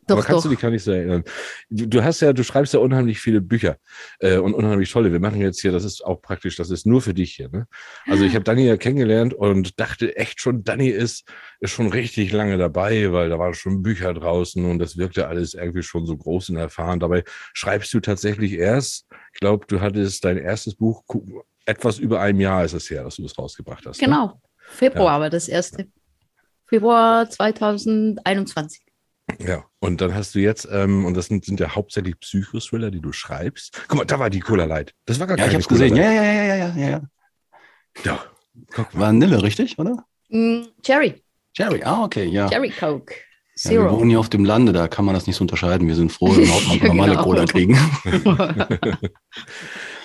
Doch, 0.09 0.17
Aber 0.17 0.25
kannst 0.25 0.39
doch. 0.39 0.43
du 0.45 0.55
dich 0.55 0.61
gar 0.61 0.71
nicht 0.71 0.83
so 0.83 0.91
erinnern. 0.91 1.23
Du, 1.69 1.87
du 1.87 2.03
hast 2.03 2.21
ja, 2.21 2.33
du 2.33 2.43
schreibst 2.43 2.73
ja 2.73 2.81
unheimlich 2.81 3.21
viele 3.21 3.41
Bücher 3.41 3.77
äh, 4.21 4.39
und 4.39 4.55
unheimlich 4.55 4.91
tolle. 4.91 5.13
Wir 5.13 5.21
machen 5.21 5.41
jetzt 5.41 5.61
hier, 5.61 5.71
das 5.71 5.85
ist 5.85 6.05
auch 6.05 6.23
praktisch, 6.23 6.57
das 6.57 6.71
ist 6.71 6.87
nur 6.87 7.03
für 7.03 7.13
dich 7.13 7.35
hier. 7.35 7.51
Ne? 7.51 7.67
Also 8.07 8.25
ich 8.25 8.35
habe 8.35 8.45
Dani 8.45 8.67
ja 8.67 8.79
kennengelernt 8.79 9.35
und 9.35 9.79
dachte 9.79 10.17
echt 10.17 10.41
schon, 10.41 10.65
Dani 10.65 10.89
ist, 10.89 11.29
ist 11.61 11.73
schon 11.73 11.89
richtig 11.89 12.33
lange 12.33 12.57
dabei, 12.57 13.13
weil 13.13 13.29
da 13.29 13.39
waren 13.39 13.53
schon 13.55 13.83
Bücher 13.83 14.15
draußen 14.15 14.65
und 14.65 14.79
das 14.79 14.97
wirkte 14.97 15.29
alles 15.29 15.55
irgendwie 15.55 15.83
schon 15.83 16.07
so 16.07 16.17
groß 16.17 16.49
und 16.51 16.57
erfahren. 16.57 17.01
Dabei 17.01 17.23
schreibst 17.53 17.93
du 17.93 18.01
tatsächlich 18.01 18.55
erst, 18.55 19.07
ich 19.35 19.41
glaube, 19.41 19.67
du 19.69 19.81
hattest 19.81 20.25
dein 20.25 20.39
erstes 20.39 20.75
Buch, 20.75 21.05
etwas 21.67 21.99
über 21.99 22.21
einem 22.21 22.41
Jahr 22.41 22.65
ist 22.65 22.73
es 22.73 22.89
her, 22.89 23.05
dass 23.05 23.17
du 23.17 23.23
das 23.23 23.39
rausgebracht 23.39 23.85
hast. 23.87 24.01
Ne? 24.01 24.07
Genau. 24.07 24.41
Februar 24.59 25.21
war 25.21 25.31
das 25.31 25.49
erste. 25.49 25.87
Februar 26.67 27.29
2021. 27.29 28.83
Ja, 29.39 29.65
und 29.81 30.01
dann 30.01 30.15
hast 30.15 30.35
du 30.35 30.39
jetzt, 30.41 30.67
ähm, 30.71 31.05
und 31.05 31.15
das 31.15 31.27
sind, 31.27 31.45
sind 31.45 31.61
ja 31.61 31.75
hauptsächlich 31.75 32.19
Psychothriller, 32.21 32.91
die 32.91 33.01
du 33.01 33.13
schreibst. 33.13 33.83
Guck 33.89 33.99
mal, 33.99 34.05
da 34.05 34.19
war 34.19 34.31
die 34.31 34.41
Cola 34.41 34.65
Light. 34.65 34.95
Das 35.07 35.21
war 35.21 35.27
gar 35.27 35.37
Ja, 35.39 35.45
ich 35.45 35.51
keine 35.51 35.59
hab's 35.63 35.69
gesehen. 35.69 35.91
Cola 35.91 36.03
Ja, 36.03 36.11
Light. 36.13 36.17
ja, 36.17 36.33
ja, 36.33 36.43
ja, 36.45 36.55
ja, 36.57 36.75
ja, 36.77 36.89
ja. 36.91 37.03
Ja, 38.05 38.25
guck 38.75 38.95
mal. 38.95 39.01
Vanille, 39.09 39.43
richtig, 39.43 39.79
oder? 39.79 40.05
Mm, 40.31 40.63
Cherry. 40.83 41.23
Cherry, 41.57 41.83
ah, 41.85 42.05
okay, 42.05 42.25
ja. 42.25 42.49
Cherry 42.49 42.71
Coke. 42.71 43.15
ja 43.15 43.71
wir 43.71 43.79
Zero. 43.81 43.91
wohnen 43.99 44.11
hier 44.11 44.21
auf 44.21 44.29
dem 44.29 44.45
Lande, 44.45 44.73
da 44.73 44.89
kann 44.89 45.05
man 45.05 45.15
das 45.15 45.27
nicht 45.27 45.37
so 45.37 45.43
unterscheiden. 45.45 45.89
Wir 45.89 45.95
sind 45.97 46.13
froh, 46.13 46.29
wenn 46.31 46.39
wir 46.39 46.45
überhaupt 46.45 46.67
noch 46.69 46.77
Ja, 46.83 46.87
normale 46.89 47.13
genau. 47.13 47.25
Cola 47.25 47.45
kriegen. 47.45 47.79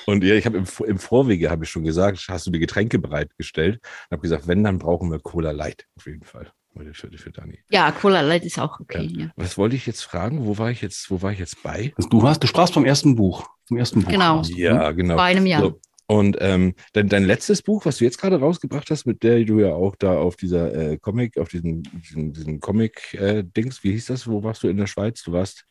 Und 0.05 0.23
ja, 0.23 0.35
ich 0.35 0.45
habe 0.45 0.57
im, 0.57 0.65
im 0.85 0.97
Vorwege, 0.99 1.49
habe 1.49 1.63
ich 1.63 1.69
schon 1.69 1.83
gesagt, 1.85 2.25
hast 2.29 2.45
du 2.45 2.51
die 2.51 2.59
Getränke 2.59 2.99
bereitgestellt 2.99 3.75
und 3.81 4.11
habe 4.11 4.21
gesagt, 4.21 4.47
wenn, 4.47 4.61
dann 4.63 4.77
brauchen 4.77 5.09
wir 5.11 5.19
Cola 5.19 5.51
Light 5.51 5.85
auf 5.97 6.07
jeden 6.07 6.23
Fall. 6.23 6.51
Heute 6.75 6.93
für, 6.93 7.11
für 7.17 7.31
Dani. 7.31 7.59
ja, 7.69 7.91
Cola 7.91 8.21
Light 8.21 8.43
ist 8.45 8.57
auch 8.59 8.79
okay. 8.79 9.07
Ja. 9.15 9.31
Was 9.35 9.57
wollte 9.57 9.75
ich 9.75 9.85
jetzt 9.85 10.01
fragen? 10.01 10.45
Wo 10.45 10.57
war 10.57 10.71
ich 10.71 10.81
jetzt, 10.81 11.11
wo 11.11 11.21
war 11.21 11.31
ich 11.31 11.39
jetzt 11.39 11.61
bei? 11.61 11.93
Also 11.97 12.09
Du 12.09 12.23
hast, 12.27 12.41
du 12.41 12.47
sprachst 12.47 12.73
vom 12.73 12.85
ersten 12.85 13.15
Buch. 13.15 13.47
Vom 13.67 13.77
ersten 13.77 14.01
Buch. 14.01 14.09
Genau. 14.09 14.41
ne? 14.41 14.47
Ja, 14.57 14.91
genau. 14.91 15.15
Vor 15.15 15.23
einem 15.23 15.45
Jahr. 15.45 15.61
So. 15.61 15.79
Und 16.07 16.37
ähm, 16.41 16.73
dein, 16.93 17.07
dein 17.09 17.23
letztes 17.23 17.61
Buch, 17.61 17.85
was 17.85 17.97
du 17.97 18.03
jetzt 18.05 18.17
gerade 18.19 18.39
rausgebracht 18.39 18.89
hast, 18.89 19.05
mit 19.05 19.23
der 19.23 19.43
du 19.45 19.59
ja 19.59 19.73
auch 19.73 19.95
da 19.95 20.17
auf 20.17 20.35
dieser 20.35 20.73
äh, 20.73 20.97
Comic, 20.97 21.37
auf 21.37 21.49
diesem, 21.49 21.83
diesem, 21.83 22.33
diesem 22.33 22.59
Comic-Dings, 22.59 23.83
wie 23.83 23.91
hieß 23.91 24.07
das? 24.07 24.27
Wo 24.27 24.43
warst 24.43 24.63
du 24.63 24.67
in 24.67 24.77
der 24.77 24.87
Schweiz? 24.87 25.23
Du 25.23 25.31
warst, 25.31 25.65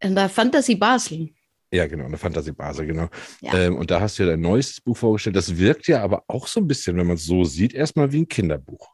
In 0.00 0.14
der 0.14 0.28
Fantasy 0.28 0.74
Basel. 0.74 1.30
ja 1.72 1.86
genau, 1.86 2.04
in 2.04 2.10
der 2.10 2.18
Fantasy-Base, 2.18 2.86
genau. 2.86 3.08
Ja. 3.40 3.54
Ähm, 3.54 3.76
und 3.76 3.90
da 3.90 4.00
hast 4.00 4.18
du 4.18 4.24
ja 4.24 4.30
dein 4.30 4.40
neuestes 4.40 4.80
Buch 4.80 4.96
vorgestellt. 4.96 5.36
Das 5.36 5.56
wirkt 5.56 5.86
ja 5.88 6.02
aber 6.02 6.24
auch 6.28 6.46
so 6.46 6.60
ein 6.60 6.66
bisschen, 6.66 6.96
wenn 6.96 7.06
man 7.06 7.16
es 7.16 7.24
so 7.24 7.44
sieht, 7.44 7.72
erstmal 7.72 8.12
wie 8.12 8.20
ein 8.22 8.28
Kinderbuch. 8.28 8.93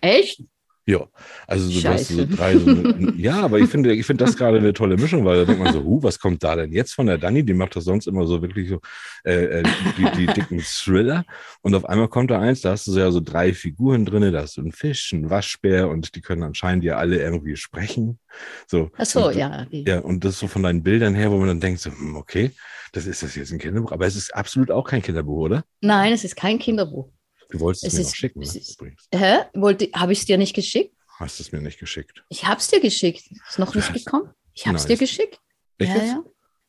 Echt? 0.00 0.42
Ja, 0.88 1.04
also 1.48 1.68
so, 1.68 1.80
du 1.80 1.88
hast 1.88 2.06
so 2.06 2.24
drei, 2.24 2.56
so, 2.56 2.70
ja, 3.16 3.40
aber 3.40 3.58
ich 3.58 3.68
finde, 3.68 3.92
ich 3.92 4.06
finde 4.06 4.24
das 4.24 4.36
gerade 4.36 4.58
eine 4.58 4.72
tolle 4.72 4.96
Mischung, 4.96 5.24
weil 5.24 5.38
da 5.38 5.44
denkt 5.44 5.60
man 5.60 5.72
so, 5.72 5.82
huh, 5.82 6.00
was 6.00 6.20
kommt 6.20 6.44
da 6.44 6.54
denn 6.54 6.70
jetzt 6.72 6.94
von 6.94 7.06
der 7.06 7.18
Dani? 7.18 7.44
Die 7.44 7.54
macht 7.54 7.74
das 7.74 7.82
sonst 7.82 8.06
immer 8.06 8.24
so 8.24 8.40
wirklich 8.40 8.68
so 8.68 8.78
äh, 9.24 9.62
äh, 9.62 9.62
die, 9.98 10.08
die 10.16 10.26
dicken 10.32 10.60
Thriller 10.60 11.24
und 11.60 11.74
auf 11.74 11.86
einmal 11.86 12.06
kommt 12.06 12.30
da 12.30 12.38
eins, 12.38 12.60
da 12.60 12.70
hast 12.70 12.86
du 12.86 12.92
so 12.92 13.00
ja 13.00 13.10
so 13.10 13.20
drei 13.20 13.52
Figuren 13.52 14.06
drinne, 14.06 14.30
da 14.30 14.42
hast 14.42 14.58
du 14.58 14.60
einen 14.60 14.70
Fisch, 14.70 15.12
einen 15.12 15.28
Waschbär 15.28 15.88
und 15.88 16.14
die 16.14 16.20
können 16.20 16.44
anscheinend 16.44 16.84
ja 16.84 16.98
alle 16.98 17.18
irgendwie 17.18 17.56
sprechen. 17.56 18.20
So. 18.68 18.90
Ach 18.96 19.06
so, 19.06 19.26
und, 19.26 19.36
ja. 19.36 19.66
Ja, 19.72 19.98
und 19.98 20.24
das 20.24 20.38
so 20.38 20.46
von 20.46 20.62
deinen 20.62 20.84
Bildern 20.84 21.16
her, 21.16 21.32
wo 21.32 21.38
man 21.38 21.48
dann 21.48 21.60
denkt, 21.60 21.80
so, 21.80 21.90
hm, 21.90 22.14
okay, 22.14 22.52
das 22.92 23.06
ist 23.06 23.24
das 23.24 23.34
jetzt 23.34 23.50
ein 23.50 23.58
Kinderbuch, 23.58 23.90
aber 23.90 24.06
es 24.06 24.14
ist 24.14 24.32
absolut 24.32 24.70
auch 24.70 24.84
kein 24.84 25.02
Kinderbuch, 25.02 25.38
oder? 25.38 25.64
Nein, 25.80 26.12
es 26.12 26.22
ist 26.22 26.36
kein 26.36 26.60
Kinderbuch. 26.60 27.08
Du 27.50 27.60
wolltest 27.60 27.84
es, 27.84 27.92
Es 27.92 27.94
mir 27.94 28.00
ist- 28.02 28.06
noch 28.08 28.14
schicken, 28.16 28.38
ne? 28.40 28.44
es 28.46 28.56
ist- 28.56 28.80
übrigens. 28.80 29.08
Hä? 29.14 29.36
Wollte, 29.54 29.88
habe 29.94 30.12
ich 30.12 30.20
es 30.20 30.24
dir 30.26 30.38
nicht 30.38 30.54
geschickt? 30.54 30.94
Hast 31.18 31.40
es 31.40 31.52
mir 31.52 31.60
nicht 31.60 31.78
geschickt. 31.78 32.22
Ich 32.28 32.44
habe 32.44 32.60
es 32.60 32.68
dir 32.68 32.80
geschickt. 32.80 33.22
Ist 33.48 33.58
noch 33.58 33.74
nicht 33.74 33.88
Was? 33.94 34.04
gekommen? 34.04 34.30
Ich 34.52 34.66
habe 34.66 34.76
es 34.76 34.86
dir 34.86 34.96
geschickt. 34.96 35.38
Echt 35.78 35.94
ja, 35.96 36.04
ja. 36.04 36.22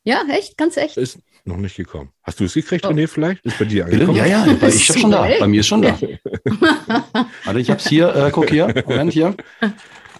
Ja, 0.04 0.22
echt, 0.34 0.56
ganz 0.56 0.76
echt. 0.78 0.96
Ist 0.96 1.18
noch 1.44 1.56
nicht 1.58 1.76
gekommen. 1.76 2.12
Hast 2.22 2.40
du 2.40 2.44
es 2.44 2.54
gekriegt, 2.54 2.86
Oh. 2.86 2.90
René, 2.90 3.06
vielleicht? 3.08 3.44
Ist 3.44 3.58
bei 3.58 3.64
dir 3.66 3.84
angekommen? 3.84 4.16
Ja, 4.16 4.24
ja, 4.26 4.44
bei- 4.60 4.68
ich 4.68 4.88
habe 4.88 4.98
schon 5.00 5.10
da. 5.10 5.28
Bei 5.38 5.46
mir 5.46 5.60
ist 5.60 5.66
schon 5.66 5.82
da. 5.82 5.98
Warte, 7.44 7.60
ich 7.60 7.70
hab's 7.70 7.88
hier, 7.88 8.14
äh, 8.14 8.30
guck 8.30 8.48
hier, 8.48 8.72
Moment 8.86 9.12
hier. 9.12 9.34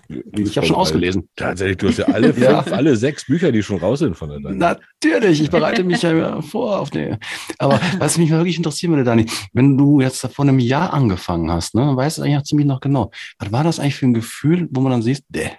Ich 0.09 0.57
habe 0.57 0.67
schon 0.67 0.77
ausgelesen. 0.77 1.29
Tatsächlich, 1.37 1.77
du 1.77 1.89
hast 1.89 1.99
ja 1.99 2.07
alle 2.07 2.33
fünf, 2.33 2.45
Ja. 2.45 2.61
alle 2.61 2.97
sechs 2.97 3.27
Bücher, 3.27 3.53
die 3.53 3.63
schon 3.63 3.77
raus 3.79 3.99
sind 3.99 4.17
von 4.17 4.31
der 4.31 4.41
Dani. 4.41 4.57
Natürlich, 4.57 5.43
ich 5.43 5.51
bereite 5.51 5.85
mich 5.85 6.01
ja 6.03 6.11
immer 6.13 6.43
vor 6.43 6.81
auf 6.81 6.89
die. 6.91 7.15
Aber 7.59 7.79
was 7.99 8.17
mich 8.17 8.31
wirklich 8.31 8.57
interessieren 8.57 8.93
würde, 8.93 9.05
Dani, 9.05 9.27
wenn 9.53 9.77
du 9.77 10.01
jetzt 10.01 10.21
vor 10.33 10.45
einem 10.47 10.59
Jahr 10.59 10.93
angefangen 10.95 11.51
hast, 11.51 11.75
ne, 11.75 11.95
weißt 11.95 12.19
du 12.19 12.23
eigentlich 12.23 12.39
auch 12.39 12.43
ziemlich 12.43 12.67
noch 12.67 12.81
genau, 12.81 13.11
was 13.39 13.53
war 13.53 13.65
das 13.65 13.79
eigentlich 13.81 13.97
für 13.97 14.07
ein 14.07 14.15
Gefühl, 14.15 14.67
wo 14.71 14.81
man 14.81 14.93
dann 14.93 15.03
sieht, 15.03 15.25
däh, 15.29 15.51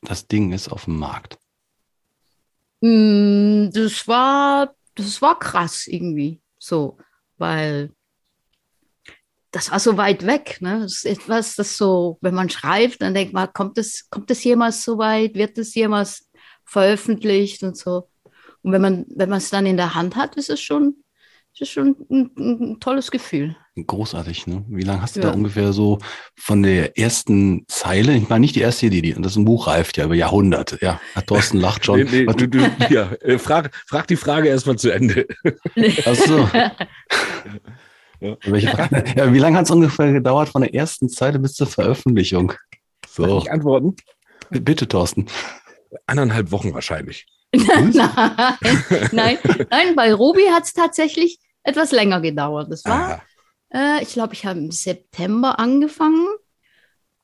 das 0.00 0.26
Ding 0.26 0.52
ist 0.52 0.68
auf 0.68 0.86
dem 0.86 0.98
Markt? 0.98 1.36
Mm, 2.80 3.68
Das 3.72 4.08
war, 4.08 4.74
das 4.94 5.20
war 5.22 5.38
krass 5.38 5.86
irgendwie. 5.86 6.40
So, 6.58 6.96
weil 7.38 7.90
das 9.52 9.70
war 9.70 9.78
so 9.78 9.96
weit 9.96 10.26
weg. 10.26 10.58
Ne? 10.60 10.80
Das 10.80 10.92
ist 10.96 11.06
etwas, 11.06 11.54
das 11.54 11.76
so, 11.76 12.18
wenn 12.22 12.34
man 12.34 12.50
schreibt, 12.50 13.02
dann 13.02 13.14
denkt 13.14 13.32
man, 13.34 13.52
kommt 13.52 13.78
es, 13.78 14.08
kommt 14.10 14.30
es 14.30 14.42
jemals 14.42 14.82
so 14.82 14.98
weit? 14.98 15.34
Wird 15.34 15.58
es 15.58 15.74
jemals 15.74 16.28
veröffentlicht 16.64 17.62
und 17.62 17.76
so? 17.76 18.08
Und 18.62 18.72
wenn 18.72 18.80
man, 18.82 19.04
wenn 19.14 19.28
man 19.28 19.38
es 19.38 19.50
dann 19.50 19.66
in 19.66 19.76
der 19.76 19.94
Hand 19.94 20.16
hat, 20.16 20.36
ist 20.36 20.48
es 20.48 20.60
schon, 20.60 20.96
ist 21.52 21.62
es 21.62 21.68
schon 21.68 21.96
ein, 22.10 22.30
ein 22.38 22.80
tolles 22.80 23.10
Gefühl. 23.10 23.54
Großartig, 23.74 24.46
ne? 24.46 24.64
Wie 24.68 24.82
lange 24.84 25.02
hast 25.02 25.16
du 25.16 25.20
Ja. 25.20 25.26
da 25.26 25.32
ungefähr 25.32 25.72
so 25.72 25.98
von 26.36 26.62
der 26.62 26.96
ersten 26.98 27.64
Zeile, 27.68 28.14
ich 28.16 28.28
meine 28.28 28.40
nicht 28.40 28.54
die 28.56 28.60
erste 28.60 28.86
Idee, 28.86 29.02
die, 29.02 29.12
das 29.14 29.32
ist 29.32 29.36
ein 29.36 29.44
Buch 29.44 29.66
reift 29.66 29.96
ja 29.98 30.04
über 30.04 30.14
Jahrhunderte, 30.14 30.78
ja. 30.80 31.00
Herr 31.14 31.26
Thorsten 31.26 31.58
lacht 31.58 31.84
schon. 31.84 32.00
Nee, 32.04 32.24
nee, 32.26 32.26
du, 32.26 32.48
du, 32.48 32.58
ja, 32.90 33.12
äh, 33.20 33.38
frag, 33.38 33.74
frag 33.86 34.06
die 34.06 34.16
Frage 34.16 34.48
erstmal 34.48 34.76
zu 34.76 34.90
Ende. 34.90 35.26
Ach 36.06 36.14
so. 36.14 36.48
Ja. 38.22 38.36
Welche 38.44 38.68
Frage? 38.68 39.04
Ja, 39.16 39.32
wie 39.32 39.38
lange 39.38 39.56
hat 39.58 39.64
es 39.64 39.70
ungefähr 39.70 40.12
gedauert 40.12 40.48
von 40.48 40.62
der 40.62 40.74
ersten 40.74 41.08
Zeile 41.08 41.38
bis 41.38 41.54
zur 41.54 41.66
Veröffentlichung? 41.66 42.52
Soll 43.08 43.28
So, 43.28 43.38
ich 43.38 43.50
antworten? 43.50 43.96
bitte, 44.50 44.86
Thorsten. 44.88 45.26
Anderthalb 46.06 46.50
Wochen 46.52 46.72
wahrscheinlich. 46.74 47.26
nein, 47.54 47.92
nein, 49.12 49.38
nein, 49.70 49.94
bei 49.96 50.14
Ruby 50.14 50.44
hat 50.52 50.64
es 50.64 50.72
tatsächlich 50.72 51.38
etwas 51.64 51.92
länger 51.92 52.20
gedauert. 52.20 52.72
Das 52.72 52.84
war, 52.84 53.22
äh, 53.74 54.02
ich 54.02 54.12
glaube, 54.14 54.32
ich 54.34 54.46
habe 54.46 54.58
im 54.58 54.70
September 54.70 55.58
angefangen 55.58 56.26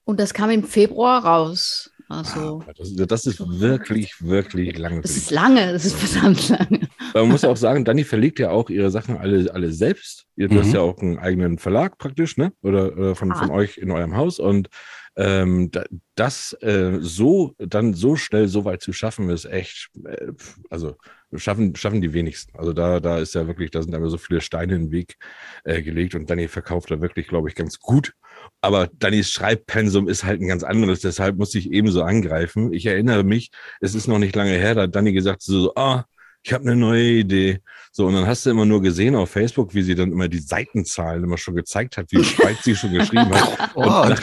und 0.05 0.21
das 0.21 0.35
kam 0.35 0.51
im 0.51 0.65
Februar 0.65 1.25
raus. 1.25 1.91
Also, 2.11 2.63
Ah, 2.67 2.73
Das, 2.77 2.95
das 2.95 3.27
ist 3.27 3.41
wirklich, 3.61 4.15
wirklich 4.21 4.77
lange. 4.77 5.01
das 5.03 5.17
ist 5.17 5.31
lange, 5.31 5.73
das 5.73 5.85
ist 5.85 5.97
verdammt 5.97 6.49
lange. 6.49 6.88
Aber 7.11 7.23
man 7.23 7.31
muss 7.33 7.43
ja 7.43 7.49
auch 7.51 7.57
sagen, 7.57 7.85
Dani 7.85 8.05
verlegt 8.05 8.39
ja 8.39 8.51
auch 8.51 8.71
ihre 8.71 8.91
Sachen 8.91 9.17
alle, 9.17 9.53
alle 9.53 9.73
selbst. 9.73 10.27
Ihr- 10.37 10.49
Du 10.49 10.55
Mhm. 10.55 10.59
hast 10.61 10.73
ja 10.73 10.81
auch 10.81 10.99
einen 10.99 11.19
eigenen 11.19 11.59
Verlag 11.59 11.99
praktisch, 11.99 12.37
ne? 12.37 12.53
Oder, 12.63 12.93
oder 12.97 13.15
von, 13.15 13.35
von 13.35 13.51
Ah. 13.51 13.55
euch 13.55 13.79
in 13.79 13.91
eurem 13.91 14.17
Haus. 14.17 14.39
Und 14.39 14.69
ähm, 15.17 15.71
da, 15.73 15.85
das 16.15 16.53
äh, 16.61 16.99
so 17.01 17.55
dann 17.59 17.93
so 17.93 18.15
schnell 18.15 18.47
so 18.47 18.65
weit 18.65 18.83
zu 18.83 18.93
schaffen, 18.93 19.29
ist 19.31 19.47
echt, 19.47 19.89
äh, 20.07 20.29
also 20.71 20.95
schaffen, 21.35 21.75
schaffen 21.75 22.01
die 22.01 22.13
wenigsten. 22.13 22.57
Also 22.57 22.73
da, 22.73 23.01
da 23.01 23.19
ist 23.19 23.35
ja 23.35 23.47
wirklich, 23.49 23.73
da 23.73 23.83
sind 23.83 23.95
aber 23.97 24.09
so 24.11 24.17
viele 24.19 24.41
Steine 24.41 24.77
in 24.77 24.83
den 24.87 24.93
Weg 24.93 25.17
äh, 25.65 25.83
gelegt 25.83 26.15
und 26.15 26.31
Dani 26.31 26.47
verkauft 26.47 26.91
da 26.93 27.01
wirklich, 27.01 27.27
glaube 27.27 27.49
ich, 27.49 27.57
ganz 27.57 27.81
gut. 27.81 28.13
Aber 28.61 28.89
Dannys 28.93 29.31
Schreibpensum 29.33 30.09
ist 30.09 30.23
halt 30.25 30.41
ein 30.41 30.47
ganz 30.49 30.63
anderes, 30.63 31.01
deshalb 31.01 31.37
muss 31.37 31.53
ich 31.57 31.73
ebenso 31.73 32.03
angreifen. 32.05 32.73
Ich 32.73 32.87
erinnere 32.87 33.25
mich, 33.25 33.51
es 33.81 33.97
ist 33.97 34.07
noch 34.07 34.21
nicht 34.21 34.37
lange 34.37 34.53
her, 34.53 34.77
da 34.77 34.83
hat 34.83 34.95
Dani 34.95 35.13
gesagt, 35.13 35.43
so, 35.43 35.73
ah, 35.75 36.05
ich 36.43 36.53
habe 36.53 36.65
eine 36.65 36.77
neue 36.77 37.11
Idee. 37.11 37.61
So, 37.93 38.07
und 38.07 38.15
dann 38.15 38.27
hast 38.27 38.47
du 38.47 38.51
immer 38.51 38.65
nur 38.65 38.81
gesehen 38.81 39.17
auf 39.17 39.31
Facebook, 39.31 39.75
wie 39.75 39.83
sie 39.83 39.95
dann 39.95 40.13
immer 40.13 40.29
die 40.29 40.39
Seitenzahlen 40.39 41.25
immer 41.25 41.37
schon 41.39 41.57
gezeigt 41.57 41.97
hat, 41.97 42.11
wie 42.13 42.19
weit 42.43 42.59
sie 42.63 42.77
schon 42.77 42.93
geschrieben 42.93 43.31
hat. 43.35 43.71
Und, 43.75 43.85
Oh, 43.87 43.91
nach, 44.09 44.21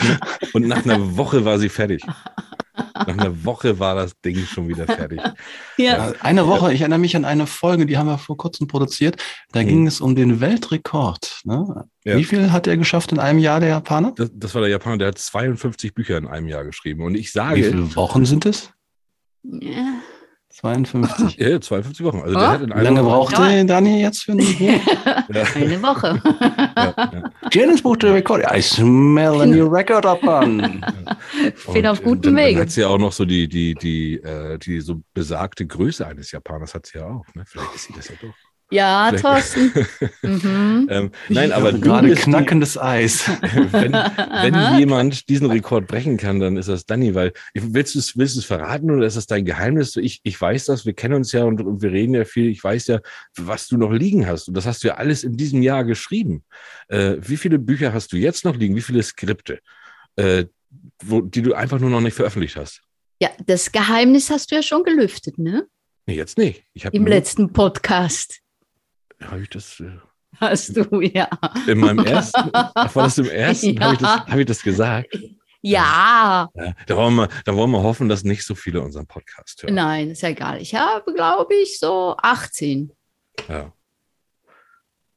und 0.54 0.66
nach 0.68 0.84
einer 0.84 1.16
Woche 1.16 1.44
war 1.44 1.58
sie 1.58 1.68
fertig. 1.68 2.02
Nach 2.94 3.08
einer 3.08 3.44
Woche 3.44 3.78
war 3.78 3.94
das 3.94 4.12
Ding 4.20 4.36
schon 4.46 4.68
wieder 4.68 4.86
fertig. 4.86 5.20
Ja. 5.78 6.08
Ja, 6.10 6.12
Eine 6.20 6.46
Woche, 6.46 6.72
ich 6.72 6.80
erinnere 6.80 6.98
mich 6.98 7.14
an 7.16 7.24
eine 7.26 7.46
Folge, 7.46 7.84
die 7.86 7.96
haben 7.98 8.06
wir 8.06 8.16
vor 8.18 8.36
kurzem 8.38 8.66
produziert. 8.66 9.22
Da 9.52 9.62
Mhm. 9.62 9.66
ging 9.68 9.86
es 9.86 10.00
um 10.00 10.14
den 10.16 10.40
Weltrekord. 10.40 11.40
Ne? 11.44 11.84
Ja. 12.04 12.16
Wie 12.16 12.24
viel 12.24 12.50
hat 12.52 12.66
er 12.66 12.76
geschafft 12.78 13.12
in 13.12 13.18
einem 13.18 13.38
Jahr, 13.38 13.60
der 13.60 13.68
Japaner? 13.70 14.12
Das, 14.16 14.30
das 14.32 14.54
war 14.54 14.62
der 14.62 14.70
Japaner, 14.70 14.98
der 14.98 15.08
hat 15.08 15.18
52 15.18 15.92
Bücher 15.94 16.16
in 16.18 16.26
einem 16.26 16.48
Jahr 16.48 16.64
geschrieben. 16.64 17.02
Und 17.04 17.14
ich 17.14 17.26
Wie 17.26 17.30
sage, 17.38 17.62
viele 17.64 17.94
Wochen 17.96 18.24
sind 18.24 18.46
es? 18.46 18.72
Ja. 19.42 19.94
52. 20.60 21.36
ja, 21.38 21.60
52 21.60 22.04
Wochen. 22.06 22.20
Also 22.22 22.36
Ah, 22.36 22.40
der 22.40 22.48
hat 22.50 22.60
in 22.62 22.70
Wie 22.74 22.80
lange 22.84 23.04
Woche- 23.04 23.10
braucht 23.10 23.32
Ja. 23.38 23.48
der 23.48 23.64
Dani 23.64 24.00
jetzt 24.00 24.22
für 24.22 24.32
ein 24.32 24.38
Buch? 24.38 24.46
Ja, 25.34 25.44
Eine 25.54 25.82
Woche. 25.82 26.22
ja, 26.76 26.94
ja. 26.96 27.30
Guinness 27.50 27.82
Buch 27.82 27.96
der 27.96 28.14
Rekorde. 28.14 28.46
I 28.54 28.62
smell 28.62 29.40
a 29.42 29.46
new 29.46 29.66
record 29.66 30.06
upon. 30.06 30.82
Ich 31.56 31.72
bin 31.72 31.86
auf 31.86 32.02
gutem 32.02 32.22
dann, 32.22 32.36
Dann 32.36 32.44
Wege. 32.46 32.60
hat 32.60 32.70
sie 32.70 32.80
ja 32.82 32.88
auch 32.88 32.98
noch 32.98 33.12
so 33.12 33.24
die, 33.24 33.48
die, 33.48 33.74
die, 33.74 34.14
äh, 34.16 34.58
die 34.58 34.80
so 34.80 35.00
besagte 35.14 35.66
Größe 35.66 36.06
eines 36.06 36.30
Japaners 36.32 36.74
hat 36.74 36.86
sie 36.86 36.98
ja 36.98 37.06
auch. 37.06 37.24
Ne? 37.34 37.44
Vielleicht 37.46 37.74
ist 37.74 37.84
sie 37.88 37.92
das 37.94 38.08
ja 38.08 38.14
doch. 38.22 38.34
Ja, 38.70 39.06
Vielleicht- 39.08 39.24
Thorsten. 39.24 39.72
Mhm. 40.22 40.88
Ähm, 40.90 41.10
nein, 41.28 41.52
aber 41.52 41.72
Gerade 41.72 42.12
knackendes 42.14 42.76
Eis. 42.76 43.28
wenn, 43.70 43.92
wenn 43.92 44.78
jemand 44.78 45.28
diesen 45.28 45.48
Rekord 45.48 45.86
brechen 45.86 46.16
kann, 46.16 46.40
dann 46.40 46.56
ist 46.56 46.68
das 46.68 46.84
Danny, 46.84 47.14
weil 47.14 47.32
willst 47.54 47.94
du 47.94 48.00
es 48.00 48.16
willst 48.16 48.34
du 48.34 48.40
es 48.40 48.44
verraten 48.44 48.90
oder 48.90 49.06
ist 49.06 49.16
das 49.16 49.26
dein 49.26 49.44
Geheimnis? 49.44 49.94
Ich, 49.96 50.20
ich 50.24 50.40
weiß 50.40 50.64
das, 50.66 50.84
wir 50.84 50.94
kennen 50.94 51.14
uns 51.14 51.30
ja 51.30 51.44
und, 51.44 51.60
und 51.60 51.80
wir 51.80 51.92
reden 51.92 52.14
ja 52.14 52.24
viel. 52.24 52.48
Ich 52.50 52.62
weiß 52.62 52.88
ja, 52.88 53.00
was 53.36 53.68
du 53.68 53.76
noch 53.76 53.92
liegen 53.92 54.26
hast. 54.26 54.48
Und 54.48 54.54
das 54.56 54.66
hast 54.66 54.82
du 54.82 54.88
ja 54.88 54.94
alles 54.94 55.22
in 55.22 55.36
diesem 55.36 55.62
Jahr 55.62 55.84
geschrieben. 55.84 56.42
Äh, 56.88 57.16
wie 57.20 57.36
viele 57.36 57.58
Bücher 57.60 57.92
hast 57.92 58.12
du 58.12 58.16
jetzt 58.16 58.44
noch 58.44 58.56
liegen? 58.56 58.74
Wie 58.74 58.82
viele 58.82 59.02
Skripte, 59.02 59.60
äh, 60.16 60.46
wo, 61.02 61.20
die 61.20 61.42
du 61.42 61.54
einfach 61.54 61.78
nur 61.78 61.90
noch 61.90 62.00
nicht 62.00 62.14
veröffentlicht 62.14 62.56
hast? 62.56 62.82
Ja, 63.22 63.30
das 63.46 63.70
Geheimnis 63.70 64.28
hast 64.28 64.50
du 64.50 64.56
ja 64.56 64.62
schon 64.62 64.82
gelüftet, 64.82 65.38
ne? 65.38 65.66
Nee, 66.06 66.16
jetzt 66.16 66.36
nicht. 66.36 66.64
Ich 66.74 66.84
habe 66.84 66.96
Im 66.96 67.06
letzten 67.06 67.52
Podcast 67.52 68.40
Habe 69.22 69.42
ich 69.42 69.48
das 69.50 69.80
äh, 69.80 69.90
hast 70.40 70.76
du, 70.76 71.00
ja. 71.00 71.28
in 71.66 71.78
meinem 71.78 72.04
ersten? 72.04 72.52
War 72.52 72.90
das 72.94 73.18
im 73.18 73.28
ersten? 73.28 73.74
Ja. 73.78 73.80
Habe 73.86 73.94
ich, 73.94 74.00
das- 74.00 74.26
hab 74.26 74.38
ich 74.38 74.46
das 74.46 74.62
gesagt? 74.62 75.18
Ja, 75.62 76.48
Ja, 76.54 76.74
da, 76.86 76.96
wollen 76.96 77.14
wir, 77.16 77.28
da 77.44 77.56
wollen 77.56 77.70
wir 77.72 77.82
hoffen, 77.82 78.08
dass 78.08 78.22
nicht 78.22 78.44
so 78.44 78.54
viele 78.54 78.80
unseren 78.80 79.06
Podcast 79.06 79.62
hören. 79.62 79.74
nein, 79.74 80.10
ist 80.10 80.22
ja 80.22 80.28
egal. 80.28 80.60
Ich 80.60 80.74
habe, 80.74 81.12
glaube 81.12 81.52
ich, 81.54 81.78
so 81.80 82.14
18. 82.22 82.92
Ja. 83.48 83.72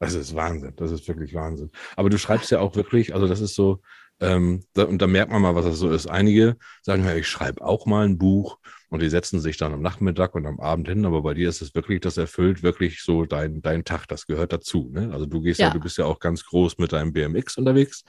Das 0.00 0.14
ist 0.14 0.34
Wahnsinn. 0.34 0.72
Das 0.76 0.90
ist 0.90 1.06
wirklich 1.06 1.34
Wahnsinn. 1.34 1.70
Aber 1.94 2.08
du 2.10 2.18
schreibst 2.18 2.50
ja 2.50 2.58
auch 2.60 2.74
wirklich, 2.74 3.14
also 3.14 3.28
das 3.28 3.40
ist 3.40 3.54
so, 3.54 3.80
ähm, 4.18 4.64
da, 4.72 4.84
und 4.84 5.00
da 5.00 5.06
merkt 5.06 5.30
man 5.30 5.42
mal, 5.42 5.54
was 5.54 5.66
das 5.66 5.78
so 5.78 5.90
ist. 5.90 6.06
Einige 6.08 6.56
sagen 6.82 7.04
ja, 7.04 7.14
ich 7.14 7.28
schreibe 7.28 7.62
auch 7.64 7.86
mal 7.86 8.06
ein 8.06 8.18
Buch 8.18 8.58
und 8.90 9.00
die 9.00 9.08
setzen 9.08 9.40
sich 9.40 9.56
dann 9.56 9.72
am 9.72 9.82
Nachmittag 9.82 10.34
und 10.34 10.46
am 10.46 10.58
Abend 10.58 10.88
hin, 10.88 11.06
aber 11.06 11.22
bei 11.22 11.32
dir 11.34 11.48
ist 11.48 11.62
es 11.62 11.74
wirklich, 11.74 12.00
das 12.00 12.16
erfüllt 12.16 12.62
wirklich 12.64 13.02
so 13.02 13.24
dein, 13.24 13.62
dein 13.62 13.84
Tag, 13.84 14.06
das 14.08 14.26
gehört 14.26 14.52
dazu. 14.52 14.90
Ne? 14.92 15.10
Also 15.12 15.26
du 15.26 15.40
gehst 15.40 15.60
ja. 15.60 15.68
Ja. 15.68 15.72
du 15.72 15.80
bist 15.80 15.96
ja 15.96 16.06
auch 16.06 16.18
ganz 16.18 16.44
groß 16.44 16.78
mit 16.78 16.92
deinem 16.92 17.12
BMX 17.12 17.56
unterwegs. 17.56 18.04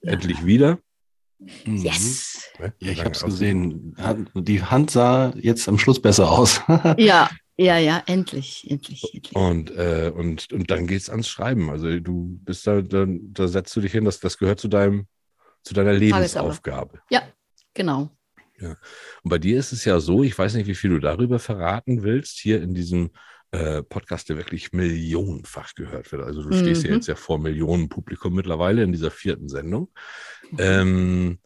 Ja. 0.00 0.12
Endlich 0.12 0.44
wieder. 0.44 0.78
Mhm. 1.38 1.76
Yes. 1.76 2.50
Ne? 2.58 2.72
Ja, 2.80 2.92
ich 2.92 3.00
habe 3.00 3.10
es 3.10 3.22
gesehen. 3.22 3.94
Die 4.34 4.62
Hand 4.62 4.90
sah 4.90 5.34
jetzt 5.36 5.68
am 5.68 5.78
Schluss 5.78 6.00
besser 6.00 6.30
aus. 6.30 6.60
Ja, 6.96 7.28
ja, 7.58 7.76
ja, 7.76 8.02
endlich, 8.06 8.66
endlich, 8.70 9.12
endlich. 9.12 9.36
Und, 9.36 9.70
äh, 9.72 10.10
und, 10.14 10.50
und 10.50 10.70
dann 10.70 10.86
geht's 10.86 11.10
ans 11.10 11.28
Schreiben. 11.28 11.68
Also 11.68 12.00
du 12.00 12.38
bist 12.42 12.66
da, 12.66 12.80
da, 12.80 13.04
da 13.06 13.48
setzt 13.48 13.76
du 13.76 13.82
dich 13.82 13.92
hin, 13.92 14.06
das, 14.06 14.18
das 14.18 14.38
gehört 14.38 14.60
zu 14.60 14.68
deinem, 14.68 15.06
zu 15.62 15.74
deiner 15.74 15.92
Lebensaufgabe. 15.92 17.00
Genau. 17.74 18.10
Und 18.70 19.28
bei 19.28 19.38
dir 19.38 19.58
ist 19.58 19.72
es 19.72 19.84
ja 19.84 20.00
so, 20.00 20.22
ich 20.22 20.38
weiß 20.38 20.54
nicht, 20.54 20.66
wie 20.66 20.74
viel 20.74 20.90
du 20.90 20.98
darüber 20.98 21.38
verraten 21.38 22.02
willst, 22.02 22.38
hier 22.38 22.62
in 22.62 22.74
diesem 22.74 23.10
äh, 23.50 23.82
Podcast, 23.82 24.28
der 24.28 24.36
wirklich 24.38 24.72
millionenfach 24.72 25.74
gehört 25.74 26.10
wird. 26.12 26.22
Also 26.22 26.42
du 26.42 26.52
stehst 26.52 26.84
ja 26.84 26.90
Mhm. 26.90 26.94
jetzt 26.96 27.08
ja 27.08 27.14
vor 27.14 27.38
Millionen 27.38 27.88
Publikum 27.88 28.34
mittlerweile 28.34 28.82
in 28.82 28.92
dieser 28.92 29.10
vierten 29.10 29.48
Sendung. 29.48 29.90
Ähm, 30.58 31.38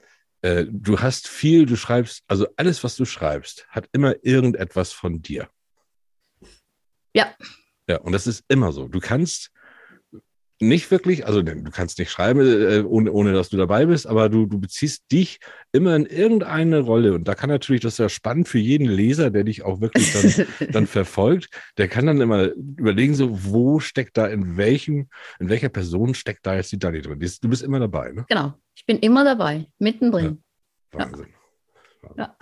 äh, 0.42 0.66
du 0.68 1.00
hast 1.00 1.26
viel, 1.28 1.66
du 1.66 1.76
schreibst, 1.76 2.22
also 2.28 2.46
alles, 2.56 2.84
was 2.84 2.96
du 2.96 3.04
schreibst, 3.04 3.66
hat 3.68 3.88
immer 3.92 4.14
irgendetwas 4.22 4.92
von 4.92 5.20
dir. 5.22 5.48
Ja. 7.14 7.34
Ja, 7.88 7.98
und 7.98 8.12
das 8.12 8.26
ist 8.26 8.44
immer 8.48 8.72
so. 8.72 8.88
Du 8.88 9.00
kannst 9.00 9.50
nicht 10.60 10.90
wirklich, 10.90 11.26
also 11.26 11.42
du 11.42 11.70
kannst 11.70 11.98
nicht 11.98 12.10
schreiben, 12.10 12.40
äh, 12.40 12.82
ohne, 12.82 13.12
ohne 13.12 13.32
dass 13.32 13.50
du 13.50 13.56
dabei 13.56 13.86
bist, 13.86 14.06
aber 14.06 14.28
du, 14.28 14.46
du 14.46 14.58
beziehst 14.58 15.10
dich 15.12 15.38
immer 15.72 15.94
in 15.94 16.06
irgendeine 16.06 16.80
Rolle. 16.80 17.14
Und 17.14 17.28
da 17.28 17.34
kann 17.34 17.50
natürlich, 17.50 17.82
das 17.82 17.94
ist 17.94 17.98
ja 17.98 18.08
spannend 18.08 18.48
für 18.48 18.58
jeden 18.58 18.86
Leser, 18.86 19.30
der 19.30 19.44
dich 19.44 19.64
auch 19.64 19.80
wirklich 19.80 20.12
dann, 20.12 20.46
dann 20.72 20.86
verfolgt, 20.86 21.50
der 21.76 21.88
kann 21.88 22.06
dann 22.06 22.20
immer 22.20 22.44
überlegen, 22.46 23.14
so, 23.14 23.44
wo 23.44 23.80
steckt 23.80 24.16
da 24.16 24.26
in 24.26 24.56
welchem, 24.56 25.08
in 25.38 25.48
welcher 25.48 25.68
Person 25.68 26.14
steckt 26.14 26.46
da 26.46 26.54
jetzt 26.54 26.72
die 26.72 26.78
Dani 26.78 27.02
drin? 27.02 27.18
Du 27.18 27.48
bist 27.48 27.62
immer 27.62 27.80
dabei, 27.80 28.12
ne? 28.12 28.24
Genau. 28.28 28.54
Ich 28.74 28.86
bin 28.86 28.98
immer 28.98 29.24
dabei, 29.24 29.66
mittendrin. 29.78 30.42
Wahnsinn. 30.92 31.28
Ja. 32.16 32.36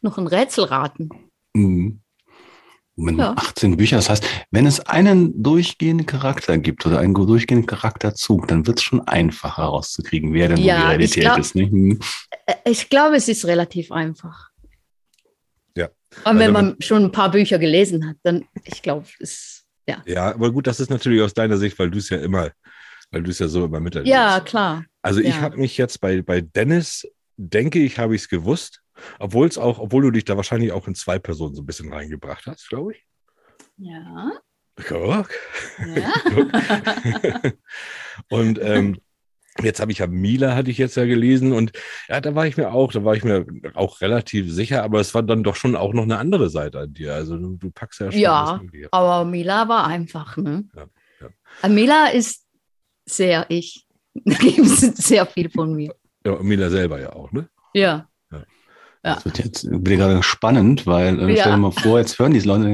Noch 0.00 0.18
ein 0.18 0.26
Rätsel 0.26 0.64
raten. 0.64 1.08
Mhm. 1.54 2.00
Mit 3.00 3.16
Ja. 3.16 3.32
18 3.36 3.76
Bücher. 3.76 3.94
Das 3.96 4.10
heißt, 4.10 4.24
wenn 4.50 4.66
es 4.66 4.80
einen 4.80 5.40
durchgehenden 5.40 6.04
Charakter 6.04 6.58
gibt 6.58 6.84
oder 6.84 6.98
einen 6.98 7.14
durchgehenden 7.14 7.66
Charakterzug, 7.66 8.48
dann 8.48 8.66
wird 8.66 8.78
es 8.78 8.82
schon 8.84 9.06
einfacher 9.06 9.62
rauszukriegen, 9.62 10.32
wer 10.34 10.48
denn 10.48 10.56
Ja, 10.58 10.74
die 10.96 11.04
ich 11.04 11.16
Realität 11.16 11.22
glaub- 11.22 11.38
ist. 11.38 11.54
Nicht? 11.54 11.70
Hm. 11.70 12.00
Äh, 12.46 12.54
Ich 12.64 12.88
glaube, 12.88 13.14
es 13.16 13.28
ist 13.28 13.44
relativ 13.46 13.92
einfach. 13.92 14.50
Ja. 15.76 15.88
Aber 16.24 16.38
wenn 16.40 16.54
Also 16.56 16.68
man 16.70 16.76
schon 16.80 17.04
ein 17.04 17.12
paar 17.12 17.30
Bücher 17.30 17.58
gelesen 17.60 18.08
hat, 18.08 18.16
dann, 18.24 18.44
ich 18.64 18.82
glaube, 18.82 19.06
es 19.20 19.64
ja. 19.88 20.02
Ja, 20.04 20.34
aber 20.34 20.52
gut, 20.52 20.66
das 20.66 20.80
ist 20.80 20.90
natürlich 20.90 21.22
aus 21.22 21.32
deiner 21.32 21.56
Sicht, 21.56 21.78
weil 21.78 21.90
du 21.90 21.96
es 21.98 22.10
ja 22.10 22.18
immer, 22.18 22.50
weil 23.10 23.22
du 23.22 23.30
es 23.30 23.38
ja 23.38 23.48
so 23.48 23.64
immer 23.64 23.80
miterlebst. 23.80 24.10
Ja, 24.12 24.40
klar. 24.40 24.84
Also 25.02 25.20
ich 25.20 25.36
Ja. 25.36 25.40
habe 25.40 25.56
mich 25.56 25.78
jetzt 25.78 26.00
bei, 26.00 26.20
bei 26.20 26.40
Dennis, 26.42 27.06
denke 27.38 27.78
ich, 27.78 27.98
habe 27.98 28.14
ich 28.16 28.22
es 28.22 28.28
gewusst, 28.28 28.82
obwohl 29.18 29.46
es 29.46 29.58
auch, 29.58 29.78
obwohl 29.78 30.02
du 30.02 30.10
dich 30.10 30.24
da 30.24 30.36
wahrscheinlich 30.36 30.72
auch 30.72 30.86
in 30.88 30.94
zwei 30.94 31.18
Personen 31.18 31.54
so 31.54 31.62
ein 31.62 31.66
bisschen 31.66 31.92
reingebracht 31.92 32.46
hast, 32.46 32.68
glaube 32.68 32.92
ich. 32.92 33.04
Ja. 33.76 34.32
Guck. 34.86 35.30
ja. 35.94 37.40
Und 38.28 38.60
ähm, 38.62 38.98
jetzt 39.62 39.80
habe 39.80 39.92
ich 39.92 39.98
ja 39.98 40.06
Mila, 40.06 40.54
hatte 40.54 40.70
ich 40.70 40.78
jetzt 40.78 40.96
ja 40.96 41.04
gelesen 41.04 41.52
und 41.52 41.72
ja, 42.08 42.20
da 42.20 42.34
war 42.34 42.46
ich 42.46 42.56
mir 42.56 42.72
auch, 42.72 42.92
da 42.92 43.04
war 43.04 43.14
ich 43.14 43.24
mir 43.24 43.46
auch 43.74 44.00
relativ 44.00 44.52
sicher, 44.52 44.82
aber 44.82 45.00
es 45.00 45.14
war 45.14 45.22
dann 45.22 45.42
doch 45.42 45.56
schon 45.56 45.76
auch 45.76 45.92
noch 45.92 46.04
eine 46.04 46.18
andere 46.18 46.50
Seite 46.50 46.80
an 46.80 46.92
dir. 46.92 47.14
Also 47.14 47.36
du, 47.36 47.56
du 47.56 47.70
packst 47.70 48.00
ja 48.00 48.12
schon 48.12 48.20
Ja. 48.20 48.60
Aber 48.90 49.24
Mila 49.24 49.68
war 49.68 49.86
einfach, 49.86 50.36
ne? 50.36 50.64
Ja, 50.74 50.86
ja. 51.20 51.28
Äh, 51.62 51.68
Mila 51.68 52.08
ist 52.08 52.46
sehr 53.04 53.46
ich. 53.48 53.86
Da 54.24 54.34
gibt 54.34 54.58
es 54.58 54.80
sehr 54.80 55.26
viel 55.26 55.50
von 55.50 55.74
mir. 55.74 55.94
Ja, 56.24 56.32
und 56.32 56.46
Mila 56.46 56.70
selber 56.70 57.00
ja 57.00 57.12
auch, 57.12 57.30
ne? 57.32 57.48
Ja. 57.74 58.07
Ja. 59.04 59.10
Ja. 59.10 59.14
Das 59.16 59.24
wird 59.24 59.38
jetzt 59.38 59.70
wieder 59.70 59.96
gerade 59.96 60.22
spannend, 60.22 60.86
weil 60.86 61.18
äh, 61.20 61.34
Ja. 61.34 61.40
stell 61.42 61.52
dir 61.52 61.58
mal 61.58 61.70
vor, 61.72 61.98
jetzt 61.98 62.18
hören 62.18 62.32
diese 62.32 62.48
Leute 62.48 62.64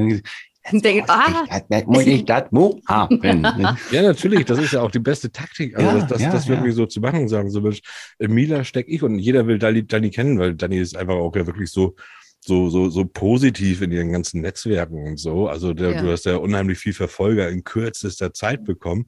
und 0.71 0.83
denken, 0.83 1.03
ah, 1.07 1.45
das, 1.69 1.85
muss 1.85 2.05
ich 2.07 2.25
das 2.25 2.45
haben. 2.87 3.19
ne? 3.21 3.77
Ja, 3.91 4.01
natürlich, 4.01 4.45
das 4.45 4.57
ist 4.59 4.73
ja 4.73 4.81
auch 4.81 4.89
die 4.89 4.99
beste 4.99 5.31
Taktik, 5.31 5.75
also 5.77 5.87
Ja, 5.87 5.93
das, 5.99 6.07
das, 6.07 6.21
ja, 6.21 6.31
das 6.31 6.45
ja. 6.47 6.55
wirklich 6.55 6.73
so 6.73 6.85
zu 6.87 6.99
machen 6.99 7.21
und 7.21 7.27
sagen, 7.27 7.51
so 7.51 7.61
Mensch, 7.61 7.81
äh, 8.19 8.27
Mila 8.27 8.63
steck 8.63 8.87
ich 8.89 9.03
und 9.03 9.19
jeder 9.19 9.45
will 9.45 9.59
Dani, 9.59 9.85
Dani 9.85 10.09
kennen, 10.09 10.39
weil 10.39 10.55
Dani 10.55 10.77
ist 10.79 10.97
einfach 10.97 11.13
auch 11.15 11.35
ja 11.35 11.45
wirklich 11.45 11.69
so, 11.69 11.95
so, 12.39 12.69
so, 12.69 12.89
so 12.89 13.05
positiv 13.05 13.81
in 13.81 13.91
ihren 13.91 14.11
ganzen 14.11 14.41
Netzwerken 14.41 15.07
und 15.07 15.17
so. 15.17 15.47
Also 15.47 15.73
der, 15.73 15.91
Ja. 15.91 16.01
du 16.01 16.11
hast 16.11 16.25
ja 16.25 16.37
unheimlich 16.37 16.79
viel 16.79 16.93
Verfolger 16.93 17.49
in 17.49 17.63
kürzester 17.63 18.33
Zeit 18.33 18.63
bekommen. 18.63 19.05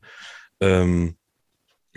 Ähm, 0.59 1.15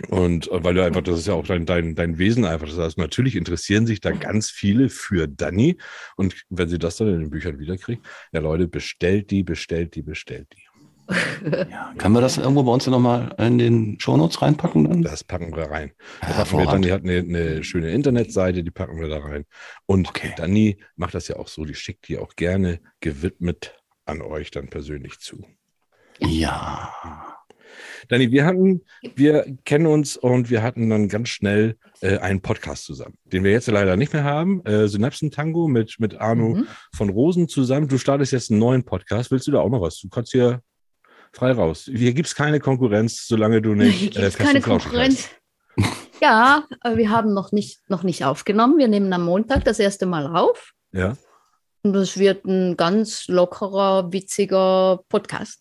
und 0.09 0.51
äh, 0.51 0.63
weil 0.63 0.73
du 0.73 0.83
einfach, 0.83 1.01
das 1.01 1.19
ist 1.19 1.27
ja 1.27 1.33
auch 1.33 1.45
dein, 1.45 1.65
dein, 1.65 1.95
dein 1.95 2.17
Wesen 2.17 2.45
einfach. 2.45 2.67
Das 2.67 2.77
heißt, 2.77 2.97
natürlich 2.97 3.35
interessieren 3.35 3.85
sich 3.85 4.01
da 4.01 4.11
ganz 4.11 4.49
viele 4.49 4.89
für 4.89 5.27
Dani. 5.27 5.77
Und 6.15 6.35
wenn 6.49 6.69
sie 6.69 6.79
das 6.79 6.97
dann 6.97 7.07
in 7.07 7.19
den 7.19 7.29
Büchern 7.29 7.59
wiederkriegen, 7.59 8.03
ja 8.31 8.39
Leute, 8.39 8.67
bestellt 8.67 9.31
die, 9.31 9.43
bestellt 9.43 9.95
die, 9.95 10.01
bestellt 10.01 10.47
die. 10.53 10.63
Ja, 11.69 11.93
können 11.97 12.13
wir 12.13 12.21
das 12.21 12.37
irgendwo 12.37 12.63
bei 12.63 12.71
uns 12.71 12.87
nochmal 12.87 13.35
in 13.37 13.57
den 13.57 13.99
Shownotes 13.99 14.41
reinpacken? 14.41 14.87
Dann? 14.87 15.01
Das 15.01 15.23
packen 15.23 15.55
wir 15.55 15.63
rein. 15.63 15.91
Ja, 16.21 16.49
wir 16.51 16.65
dann, 16.65 16.81
die 16.81 16.91
hat 16.91 17.03
eine, 17.03 17.17
eine 17.17 17.63
schöne 17.63 17.91
Internetseite, 17.91 18.63
die 18.63 18.71
packen 18.71 18.99
wir 18.99 19.09
da 19.09 19.19
rein. 19.19 19.45
Und 19.85 20.07
Okay. 20.09 20.33
Dani 20.37 20.77
macht 20.95 21.13
das 21.15 21.27
ja 21.27 21.37
auch 21.37 21.47
so, 21.47 21.65
die 21.65 21.75
schickt 21.75 22.07
die 22.07 22.17
auch 22.17 22.35
gerne 22.35 22.79
gewidmet 23.01 23.75
an 24.05 24.21
euch 24.21 24.51
dann 24.51 24.69
persönlich 24.69 25.19
zu. 25.19 25.45
Ja. 26.19 26.93
Dani, 28.09 28.31
wir 28.31 28.45
hatten, 28.45 28.81
wir 29.15 29.45
kennen 29.65 29.85
uns 29.87 30.17
und 30.17 30.49
wir 30.49 30.63
hatten 30.63 30.89
dann 30.89 31.07
ganz 31.09 31.29
schnell 31.29 31.77
äh, 32.01 32.17
einen 32.17 32.41
Podcast 32.41 32.85
zusammen, 32.85 33.17
den 33.25 33.43
wir 33.43 33.51
jetzt 33.51 33.67
leider 33.67 33.95
nicht 33.97 34.13
mehr 34.13 34.23
haben. 34.23 34.63
Äh, 34.65 34.87
Synapsen-Tango 34.87 35.67
mit, 35.67 35.95
mit 35.99 36.15
Arno 36.19 36.55
Mhm. 36.55 36.67
von 36.95 37.09
Rosen 37.09 37.47
zusammen. 37.47 37.87
Du 37.87 37.97
startest 37.97 38.31
jetzt 38.31 38.51
einen 38.51 38.59
neuen 38.59 38.83
Podcast. 38.83 39.31
Willst 39.31 39.47
du 39.47 39.51
da 39.51 39.59
auch 39.59 39.69
noch 39.69 39.81
was? 39.81 39.99
Du 39.99 40.09
kannst 40.09 40.31
hier 40.31 40.61
frei 41.33 41.51
raus. 41.51 41.89
Hier 41.93 42.13
gibt 42.13 42.27
es 42.27 42.35
keine 42.35 42.59
Konkurrenz, 42.59 43.25
solange 43.27 43.61
du 43.61 43.73
nicht 43.73 43.95
Hier 43.97 44.09
äh, 44.09 44.21
gibt's 44.21 44.35
fest 44.35 44.37
keine 44.47 44.61
Konkurrenz. 44.61 45.29
Ja, 46.21 46.65
äh, 46.83 46.97
wir 46.97 47.09
haben 47.09 47.33
noch 47.33 47.51
nicht, 47.51 47.79
noch 47.89 48.03
nicht 48.03 48.25
aufgenommen. 48.25 48.77
Wir 48.77 48.87
nehmen 48.87 49.11
am 49.11 49.23
Montag 49.25 49.63
das 49.65 49.79
erste 49.79 50.05
Mal 50.05 50.27
auf. 50.27 50.73
Ja, 50.91 51.15
Und 51.81 51.93
das 51.93 52.19
wird 52.19 52.45
ein 52.45 52.77
ganz 52.77 53.27
lockerer, 53.27 54.13
witziger 54.13 54.99
Podcast. 55.09 55.60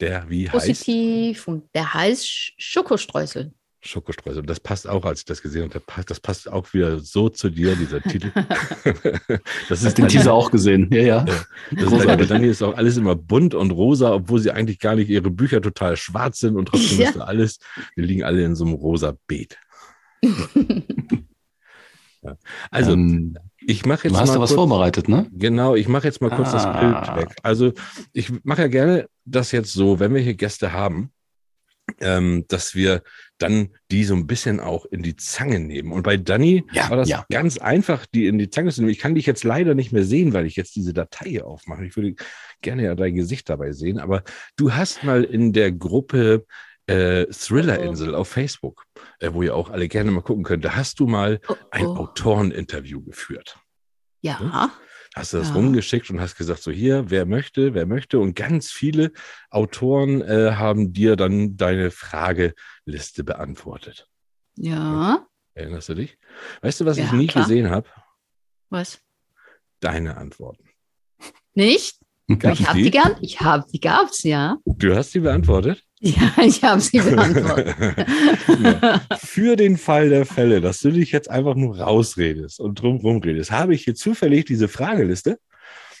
Der 0.00 0.28
wie 0.28 0.48
heißt? 0.50 0.66
Positiv. 0.66 1.48
Und 1.48 1.64
der 1.74 1.92
heißt 1.94 2.24
Sch- 2.24 2.52
Schokostreusel. 2.58 3.52
Schokostreusel. 3.82 4.40
Und 4.40 4.50
das 4.50 4.58
passt 4.58 4.88
auch, 4.88 5.04
als 5.04 5.20
ich 5.20 5.24
das 5.26 5.40
gesehen 5.42 5.70
habe, 5.72 5.84
das 6.06 6.18
passt, 6.18 6.50
auch 6.50 6.72
wieder 6.74 6.98
so 6.98 7.28
zu 7.28 7.50
dir, 7.50 7.76
dieser 7.76 8.00
Titel. 8.02 8.32
das 8.34 9.70
Hast 9.70 9.82
ist 9.84 9.98
den 9.98 10.06
Dani- 10.06 10.10
Teaser 10.12 10.32
auch 10.32 10.50
gesehen? 10.50 10.88
Ja, 10.92 11.02
ja. 11.02 11.24
Das 11.24 11.36
ist 11.36 11.46
Dani, 11.70 11.90
Großartig. 11.90 12.28
Dani 12.28 12.46
ist 12.48 12.62
auch 12.62 12.76
alles 12.76 12.96
immer 12.96 13.14
bunt 13.14 13.54
und 13.54 13.70
rosa, 13.70 14.12
obwohl 14.12 14.40
sie 14.40 14.50
eigentlich 14.50 14.80
gar 14.80 14.96
nicht 14.96 15.08
ihre 15.08 15.30
Bücher 15.30 15.60
total 15.62 15.96
schwarz 15.96 16.40
sind 16.40 16.56
und 16.56 16.66
trotzdem 16.66 16.98
Ja. 17.00 17.08
ist 17.10 17.16
da 17.16 17.24
alles, 17.24 17.58
die 17.96 18.00
liegen 18.02 18.24
alle 18.24 18.42
in 18.44 18.56
so 18.56 18.64
einem 18.64 18.74
rosa 18.74 19.16
Beet. 19.28 19.56
ja. 22.22 22.36
Also, 22.70 22.92
ähm, 22.92 23.36
ich 23.66 23.84
mache 23.84 24.04
jetzt 24.08 24.14
du 24.16 24.20
hast 24.20 24.28
mal 24.28 24.34
da 24.34 24.40
was 24.40 24.50
kurz, 24.50 24.58
vorbereitet, 24.58 25.08
ne? 25.08 25.26
Genau, 25.32 25.74
ich 25.74 25.88
mache 25.88 26.06
jetzt 26.06 26.20
mal 26.22 26.30
kurz 26.30 26.52
das 26.52 26.64
Ah. 26.64 26.80
Bild 26.80 27.16
weg. 27.28 27.36
Also 27.42 27.72
ich 28.12 28.32
mache 28.44 28.62
ja 28.62 28.68
gerne 28.68 29.06
das 29.24 29.52
jetzt 29.52 29.72
so, 29.72 29.98
wenn 30.00 30.14
wir 30.14 30.20
hier 30.20 30.34
Gäste 30.34 30.72
haben, 30.72 31.10
ähm, 32.00 32.44
dass 32.48 32.74
wir 32.74 33.02
dann 33.38 33.68
die 33.90 34.04
so 34.04 34.14
ein 34.14 34.26
bisschen 34.26 34.60
auch 34.60 34.86
in 34.86 35.02
die 35.02 35.16
Zange 35.16 35.60
nehmen. 35.60 35.92
Und 35.92 36.02
bei 36.02 36.16
Dani 36.16 36.64
Ja, 36.72 36.88
war 36.90 36.96
das 36.96 37.08
ja. 37.08 37.24
ganz 37.30 37.58
einfach, 37.58 38.06
die 38.06 38.26
in 38.26 38.38
die 38.38 38.50
Zange 38.50 38.72
zu 38.72 38.80
nehmen. 38.80 38.90
Ich 38.92 38.98
kann 38.98 39.14
dich 39.14 39.26
jetzt 39.26 39.44
leider 39.44 39.74
nicht 39.74 39.92
mehr 39.92 40.04
sehen, 40.04 40.32
weil 40.32 40.46
ich 40.46 40.56
jetzt 40.56 40.74
diese 40.76 40.92
Datei 40.94 41.42
aufmache. 41.42 41.84
Ich 41.84 41.96
würde 41.96 42.14
gerne 42.62 42.84
ja 42.84 42.94
dein 42.94 43.14
Gesicht 43.14 43.48
dabei 43.48 43.72
sehen, 43.72 43.98
aber 43.98 44.22
du 44.56 44.72
hast 44.74 45.04
mal 45.04 45.22
in 45.24 45.52
der 45.52 45.70
Gruppe 45.72 46.46
äh, 46.86 47.26
Thriller-Insel 47.26 48.14
auf 48.14 48.28
Facebook, 48.28 48.84
äh, 49.18 49.32
wo 49.32 49.42
ihr 49.42 49.54
auch 49.56 49.70
alle 49.70 49.88
gerne 49.88 50.10
mal 50.10 50.22
gucken 50.22 50.44
könnt, 50.44 50.64
da 50.64 50.76
hast 50.76 51.00
du 51.00 51.06
mal 51.06 51.40
Oh, 51.48 51.54
ein 51.70 51.86
oh. 51.86 51.96
Autoreninterview 51.96 53.02
geführt 53.02 53.58
Ja. 54.22 54.70
hast 55.14 55.32
du 55.32 55.38
das 55.38 55.48
Ja. 55.48 55.54
rumgeschickt 55.54 56.10
und 56.10 56.20
hast 56.20 56.36
gesagt, 56.36 56.62
so 56.62 56.70
hier, 56.70 57.10
wer 57.10 57.26
möchte, 57.26 57.74
wer 57.74 57.86
möchte. 57.86 58.18
Und 58.18 58.34
ganz 58.36 58.70
viele 58.70 59.12
Autoren 59.50 60.20
äh, 60.22 60.52
haben 60.52 60.92
dir 60.92 61.16
dann 61.16 61.56
deine 61.56 61.90
Frageliste 61.90 63.24
beantwortet. 63.24 64.08
Ja. 64.56 65.26
Erinnerst 65.54 65.88
du 65.88 65.94
dich? 65.94 66.18
Weißt 66.60 66.80
du, 66.80 66.84
was 66.84 66.98
ich 66.98 67.06
Ja, 67.06 67.12
nie 67.14 67.26
klar. 67.26 67.44
gesehen 67.44 67.70
habe? 67.70 67.88
Was? 68.70 69.00
Deine 69.80 70.16
Antworten. 70.18 70.68
Nicht? 71.54 71.98
Gab's 72.28 72.60
Ich 72.60 72.66
habe 72.68 72.82
die 72.82 72.90
gern. 72.90 73.16
Ich 73.22 73.40
habe 73.40 73.64
die 73.72 73.80
gab's, 73.80 74.22
ja. 74.22 74.58
Du 74.66 74.94
hast 74.94 75.12
sie 75.12 75.20
beantwortet? 75.20 75.82
Ja, 76.00 76.32
ich 76.44 76.62
habe 76.62 76.80
sie 76.80 77.00
beantwortet. 77.00 77.74
Ja. 78.62 79.00
Für 79.18 79.56
den 79.56 79.76
Fall 79.78 80.10
der 80.10 80.26
Fälle, 80.26 80.60
dass 80.60 80.80
du 80.80 80.90
dich 80.90 81.10
jetzt 81.10 81.30
einfach 81.30 81.54
nur 81.54 81.78
rausredest 81.78 82.60
und 82.60 82.80
drumherum 82.80 83.22
redest, 83.22 83.50
habe 83.50 83.74
ich 83.74 83.84
hier 83.84 83.94
zufällig 83.94 84.44
diese 84.44 84.68
Frageliste. 84.68 85.38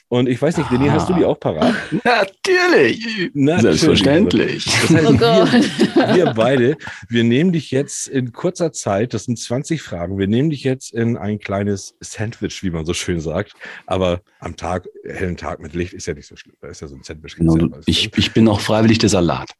Und 0.08 0.28
ich 0.28 0.40
weiß 0.40 0.58
nicht, 0.58 0.70
René, 0.70 0.90
hast 0.90 1.08
du 1.08 1.14
die 1.14 1.24
auch 1.24 1.40
parat? 1.40 1.74
Natürlich. 2.04 3.30
Natürlich. 3.34 3.62
Selbstverständlich. 3.62 4.64
Das 4.64 4.90
heißt, 4.90 5.06
Oh 5.08 5.12
wir, 5.12 5.18
Gott. 5.18 6.14
wir 6.16 6.26
beide, 6.26 6.76
wir 7.08 7.24
nehmen 7.24 7.50
dich 7.52 7.72
jetzt 7.72 8.06
in 8.06 8.32
kurzer 8.32 8.72
Zeit, 8.72 9.14
das 9.14 9.24
sind 9.24 9.36
20 9.36 9.82
Fragen, 9.82 10.16
wir 10.16 10.28
nehmen 10.28 10.50
dich 10.50 10.62
jetzt 10.62 10.92
in 10.94 11.16
ein 11.16 11.40
kleines 11.40 11.96
Sandwich, 12.00 12.62
wie 12.62 12.70
man 12.70 12.86
so 12.86 12.94
schön 12.94 13.18
sagt. 13.18 13.54
Aber 13.86 14.20
am 14.38 14.54
Tag, 14.54 14.86
hellen 15.04 15.36
Tag 15.36 15.58
mit 15.58 15.74
Licht 15.74 15.92
ist 15.92 16.06
ja 16.06 16.14
nicht 16.14 16.28
so 16.28 16.36
schlimm. 16.36 16.54
Da 16.60 16.68
ist 16.68 16.82
ja 16.82 16.86
so 16.86 16.94
ein 16.94 17.02
Sandwich. 17.02 17.34
Genau, 17.34 17.56
ich, 17.86 18.16
ich 18.16 18.32
bin 18.32 18.46
auch 18.46 18.60
freiwillig 18.60 18.98
der 18.98 19.08
Salat. 19.08 19.50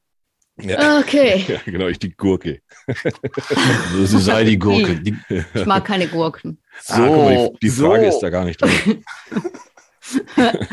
Ja, 0.60 0.98
Okay. 0.98 1.44
ja, 1.48 1.58
genau, 1.64 1.86
ich 1.88 1.98
die 1.98 2.10
Gurke. 2.16 2.60
Sie 4.04 4.18
sei 4.20 4.44
die 4.44 4.58
Gurke. 4.58 4.96
Die, 4.96 5.16
Ich 5.54 5.66
mag 5.66 5.84
keine 5.84 6.08
Gurken. 6.08 6.58
ah, 6.88 7.06
guck 7.06 7.16
mal, 7.16 7.50
die, 7.50 7.58
die 7.62 7.68
so. 7.68 7.86
Frage 7.86 8.06
ist 8.06 8.20
da 8.20 8.30
gar 8.30 8.44
nicht 8.44 8.60
drin. 8.60 9.04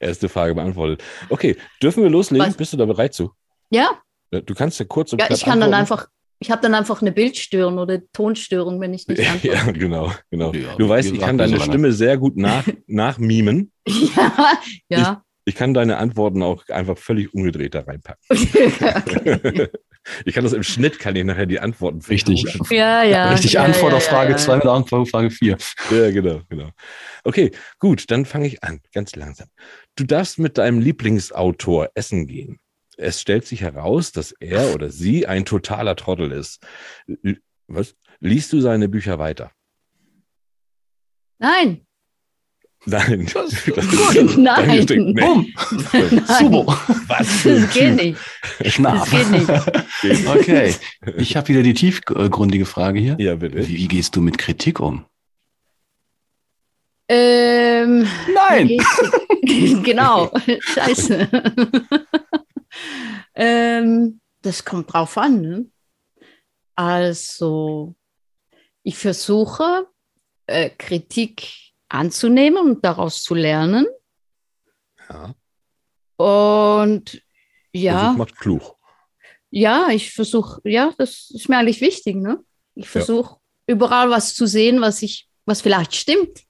Erste 0.00 0.28
Frage 0.28 0.54
beantwortet. 0.54 1.02
Okay, 1.28 1.56
dürfen 1.82 2.02
wir 2.02 2.10
loslegen? 2.10 2.46
Was? 2.46 2.56
Bist 2.56 2.72
du 2.72 2.76
da 2.76 2.84
bereit 2.84 3.14
zu? 3.14 3.32
Ja, 3.70 3.90
Du 4.30 4.54
kannst 4.54 4.78
ja 4.80 4.84
kurz 4.86 5.12
und 5.12 5.20
ja 5.20 5.30
ich 5.30 5.44
kann 5.44 5.60
dann 5.60 5.72
antworten. 5.72 6.02
einfach 6.02 6.08
ich 6.38 6.50
habe 6.50 6.60
dann 6.60 6.74
einfach 6.74 7.00
eine 7.00 7.12
Bildstörung 7.12 7.78
oder 7.78 8.00
Tonstörung, 8.12 8.78
wenn 8.80 8.92
ich 8.92 9.08
nicht 9.08 9.26
antworte. 9.26 9.56
Ja, 9.56 9.70
genau, 9.72 10.12
genau. 10.30 10.52
Ja, 10.52 10.74
du 10.76 10.88
weißt, 10.88 11.10
ich 11.12 11.18
kann 11.20 11.38
so 11.38 11.44
deine. 11.44 11.60
Stimme 11.60 11.92
sehr 11.92 12.18
gut 12.18 12.36
nach, 12.36 12.66
nachmimen. 12.86 13.72
Ja, 13.86 14.58
ja. 14.88 15.22
Ich 15.48 15.54
kann 15.54 15.74
deine 15.74 15.98
Antworten 15.98 16.42
auch 16.42 16.68
einfach 16.70 16.98
völlig 16.98 17.32
umgedreht 17.32 17.76
da 17.76 17.82
reinpacken. 17.82 18.20
okay. 18.30 19.68
Ich 20.24 20.34
kann 20.34 20.42
das 20.42 20.52
im 20.52 20.64
Schnitt, 20.64 20.98
kann 20.98 21.14
ich 21.14 21.24
nachher 21.24 21.46
die 21.46 21.60
Antworten 21.60 22.00
Richtig. 22.00 22.44
ja, 22.70 23.04
ja. 23.04 23.30
Richtig 23.30 23.52
ja, 23.52 23.64
Antwort 23.64 23.92
ja, 23.92 23.96
auf 23.98 24.04
ja, 24.06 24.10
Frage 24.10 24.32
ja. 24.32 24.36
2 24.36 24.56
mit 24.56 24.66
Antwort 24.66 25.02
auf 25.02 25.10
Frage 25.10 25.30
4. 25.30 25.56
Ja, 25.90 26.10
genau, 26.10 26.40
genau. 26.48 26.70
Okay, 27.22 27.52
gut, 27.78 28.10
dann 28.10 28.24
fange 28.24 28.48
ich 28.48 28.64
an, 28.64 28.80
ganz 28.92 29.14
langsam. 29.14 29.46
Du 29.94 30.02
darfst 30.02 30.40
mit 30.40 30.58
deinem 30.58 30.80
Lieblingsautor 30.80 31.90
essen 31.94 32.26
gehen. 32.26 32.58
Es 32.96 33.20
stellt 33.20 33.46
sich 33.46 33.60
heraus, 33.60 34.10
dass 34.10 34.32
er 34.40 34.74
oder 34.74 34.90
sie 34.90 35.28
ein 35.28 35.44
totaler 35.44 35.94
Trottel 35.94 36.32
ist. 36.32 36.60
Was? 37.68 37.94
Liest 38.18 38.52
du 38.52 38.60
seine 38.60 38.88
Bücher 38.88 39.20
weiter? 39.20 39.52
Nein, 41.38 41.85
Nein. 42.86 43.26
Das- 43.34 43.52
ist- 43.52 43.66
Gut, 44.14 44.36
nein. 44.38 44.86
Ding. 44.86 45.12
Nee. 45.12 45.20
Bumm. 45.20 45.52
nein. 45.92 46.24
Subo. 46.38 46.66
Was 47.08 47.42
Das 47.44 47.70
geht 47.74 47.96
nicht. 47.96 48.18
Schnaf. 48.72 49.10
Das 49.10 49.30
geht 50.02 50.12
nicht. 50.12 50.26
Okay. 50.28 50.74
Ich 51.16 51.36
habe 51.36 51.48
wieder 51.48 51.62
die 51.62 51.74
tiefgründige 51.74 52.64
Frage 52.66 53.00
hier. 53.00 53.16
Ja, 53.18 53.34
bitte. 53.34 53.66
Wie, 53.68 53.76
wie 53.76 53.88
gehst 53.88 54.14
du 54.16 54.20
mit 54.20 54.38
Kritik 54.38 54.80
um? 54.80 55.04
Ähm, 57.08 58.06
Nein. 58.34 58.78
Genau, 59.84 60.32
scheiße. 60.60 61.28
ähm, 63.36 64.20
das 64.42 64.64
kommt 64.64 64.92
drauf 64.92 65.16
an. 65.18 65.40
Ne? 65.40 65.66
Also, 66.74 67.94
ich 68.82 68.96
versuche, 68.98 69.86
äh, 70.46 70.70
Kritik 70.70 71.65
anzunehmen 71.96 72.58
und 72.58 72.84
daraus 72.84 73.22
zu 73.22 73.34
lernen. 73.34 73.86
Ja, 75.08 75.34
Und 76.16 77.22
ja, 77.72 78.00
Versuch 78.00 78.18
macht 78.18 78.36
klug. 78.38 78.76
ja, 79.50 79.88
ich 79.90 80.12
versuche, 80.12 80.60
ja, 80.64 80.92
das 80.98 81.30
ist 81.30 81.48
mir 81.48 81.58
eigentlich 81.58 81.80
wichtig. 81.80 82.16
Ne? 82.16 82.38
Ich 82.74 82.88
versuche 82.88 83.36
überall 83.66 84.10
was 84.10 84.34
zu 84.34 84.46
sehen, 84.46 84.80
was 84.80 85.02
ich, 85.02 85.28
was 85.44 85.60
vielleicht 85.60 85.94
stimmt. 85.94 86.42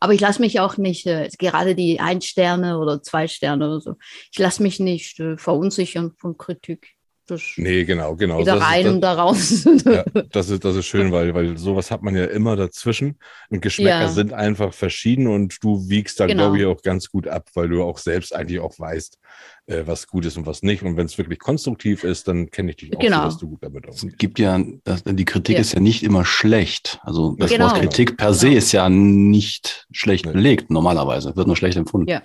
Aber 0.00 0.14
ich 0.14 0.20
lasse 0.20 0.40
mich 0.40 0.60
auch 0.60 0.76
nicht, 0.76 1.06
äh, 1.06 1.28
gerade 1.38 1.74
die 1.74 2.00
ein 2.00 2.22
Sterne 2.22 2.78
oder 2.78 3.02
zwei 3.02 3.28
Sterne 3.28 3.66
oder 3.66 3.80
so, 3.80 3.94
ich 4.30 4.38
lasse 4.38 4.62
mich 4.62 4.80
nicht 4.80 5.18
äh, 5.20 5.36
verunsichern 5.36 6.12
von 6.18 6.38
Kritik. 6.38 6.94
Das 7.26 7.40
Nee, 7.56 7.84
genau, 7.84 8.16
genau. 8.16 8.40
wieder 8.40 8.56
Das 8.56 8.62
ist- 8.64 8.68
rein 8.70 8.84
das- 8.84 8.94
und 8.94 9.00
da 9.00 9.12
raus. 9.14 9.64
Ja, 9.84 10.04
das 10.30 10.50
ist, 10.50 10.64
das 10.64 10.74
ist 10.76 10.86
schön, 10.86 11.12
weil, 11.12 11.32
weil 11.34 11.56
sowas 11.56 11.90
hat 11.92 12.02
man 12.02 12.16
ja 12.16 12.24
immer 12.24 12.56
dazwischen. 12.56 13.18
Und 13.48 13.62
Geschmäcker 13.62 14.00
Ja. 14.02 14.08
sind 14.08 14.32
einfach 14.32 14.74
verschieden 14.74 15.28
und 15.28 15.56
du 15.62 15.88
wiegst 15.88 16.18
da, 16.18 16.26
Genau. 16.26 16.50
glaube 16.50 16.58
ich, 16.58 16.64
auch 16.66 16.82
ganz 16.82 17.08
gut 17.10 17.28
ab, 17.28 17.48
weil 17.54 17.68
du 17.68 17.82
auch 17.84 17.98
selbst 17.98 18.34
eigentlich 18.34 18.58
auch 18.58 18.76
weißt, 18.76 19.18
äh, 19.66 19.82
was 19.86 20.08
gut 20.08 20.26
ist 20.26 20.36
und 20.36 20.46
was 20.46 20.62
nicht. 20.64 20.82
Und 20.82 20.96
wenn 20.96 21.06
es 21.06 21.16
wirklich 21.16 21.38
konstruktiv 21.38 22.02
ist, 22.02 22.26
dann 22.26 22.50
kenne 22.50 22.70
ich 22.70 22.76
dich 22.76 22.96
auch 22.96 23.00
Genau. 23.00 23.18
so, 23.18 23.24
dass 23.26 23.38
du 23.38 23.48
gut 23.50 23.62
damit 23.62 23.86
Es 23.88 24.02
umgehst. 24.02 24.18
gibt 24.18 24.38
ja, 24.40 24.60
das, 24.82 25.04
die 25.04 25.24
Kritik 25.24 25.54
Ja. 25.54 25.60
ist 25.60 25.74
ja 25.74 25.80
nicht 25.80 26.02
immer 26.02 26.24
schlecht. 26.24 26.98
Also 27.02 27.36
das 27.38 27.50
Genau. 27.52 27.66
Wort 27.66 27.78
Kritik 27.80 28.16
per 28.16 28.34
se 28.34 28.46
Genau. 28.48 28.58
ist 28.58 28.72
ja 28.72 28.88
nicht 28.88 29.86
schlecht 29.92 30.26
Nee. 30.26 30.32
belegt, 30.32 30.70
normalerweise. 30.70 31.36
Wird 31.36 31.46
nur 31.46 31.56
schlecht 31.56 31.76
empfunden. 31.76 32.08
Ja. 32.10 32.22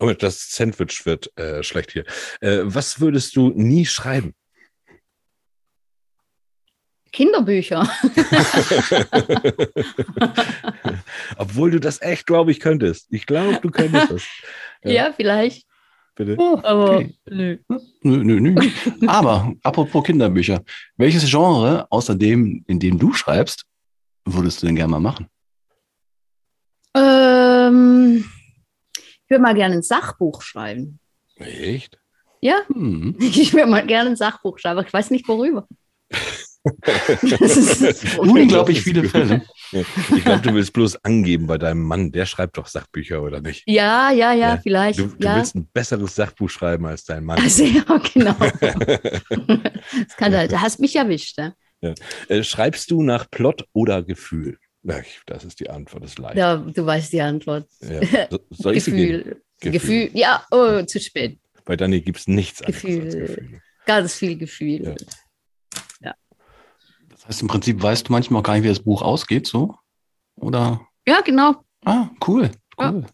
Oh, 0.00 0.10
das 0.12 0.50
Sandwich 0.50 1.04
wird 1.04 1.30
äh, 1.38 1.62
schlecht 1.62 1.92
hier. 1.92 2.04
Äh, 2.40 2.60
was 2.64 3.00
würdest 3.00 3.36
du 3.36 3.50
nie 3.50 3.84
schreiben? 3.84 4.34
Kinderbücher. 7.12 7.82
Obwohl 11.36 11.72
du 11.72 11.80
das 11.80 12.00
echt, 12.00 12.26
glaube 12.26 12.50
ich, 12.52 12.60
könntest. 12.60 13.08
Ich 13.10 13.26
glaube, 13.26 13.58
du 13.60 13.70
könntest 13.70 14.10
das. 14.10 14.22
Ja, 14.82 15.12
vielleicht. 15.14 15.66
Bitte. 16.14 16.38
Aber 16.38 16.96
Okay. 16.96 17.14
nö. 17.26 17.58
Nö, 18.02 18.24
nö, 18.24 18.40
nö. 18.40 18.70
Aber 19.06 19.52
apropos 19.62 20.02
Kinderbücher, 20.04 20.62
welches 20.96 21.28
Genre 21.28 21.86
außer 21.90 22.14
dem, 22.14 22.64
in 22.66 22.78
dem 22.80 22.98
du 22.98 23.12
schreibst, 23.12 23.66
würdest 24.24 24.62
du 24.62 24.66
denn 24.66 24.76
gerne 24.76 24.92
mal 24.92 25.00
machen? 25.00 25.26
Ähm, 26.94 28.24
würde 29.30 29.42
mal 29.42 29.54
gerne 29.54 29.76
ein 29.76 29.82
Sachbuch 29.82 30.42
schreiben. 30.42 30.98
Echt? 31.36 31.98
Ja, 32.40 32.60
Hm. 32.68 33.16
ich 33.20 33.52
würde 33.54 33.70
mal 33.70 33.86
gerne 33.86 34.10
ein 34.10 34.16
Sachbuch 34.16 34.58
schreiben, 34.58 34.78
aber 34.78 34.86
ich 34.86 34.92
weiß 34.92 35.10
nicht 35.10 35.26
worüber. 35.28 35.66
Das 36.62 37.56
ist- 37.56 38.18
Unglaublich 38.18 38.82
viele 38.82 39.08
Fälle. 39.08 39.40
Ich 39.72 40.24
glaube, 40.24 40.42
du 40.42 40.52
willst 40.52 40.74
bloß 40.74 41.02
angeben 41.06 41.46
bei 41.46 41.56
deinem 41.56 41.82
Mann, 41.82 42.12
der 42.12 42.26
schreibt 42.26 42.58
doch 42.58 42.66
Sachbücher, 42.66 43.22
oder 43.22 43.40
nicht? 43.40 43.62
Ja, 43.66 44.10
ja, 44.10 44.34
ja, 44.34 44.54
Ja, 44.56 44.56
vielleicht. 44.62 44.98
Du, 44.98 45.06
du 45.06 45.24
ja. 45.26 45.36
willst 45.36 45.54
ein 45.54 45.66
besseres 45.72 46.14
Sachbuch 46.14 46.50
schreiben 46.50 46.84
als 46.84 47.04
dein 47.04 47.24
Mann. 47.24 47.38
Also, 47.40 47.64
ja, 47.64 47.82
genau. 48.12 48.34
das 48.50 50.16
kann, 50.18 50.32
da 50.32 50.46
da 50.46 50.60
hast 50.60 50.80
mich 50.80 50.96
erwischt. 50.96 51.38
Ja, 51.80 51.94
Äh, 52.28 52.42
schreibst 52.42 52.90
du 52.90 53.02
nach 53.02 53.30
Plot 53.30 53.64
oder 53.72 54.02
Gefühl? 54.02 54.58
Das 54.82 55.44
ist 55.44 55.60
die 55.60 55.68
Antwort, 55.68 56.02
das 56.04 56.12
ist 56.12 56.18
leicht. 56.18 56.36
ja 56.36 56.56
du 56.56 56.86
weißt 56.86 57.12
die 57.12 57.20
Antwort. 57.20 57.68
Ja. 57.80 58.28
So-? 58.50 58.70
Gefühl. 58.72 59.42
Gefühl. 59.60 59.72
Gefühl. 59.72 60.10
Ja, 60.14 60.44
oh, 60.50 60.82
zu 60.82 60.98
spät. 61.00 61.38
Bei 61.64 61.76
Dani 61.76 62.00
gibt 62.00 62.18
es 62.18 62.26
nichts 62.26 62.62
anderes 62.62 62.84
als 62.84 62.84
Gefühl. 62.84 63.26
Gefühl. 63.26 63.60
Ganz 63.86 64.14
viel 64.14 64.38
Gefühl. 64.38 64.96
Ja. 66.00 66.14
Das 67.10 67.26
heißt, 67.28 67.42
im 67.42 67.48
Prinzip 67.48 67.82
weißt 67.82 68.08
du 68.08 68.12
manchmal 68.12 68.40
auch 68.40 68.44
gar 68.44 68.54
nicht, 68.54 68.62
wie 68.64 68.68
das 68.68 68.80
Buch 68.80 69.02
ausgeht, 69.02 69.46
so? 69.46 69.74
Oder? 70.36 70.80
Ja, 71.06 71.20
genau. 71.20 71.56
Ah, 71.84 72.08
cool. 72.26 72.50
Ja. 72.78 72.92
cool. 72.92 73.04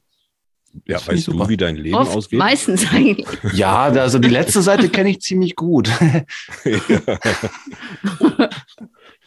Ja, 0.85 0.99
ich 0.99 1.09
weißt 1.09 1.27
du, 1.29 1.33
super. 1.33 1.49
wie 1.49 1.57
dein 1.57 1.75
Leben 1.77 1.97
Oft, 1.97 2.14
ausgeht? 2.14 2.39
meistens 2.39 2.87
eigentlich. 2.93 3.27
Ja, 3.55 3.85
also 3.85 4.19
die 4.19 4.29
letzte 4.29 4.62
Seite 4.62 4.89
kenne 4.91 5.11
ich 5.11 5.21
ziemlich 5.21 5.57
gut. 5.57 5.91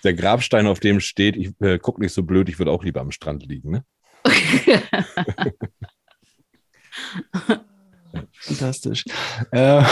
Der 0.04 0.14
Grabstein, 0.14 0.68
auf 0.68 0.80
dem 0.80 1.00
steht, 1.00 1.36
ich 1.36 1.52
äh, 1.62 1.78
guck 1.80 2.00
nicht 2.00 2.14
so 2.14 2.24
blöd, 2.24 2.48
ich 2.50 2.58
würde 2.60 2.72
auch 2.72 2.84
lieber 2.84 3.02
am 3.02 3.12
Strand 3.12 3.46
liegen. 3.46 3.72
Ne? 3.72 3.84
Fantastisch. 8.42 9.04
Äh, 9.52 9.84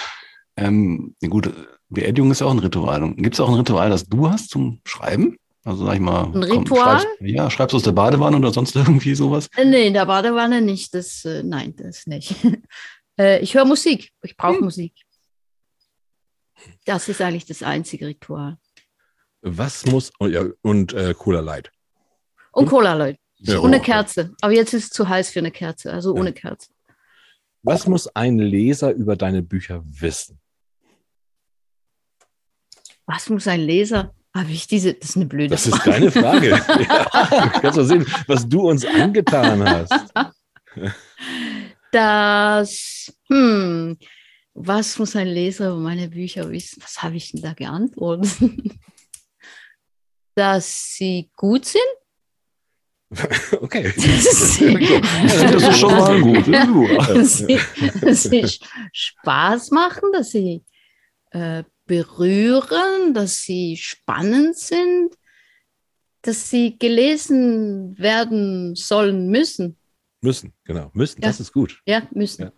ähm, 0.56 1.14
gut, 1.28 1.52
Beerdigung 1.88 2.30
ist 2.30 2.40
ja 2.40 2.46
auch 2.46 2.52
ein 2.52 2.58
Ritual. 2.58 3.14
Gibt 3.14 3.34
es 3.34 3.40
auch 3.40 3.48
ein 3.48 3.54
Ritual, 3.54 3.90
das 3.90 4.04
du 4.06 4.28
hast 4.28 4.50
zum 4.50 4.80
Schreiben? 4.84 5.36
Also 5.64 5.84
sag 5.84 5.94
ich 5.94 6.00
mal, 6.00 6.24
Ein 6.24 6.42
Ritual? 6.42 7.00
schreibst, 7.00 7.20
ja, 7.20 7.50
schreibst 7.50 7.72
du 7.74 7.76
aus 7.76 7.82
der 7.82 7.92
Badewanne 7.92 8.36
oder 8.38 8.50
sonst 8.52 8.74
irgendwie 8.76 9.14
sowas? 9.14 9.48
Äh, 9.56 9.64
nee, 9.66 9.86
in 9.88 9.94
der 9.94 10.06
Badewanne 10.06 10.62
nicht. 10.62 10.94
Das, 10.94 11.24
äh, 11.24 11.42
nein, 11.42 11.74
das 11.76 12.06
nicht. 12.06 12.34
äh, 13.18 13.40
ich 13.40 13.54
höre 13.54 13.66
Musik. 13.66 14.10
Ich 14.22 14.36
brauche 14.36 14.56
Hm. 14.58 14.64
Musik. 14.64 14.94
Das 16.84 17.08
ist 17.08 17.20
eigentlich 17.20 17.46
das 17.46 17.62
einzige 17.62 18.06
Ritual. 18.06 18.58
Was 19.42 19.86
muss, 19.86 20.12
oh, 20.18 20.26
ja, 20.26 20.44
und 20.62 20.92
äh, 20.92 21.14
Cola 21.14 21.40
Light. 21.40 21.70
Und? 22.52 22.66
Cola, 22.66 22.94
Leute. 22.94 23.18
Ja, 23.38 23.58
und 23.58 23.68
eine 23.72 23.80
oh. 23.80 23.84
Kerze. 23.84 24.34
Aber 24.42 24.52
jetzt 24.52 24.74
ist 24.74 24.84
es 24.84 24.90
zu 24.90 25.08
heiß 25.08 25.30
für 25.30 25.38
eine 25.38 25.50
Kerze. 25.50 25.92
Also 25.92 26.14
Ja. 26.14 26.20
ohne 26.20 26.32
Kerze. 26.32 26.68
Was 27.62 27.86
muss 27.86 28.06
ein 28.08 28.38
Leser 28.38 28.92
über 28.92 29.16
deine 29.16 29.42
Bücher 29.42 29.82
wissen? 29.84 30.38
Was 33.06 33.28
muss 33.28 33.46
ein 33.48 33.60
Leser? 33.60 34.14
Habe 34.34 34.50
ich 34.52 34.66
diese? 34.66 34.94
Das 34.94 35.10
ist 35.10 35.16
eine 35.16 35.26
blöde 35.26 35.48
Das 35.48 35.66
ist 35.66 35.76
Frage. 35.76 35.90
deine 35.90 36.10
Frage. 36.10 36.48
ja, 36.78 37.50
du 37.52 37.60
kannst 37.60 37.78
doch 37.78 37.84
sehen, 37.84 38.06
was 38.26 38.48
du 38.48 38.68
uns 38.68 38.84
angetan 38.84 39.64
hast. 39.68 39.92
Das, 41.90 43.12
hm, 43.28 43.98
was 44.54 44.98
muss 44.98 45.16
ein 45.16 45.26
Leser 45.26 45.70
über 45.70 45.78
meine 45.80 46.08
Bücher 46.08 46.48
wissen? 46.50 46.80
Was 46.82 47.02
habe 47.02 47.16
ich 47.16 47.32
denn 47.32 47.42
da 47.42 47.52
geantwortet? 47.54 48.30
Dass 50.34 50.94
sie 50.94 51.30
gut 51.36 51.64
sind? 51.66 51.82
Okay. 53.60 53.92
Dass 53.96 54.54
sie, 54.54 54.74
Das 54.74 55.62
ist 55.62 55.78
schon 55.80 55.92
mal 55.92 56.20
gut. 56.22 56.48
dass 57.08 57.38
sie, 57.38 57.58
dass 58.00 58.22
sie 58.22 58.46
Spaß 58.92 59.70
machen, 59.72 60.10
dass 60.12 60.30
sie 60.30 60.64
äh, 61.32 61.64
berühren, 61.86 63.12
dass 63.14 63.42
sie 63.42 63.76
spannend 63.76 64.56
sind, 64.56 65.16
dass 66.22 66.50
sie 66.50 66.78
gelesen 66.78 67.98
werden 67.98 68.76
sollen 68.76 69.28
müssen. 69.28 69.76
Müssen, 70.20 70.52
genau. 70.64 70.90
Müssen, 70.92 71.20
Ja. 71.20 71.28
das 71.28 71.40
ist 71.40 71.52
gut. 71.52 71.82
Ja, 71.86 72.06
müssen. 72.12 72.52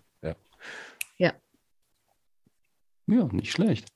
Ja, 3.09 3.25
nicht 3.33 3.51
schlecht. 3.51 3.89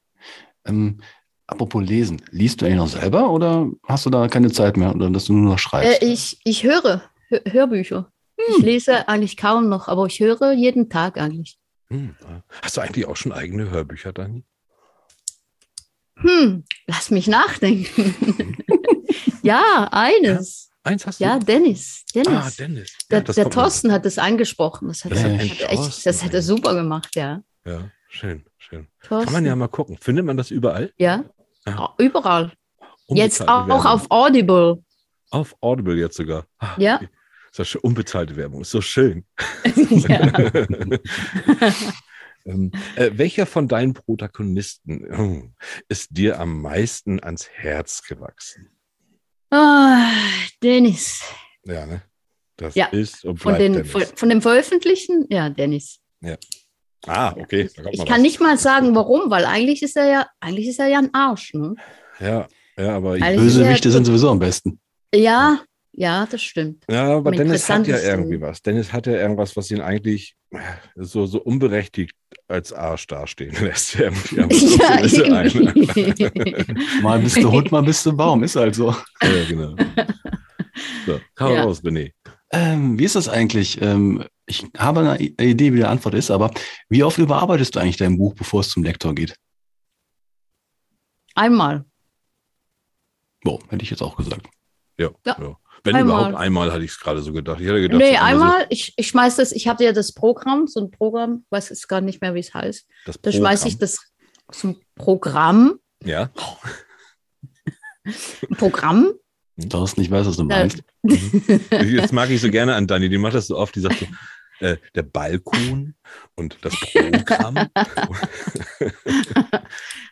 Ähm, 0.65 1.01
apropos 1.47 1.83
Lesen, 1.83 2.21
liest 2.31 2.61
du 2.61 2.67
eigentlich 2.67 2.77
noch 2.79 2.89
selber 2.89 3.31
oder 3.31 3.69
hast 3.85 4.07
du 4.07 4.11
da 4.11 4.29
keine 4.29 4.51
Zeit 4.53 4.77
mehr 4.77 4.95
oder 4.95 5.11
dass 5.11 5.27
du 5.27 5.33
nur 5.33 5.53
noch 5.53 5.59
schreibst? 5.59 6.03
Äh, 6.03 6.07
ich, 6.07 6.39
ich 6.45 6.63
höre 6.65 7.03
Hör 7.29 7.41
Hörbücher. 7.49 8.11
Ich 8.57 8.63
lese 8.63 9.09
eigentlich 9.09 9.37
kaum 9.37 9.69
noch, 9.69 9.89
aber 9.89 10.07
ich 10.07 10.21
höre 10.21 10.53
jeden 10.53 10.89
Tag 10.91 11.19
eigentlich. 11.19 11.59
Hm. 11.89 12.15
Hast 12.63 12.77
du 12.77 12.81
eigentlich 12.83 13.07
auch 13.07 13.17
schon 13.17 13.33
eigene 13.33 13.71
Hörbücher, 13.71 14.13
Dani? 14.13 14.45
Hm, 16.19 16.65
lass 16.87 17.11
mich 17.11 17.27
nachdenken. 17.29 18.57
ja, 19.43 19.89
eines. 19.91 20.71
Eins 20.83 21.07
hast 21.07 21.21
du? 21.21 21.25
Ja, 21.25 21.39
Dennis. 21.39 22.05
Dennis. 22.15 22.29
Ah, 22.29 22.51
Dennis. 22.59 22.93
der 23.11 23.19
Ja, 23.19 23.25
der 23.33 23.45
mir- 23.45 23.51
Thorsten 23.51 23.93
hat 23.93 24.05
das 24.07 24.19
angesprochen. 24.19 24.89
Das 24.89 25.05
hat, 25.05 25.13
Das 25.13 25.23
er- 25.25 25.35
hat 25.39 25.41
echt 25.73 26.07
das 26.07 26.25
hat 26.25 26.33
er 26.33 26.43
super 26.43 26.75
gemacht, 26.75 27.15
ja. 27.17 27.43
Ja, 27.67 27.91
schön, 28.09 28.45
schön. 28.59 28.87
Thorsten. 29.03 29.25
Kann 29.25 29.33
man 29.33 29.45
ja 29.47 29.57
mal 29.57 29.69
gucken. 29.69 29.99
Findet 30.01 30.25
man 30.25 30.37
das 30.37 30.51
überall? 30.51 30.93
ja. 30.99 31.25
Ja. 31.67 31.95
Überall. 31.99 32.53
Jetzt 33.09 33.41
Unbezahlte 33.41 33.53
auch 33.53 33.69
Werbung. 33.69 33.87
auf 33.87 34.07
Audible. 34.11 34.85
Auf 35.31 35.55
Audible 35.61 35.97
jetzt 35.97 36.17
sogar. 36.17 36.47
Ah, 36.59 36.75
Ja. 36.79 37.01
Ist 37.51 37.59
das 37.59 37.69
schön. 37.69 37.81
Unbezahlte 37.83 38.37
Werbung. 38.37 38.61
Ist 38.63 38.71
so 38.71 38.81
schön. 38.81 39.25
ja. 39.75 40.33
ähm, 42.45 42.71
äh, 42.97 43.11
welcher 43.15 43.47
von 43.47 43.67
deinen 43.69 43.95
Protagonisten 43.95 45.07
oh, 45.15 45.51
ist 45.89 46.09
dir 46.11 46.39
am 46.39 46.61
meisten 46.61 47.23
ans 47.23 47.49
Herz 47.49 48.03
gewachsen? 48.03 48.71
ah, 49.51 50.11
Dennis. 50.63 51.23
Ja, 51.65 51.87
ne? 51.87 52.03
Das 52.57 52.75
Ja, 52.75 52.87
ist 52.87 53.25
und 53.25 53.39
Von, 53.39 53.55
den, 53.59 53.73
Dennis. 53.75 53.91
von, 53.91 54.03
von 54.03 54.29
dem 54.29 54.43
Veröffentlichten? 54.43 55.27
Ja, 55.31 55.49
Dennis. 55.51 56.01
Ah, 57.07 57.35
okay. 57.39 57.71
da 57.77 57.83
kommt 57.83 57.95
Ich 57.95 58.05
kann 58.05 58.17
was. 58.17 58.23
nicht 58.23 58.41
mal 58.41 58.59
sagen, 58.59 58.95
warum, 58.95 59.31
weil 59.31 59.45
eigentlich 59.47 59.83
ist 59.83 59.97
er 59.97 60.09
ja, 60.09 60.27
eigentlich 60.41 60.69
ist 60.69 60.79
er 60.81 60.89
ja 60.89 60.99
ein 60.99 61.15
Arsch. 61.15 61.55
Ne? 61.55 61.75
Ja, 62.21 62.47
ja, 62.79 62.97
aber, 62.97 63.13
Eigentlich- 63.13 63.37
Bösewichte 63.37 63.89
Ja, 63.89 63.93
sind 63.93 64.05
sowieso 64.05 64.31
am 64.31 64.39
besten. 64.39 64.79
Ja, 65.15 65.61
ja, 65.93 66.27
das 66.31 66.43
stimmt. 66.43 66.85
ja, 66.91 67.17
aber 67.17 67.31
am 67.31 67.37
Dennis 67.37 67.69
hat 67.71 67.87
ja 67.87 67.99
irgendwie 67.99 68.41
was. 68.41 68.61
Dennis 68.61 68.93
hat 68.93 69.07
ja 69.07 69.15
irgendwas, 69.15 69.57
was 69.57 69.71
ihn 69.71 69.81
eigentlich 69.81 70.35
so, 70.95 71.25
so 71.27 71.41
unberechtigt 71.43 72.13
als 72.49 72.73
Arsch 72.73 73.07
dastehen 73.07 73.55
lässt. 73.63 73.95
Ja. 73.95 74.11
Mal 77.03 77.19
bist 77.21 77.37
du 77.37 77.51
Hund, 77.51 77.73
mal 77.73 77.83
bist 77.83 78.05
du 78.07 78.17
Baum. 78.17 78.43
Ist 78.43 78.57
halt 78.57 78.75
so. 78.75 78.91
ja, 79.23 79.45
genau. 79.49 79.75
So, 81.07 81.21
hau 81.41 81.55
Ja. 81.55 81.65
raus, 81.65 81.83
René. 81.83 82.13
Ähm, 82.53 82.99
wie 82.99 83.05
ist 83.05 83.17
das 83.17 83.29
eigentlich? 83.29 83.81
Ähm, 83.83 84.25
ich 84.47 84.65
habe 84.79 85.01
eine 85.01 85.19
Idee, 85.21 85.73
wie 85.73 85.79
die 85.79 85.85
Antwort 85.85 86.15
ist, 86.15 86.31
aber 86.31 86.51
wie 86.89 87.03
oft 87.03 87.19
überarbeitest 87.19 87.75
du 87.75 87.81
eigentlich 87.81 87.97
dein 87.97 88.17
Buch, 88.19 88.35
bevor 88.35 88.61
es 88.61 88.69
zum 88.71 88.83
Lektor 88.85 89.15
geht? 89.15 89.37
Einmal. 91.35 91.85
Boah, 93.43 93.59
hätte 93.69 93.83
ich 93.83 93.91
jetzt 93.91 94.03
auch 94.03 94.17
gesagt. 94.17 94.47
Ja, 94.99 95.11
Ja. 95.25 95.37
ja. 95.41 95.57
Wenn 95.85 95.95
Einmal. 95.95 96.17
überhaupt 96.17 96.37
einmal 96.37 96.73
hatte 96.73 96.83
ich 96.85 96.91
es 96.91 96.99
gerade 96.99 97.23
so 97.23 97.33
gedacht. 97.33 97.61
Ich 97.61 97.69
hatte 97.69 97.81
gedacht, 97.81 98.01
nee, 98.01 98.17
so 98.17 98.21
einmal 98.23 98.51
einmal, 98.51 98.67
ich, 98.71 98.93
ich 98.97 99.07
schmeiß 99.07 99.37
das, 99.37 99.53
ich 99.53 99.69
hatte 99.69 99.85
ja 99.85 99.93
das 99.93 100.13
Programm, 100.13 100.67
so 100.67 100.81
ein 100.81 100.91
Programm, 100.91 101.45
weiß 101.51 101.69
jetzt 101.69 101.87
gar 101.87 102.01
nicht 102.01 102.21
mehr, 102.21 102.35
wie 102.35 102.41
es 102.41 102.53
heißt. 102.53 102.87
So, 103.05 103.13
das 103.13 103.21
Da 103.21 103.31
schmeiße 103.31 103.69
ich 103.69 103.79
das 103.79 104.01
zum 104.51 104.81
Programm. 104.97 105.79
Ja, 106.03 106.31
Ein 108.05 108.57
Programm. 108.57 109.13
Thorsten, 109.69 110.01
ich 110.03 110.11
weiß, 110.11 110.27
was 110.27 110.37
du 110.37 110.45
meinst. 110.45 110.83
jetzt 111.71 112.13
mag 112.13 112.31
ich 112.31 112.41
so 112.41 112.51
gerne 112.51 112.75
an 112.75 112.87
Dani, 112.87 113.09
die 113.09 113.19
macht 113.19 113.35
das 113.35 113.47
so 113.47 113.57
oft, 113.57 113.75
die 113.75 113.81
sagt 113.81 113.99
so, 114.01 114.07
äh, 114.61 114.77
der 114.95 115.03
Balkon 115.03 115.95
und 116.35 116.59
das 116.63 116.75
Programm. 116.79 117.69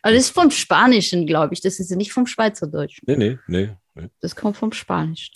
Also 0.01 0.17
das 0.17 0.25
ist 0.25 0.29
vom 0.31 0.51
Spanischen, 0.51 1.25
glaube 1.25 1.53
ich. 1.53 1.61
Das 1.61 1.79
ist 1.79 1.89
nicht 1.91 2.13
vom 2.13 2.27
Schweizerdeutschen. 2.27 3.03
nee, 3.07 3.15
nee, 3.15 3.39
nee. 3.47 3.69
nee. 3.95 4.09
Das 4.21 4.35
kommt 4.35 4.55
vom 4.57 4.71
Spanischen. 4.71 5.33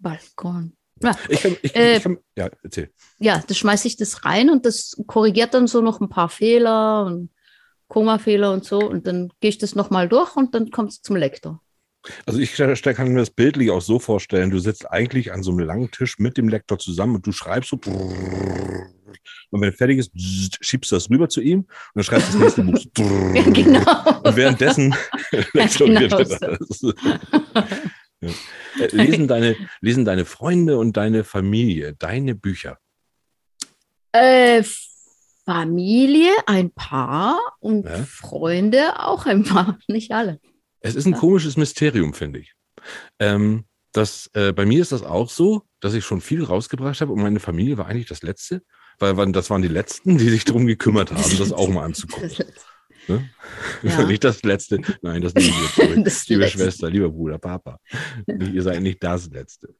Balkon. 0.00 0.72
Ja, 1.02 1.16
Ich 1.28 1.40
kann, 1.42 1.56
ich, 1.62 1.76
Äh, 1.76 1.96
ich 1.98 2.02
kann, 2.02 2.18
ja, 2.36 2.50
erzähl. 2.62 2.90
ja, 3.18 3.42
da 3.46 3.54
schmeiße 3.54 3.86
ich 3.86 3.96
das 3.96 4.24
rein 4.24 4.50
und 4.50 4.66
das 4.66 4.96
korrigiert 5.06 5.54
dann 5.54 5.68
so 5.68 5.80
noch 5.80 6.00
ein 6.00 6.08
paar 6.08 6.28
Fehler 6.28 7.04
und 7.04 7.30
Komafehler 7.86 8.52
und 8.52 8.64
so. 8.64 8.78
Und 8.80 9.06
dann 9.06 9.30
gehe 9.40 9.50
ich 9.50 9.58
das 9.58 9.74
nochmal 9.76 10.08
durch 10.08 10.34
und 10.36 10.54
dann 10.54 10.70
kommt 10.70 10.90
es 10.90 11.00
zum 11.02 11.14
Lektor. 11.16 11.62
Also 12.26 12.38
ich 12.38 12.54
stell- 12.54 12.94
kann 12.94 13.12
mir 13.12 13.18
das 13.20 13.30
bildlich 13.30 13.70
auch 13.70 13.80
so 13.82 13.98
vorstellen, 13.98 14.50
du 14.50 14.58
sitzt 14.58 14.90
eigentlich 14.90 15.32
an 15.32 15.42
so 15.42 15.50
einem 15.50 15.60
langen 15.60 15.90
Tisch 15.90 16.18
mit 16.18 16.36
dem 16.36 16.48
Lektor 16.48 16.78
zusammen 16.78 17.16
und 17.16 17.26
du 17.26 17.32
schreibst 17.32 17.70
so 17.70 17.76
und 19.50 19.60
wenn 19.62 19.70
er 19.70 19.72
fertig 19.72 19.98
ist, 19.98 20.12
schiebst 20.64 20.92
du 20.92 20.96
das 20.96 21.10
rüber 21.10 21.28
zu 21.28 21.40
ihm 21.40 21.60
und 21.60 21.68
dann 21.94 22.04
schreibst 22.04 22.34
du 22.34 22.38
das 22.38 22.56
nächste 22.58 22.62
Buch. 22.62 22.74
Genau. 23.52 24.20
Und 24.22 24.36
währenddessen 24.36 24.94
lektoriert 25.52 26.12
Genau 26.12 26.22
das. 26.22 26.82
Ja. 28.20 28.28
Äh, 28.80 28.86
Lesen, 28.96 29.28
deine, 29.28 29.56
lesen 29.80 30.04
deine 30.04 30.24
Freunde 30.24 30.76
und 30.78 30.96
deine 30.96 31.24
Familie 31.24 31.94
deine 31.94 32.34
Bücher? 32.34 32.78
Äh, 34.12 34.62
Familie, 35.44 36.30
ein 36.46 36.70
paar 36.72 37.38
und 37.60 37.84
Ja. 37.86 38.04
Freunde 38.04 39.00
auch 39.06 39.24
ein 39.26 39.44
paar, 39.44 39.78
nicht 39.88 40.12
alle. 40.12 40.40
Es 40.80 40.94
ist 40.94 41.06
ein 41.06 41.12
Ja. 41.12 41.18
komisches 41.18 41.56
Mysterium, 41.56 42.14
finde 42.14 42.40
ich. 42.40 42.54
Ähm, 43.18 43.64
das, 43.92 44.30
äh, 44.34 44.52
bei 44.52 44.66
mir 44.66 44.80
ist 44.80 44.92
das 44.92 45.02
auch 45.02 45.30
so, 45.30 45.62
dass 45.80 45.94
ich 45.94 46.04
schon 46.04 46.20
viel 46.20 46.44
rausgebracht 46.44 47.00
habe 47.00 47.12
und 47.12 47.22
meine 47.22 47.40
Familie 47.40 47.78
war 47.78 47.86
eigentlich 47.86 48.08
das 48.08 48.22
Letzte, 48.22 48.62
weil 48.98 49.14
das 49.32 49.50
waren 49.50 49.62
die 49.62 49.68
Letzten, 49.68 50.18
die 50.18 50.28
sich 50.28 50.44
darum 50.44 50.66
gekümmert 50.66 51.10
haben, 51.12 51.38
das 51.38 51.52
auch 51.52 51.68
mal 51.68 51.84
anzugucken. 51.84 52.30
Ne? 53.08 53.26
Ja. 53.82 54.02
nicht 54.06 54.22
das 54.22 54.42
Letzte, 54.42 54.82
nein, 55.00 55.22
das 55.22 55.32
liebe 55.32 55.56
ich 55.64 55.74
zurück. 55.74 55.98
Das 56.04 56.28
Liebe 56.28 56.42
Letzte. 56.42 56.58
Schwester, 56.58 56.90
lieber 56.90 57.08
Bruder, 57.08 57.38
Papa. 57.38 57.80
Ihr 58.26 58.62
seid 58.62 58.82
nicht 58.82 59.02
das 59.02 59.30
Letzte. 59.30 59.74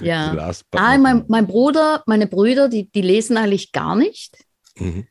Ja. 0.00 0.32
last 0.32 0.64
not 0.72 0.80
mein, 1.02 1.24
mein 1.28 1.46
Bruder, 1.46 2.02
meine 2.06 2.26
Brüder, 2.26 2.70
die, 2.70 2.90
die 2.90 3.02
lesen 3.02 3.36
eigentlich 3.36 3.72
gar 3.72 3.94
nicht. 3.94 4.38
Mhm. 4.78 5.06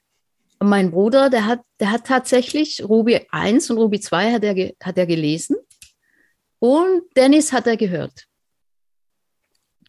Und 0.60 0.70
mein 0.70 0.92
Bruder, 0.92 1.30
der 1.30 1.46
hat, 1.46 1.62
der 1.80 1.92
hat 1.92 2.08
tatsächlich 2.08 2.84
Ruby 2.84 3.22
1 3.32 3.70
und 3.70 3.78
Ruby 3.78 4.00
2 4.00 4.34
hat 4.34 4.44
er, 4.44 4.74
hat 4.84 4.98
er 4.98 5.06
gelesen. 5.06 5.56
Und 6.60 7.04
Dennis 7.16 7.54
hat 7.54 7.68
er 7.68 7.78
gehört. 7.78 8.26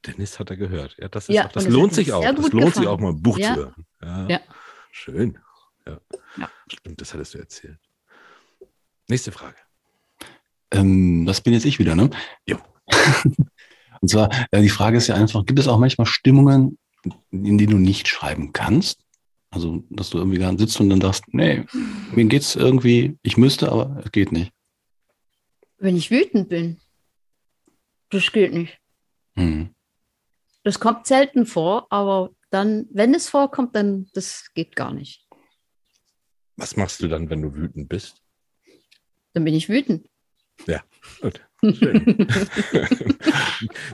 Dennis 0.06 0.38
hat 0.38 0.50
er 0.50 0.56
gehört. 0.56 0.96
Ja, 0.98 1.08
das 1.08 1.28
ist 1.28 1.34
Ja, 1.34 1.46
auch, 1.46 1.52
das 1.52 1.64
es 1.64 1.70
lohnt 1.72 1.94
sich 1.94 2.12
auch. 2.12 2.22
Das 2.22 2.52
lohnt 2.52 2.66
sich 2.66 2.74
gefallen. 2.74 2.86
auch 2.88 3.00
mal 3.00 3.10
ein 3.10 3.22
Buch 3.22 3.38
Ja. 3.38 3.54
zu 3.54 3.60
hören. 3.60 3.86
Ja. 4.02 4.26
Ja. 4.28 4.40
Schön. 4.92 5.38
Ja. 5.86 6.00
Ja. 6.36 6.50
Stimmt, 6.70 7.00
das 7.00 7.14
hattest 7.14 7.34
du 7.34 7.38
erzählt. 7.38 7.78
Nächste 9.08 9.32
Frage. 9.32 9.56
Ähm, 10.70 11.24
das 11.24 11.40
bin 11.40 11.54
jetzt 11.54 11.64
ich 11.64 11.78
wieder, 11.78 11.94
ne? 11.94 12.10
Jo. 12.46 12.58
Und 14.00 14.08
zwar, 14.08 14.30
äh, 14.50 14.60
die 14.60 14.68
Frage 14.68 14.98
ist 14.98 15.06
ja 15.08 15.14
einfach, 15.14 15.44
gibt 15.46 15.58
es 15.58 15.66
auch 15.66 15.78
manchmal 15.78 16.06
Stimmungen, 16.06 16.78
in 17.30 17.56
denen 17.58 17.70
du 17.70 17.78
nicht 17.78 18.06
schreiben 18.06 18.52
kannst? 18.52 19.00
Also, 19.50 19.82
dass 19.88 20.10
du 20.10 20.18
irgendwie 20.18 20.38
da 20.38 20.56
sitzt 20.56 20.78
und 20.80 20.90
dann 20.90 21.00
sagst, 21.00 21.24
nee, 21.28 21.64
mir 22.12 22.24
geht's 22.26 22.54
irgendwie, 22.54 23.18
ich 23.22 23.36
müsste, 23.36 23.72
aber 23.72 24.02
es 24.04 24.12
geht 24.12 24.30
nicht. 24.30 24.52
Wenn 25.78 25.96
ich 25.96 26.10
wütend 26.10 26.48
bin, 26.48 26.78
das 28.10 28.30
geht 28.32 28.52
nicht. 28.52 28.78
Hm. 29.36 29.74
Das 30.64 30.80
kommt 30.80 31.06
selten 31.06 31.46
vor, 31.46 31.86
aber 31.90 32.30
dann, 32.50 32.86
wenn 32.90 33.14
es 33.14 33.28
vorkommt, 33.28 33.74
dann 33.74 34.08
das 34.12 34.50
geht 34.54 34.76
gar 34.76 34.92
nicht. 34.92 35.26
Was 36.56 36.76
machst 36.76 37.00
du 37.02 37.08
dann, 37.08 37.30
wenn 37.30 37.42
du 37.42 37.54
wütend 37.54 37.88
bist? 37.88 38.22
Dann 39.32 39.44
bin 39.44 39.54
ich 39.54 39.68
wütend. 39.68 40.08
Gut. 41.20 41.40
Schön. 41.60 42.28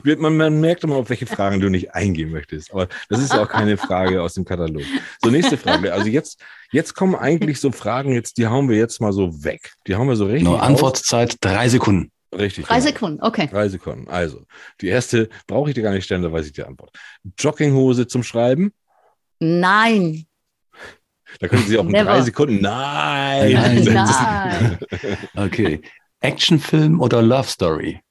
Man, 0.03 0.37
man 0.37 0.61
merkt 0.61 0.83
immer, 0.83 0.97
auf 0.97 1.09
welche 1.09 1.25
Fragen 1.25 1.59
du 1.59 1.69
nicht 1.69 1.95
eingehen 1.95 2.29
möchtest. 2.29 2.71
Aber 2.71 2.87
das 3.09 3.19
ist 3.19 3.33
ja 3.33 3.41
auch 3.41 3.49
keine 3.49 3.77
Frage 3.77 4.21
aus 4.21 4.35
dem 4.35 4.45
Katalog. 4.45 4.83
So, 5.23 5.31
nächste 5.31 5.57
Frage. 5.57 5.91
Also 5.91 6.07
jetzt, 6.07 6.39
jetzt 6.71 6.93
kommen 6.93 7.15
eigentlich 7.15 7.59
so 7.59 7.71
Fragen, 7.71 8.13
jetzt, 8.13 8.37
die 8.37 8.45
hauen 8.45 8.69
wir 8.69 8.77
jetzt 8.77 9.01
mal 9.01 9.13
so 9.13 9.43
weg. 9.43 9.73
Die 9.87 9.95
hauen 9.95 10.07
wir 10.07 10.15
so 10.15 10.25
richtig. 10.25 10.43
Nur. 10.43 10.61
Antwortzeit 10.61 11.37
drei 11.41 11.67
Sekunden. 11.69 12.11
Richtig. 12.37 12.65
Drei 12.65 12.75
genau. 12.75 12.87
Sekunden, 12.87 13.23
okay. 13.23 13.47
Drei 13.49 13.69
Sekunden. 13.69 14.07
Also, 14.07 14.45
die 14.81 14.87
erste 14.87 15.29
brauche 15.47 15.69
ich 15.69 15.75
dir 15.75 15.83
gar 15.83 15.93
nicht 15.93 16.05
stellen, 16.05 16.21
da 16.21 16.31
weiß 16.31 16.45
ich 16.45 16.53
die 16.53 16.63
Antwort. 16.63 16.91
Jogginghose 17.37 18.07
zum 18.07 18.23
Schreiben. 18.23 18.73
Nein. 19.39 20.25
Da 21.39 21.47
können 21.47 21.65
Sie 21.65 21.77
auch 21.77 21.83
in 21.83 21.91
Never. 21.91 22.11
drei 22.11 22.21
Sekunden 22.21 22.61
Nein. 22.61 23.53
Nein. 23.53 23.83
Nein. 23.83 24.77
Okay. 25.35 25.81
Actionfilm 26.25 26.99
oder 27.01 27.21
Love 27.21 27.47
Story? 27.47 28.01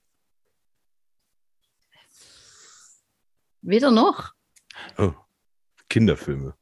Weder 3.62 3.90
noch. 3.90 4.32
Oh, 4.98 5.12
Kinderfilme. 5.88 6.54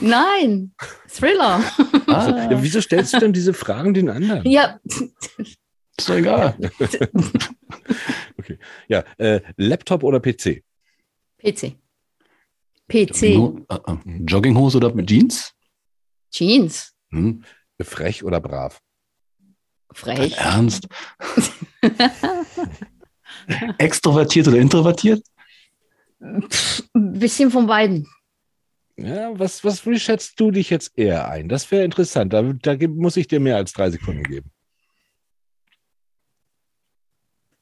Nein. 0.00 0.74
Thriller. 1.08 1.62
Ah, 2.08 2.48
Ja, 2.50 2.62
wieso 2.62 2.80
stellst 2.80 3.12
du 3.14 3.18
denn 3.18 3.32
diese 3.32 3.52
Fragen 3.52 3.92
den 3.92 4.08
anderen? 4.08 4.48
Ja, 4.48 4.78
ist 4.86 6.08
doch 6.08 6.14
egal. 6.14 6.56
Ja, 8.88 9.00
äh, 9.18 9.40
Laptop 9.56 10.04
oder 10.04 10.20
PC? 10.20 10.62
PC. 11.38 11.76
PC. 12.88 13.22
Äh, 13.22 14.20
Jogginghose 14.24 14.76
oder 14.76 14.94
mit 14.94 15.08
Jeans? 15.08 15.52
Jeans. 16.30 16.94
Hm. 17.10 17.42
Frech 17.82 18.22
oder 18.22 18.40
brav? 18.40 18.80
Dein 19.88 20.16
Frech. 20.16 20.36
Ernst? 20.36 20.88
Extrovertiert 23.78 24.48
oder 24.48 24.58
introvertiert? 24.58 25.24
Pff, 26.50 26.82
Ein 26.94 27.12
bisschen 27.18 27.50
von 27.50 27.66
beiden. 27.66 28.08
Ja, 28.96 29.38
was, 29.38 29.62
was, 29.62 29.84
wie 29.86 30.00
schätzt 30.00 30.40
du 30.40 30.50
dich 30.50 30.70
jetzt 30.70 30.96
eher 30.98 31.28
ein? 31.28 31.48
Das 31.48 31.70
wäre 31.70 31.84
interessant. 31.84 32.32
Da, 32.32 32.42
da 32.42 32.76
muss 32.88 33.16
ich 33.18 33.28
dir 33.28 33.40
mehr 33.40 33.56
als 33.56 33.72
drei 33.72 33.90
Sekunden 33.90 34.22
geben. 34.24 34.50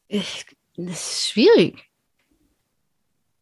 Ich, 0.06 0.46
das 0.76 1.00
ist 1.00 1.28
schwierig. 1.30 1.90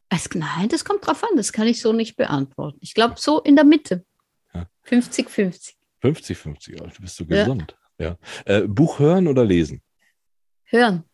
Es, 0.08 0.28
nein, 0.34 0.68
das 0.68 0.84
kommt 0.84 1.06
drauf 1.06 1.22
an. 1.22 1.36
Das 1.36 1.52
kann 1.52 1.66
ich 1.66 1.80
so 1.80 1.92
nicht 1.92 2.16
beantworten. 2.16 2.78
Ich 2.80 2.94
glaube, 2.94 3.14
so 3.18 3.40
in 3.40 3.56
der 3.56 3.64
Mitte. 3.64 4.04
Ja. 4.54 4.66
50-50. 4.86 5.74
50-50, 6.02 6.80
oh, 6.82 6.86
du 6.86 7.00
bist 7.02 7.16
so 7.16 7.24
Ja. 7.24 7.44
gesund. 7.44 7.76
Ja. 8.02 8.16
Äh, 8.46 8.62
Buch 8.62 8.98
hören 8.98 9.28
oder 9.28 9.44
lesen? 9.44 9.80
Hören. 10.64 11.04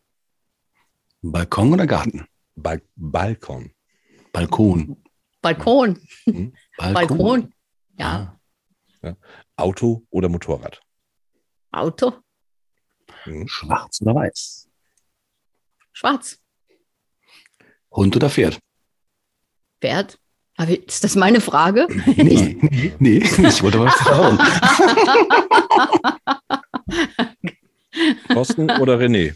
Balkon 1.21 1.75
oder 1.75 1.87
Garten? 1.87 2.27
Ba 2.57 2.79
Balkon. 2.97 3.73
Balkon. 4.33 4.97
Balkon. 5.43 6.01
Hm? 6.25 6.55
Balkon. 6.79 7.53
Ja. 7.99 8.41
Auto 9.57 10.07
oder 10.09 10.31
Motorrad? 10.31 10.81
Auto. 11.73 12.15
Hm? 13.25 13.47
Schwarz 13.47 14.01
oder 14.01 14.15
weiß? 14.15 14.71
Schwarz. 15.93 16.41
Hund 17.91 18.17
oder 18.17 18.31
Pferd? 18.31 18.61
Pferd. 19.83 20.19
Aber 20.57 20.71
ist 20.71 21.05
das 21.05 21.17
meine 21.17 21.43
Frage? 21.43 21.87
Nee, 22.17 22.57
nee, 22.71 22.97
nee. 22.99 23.19
Ich 23.19 23.63
wollte 23.63 23.79
mal 23.79 23.91
fragen. 23.91 24.39
Thorsten 28.29 28.71
oder 28.81 28.99
René? 28.99 29.35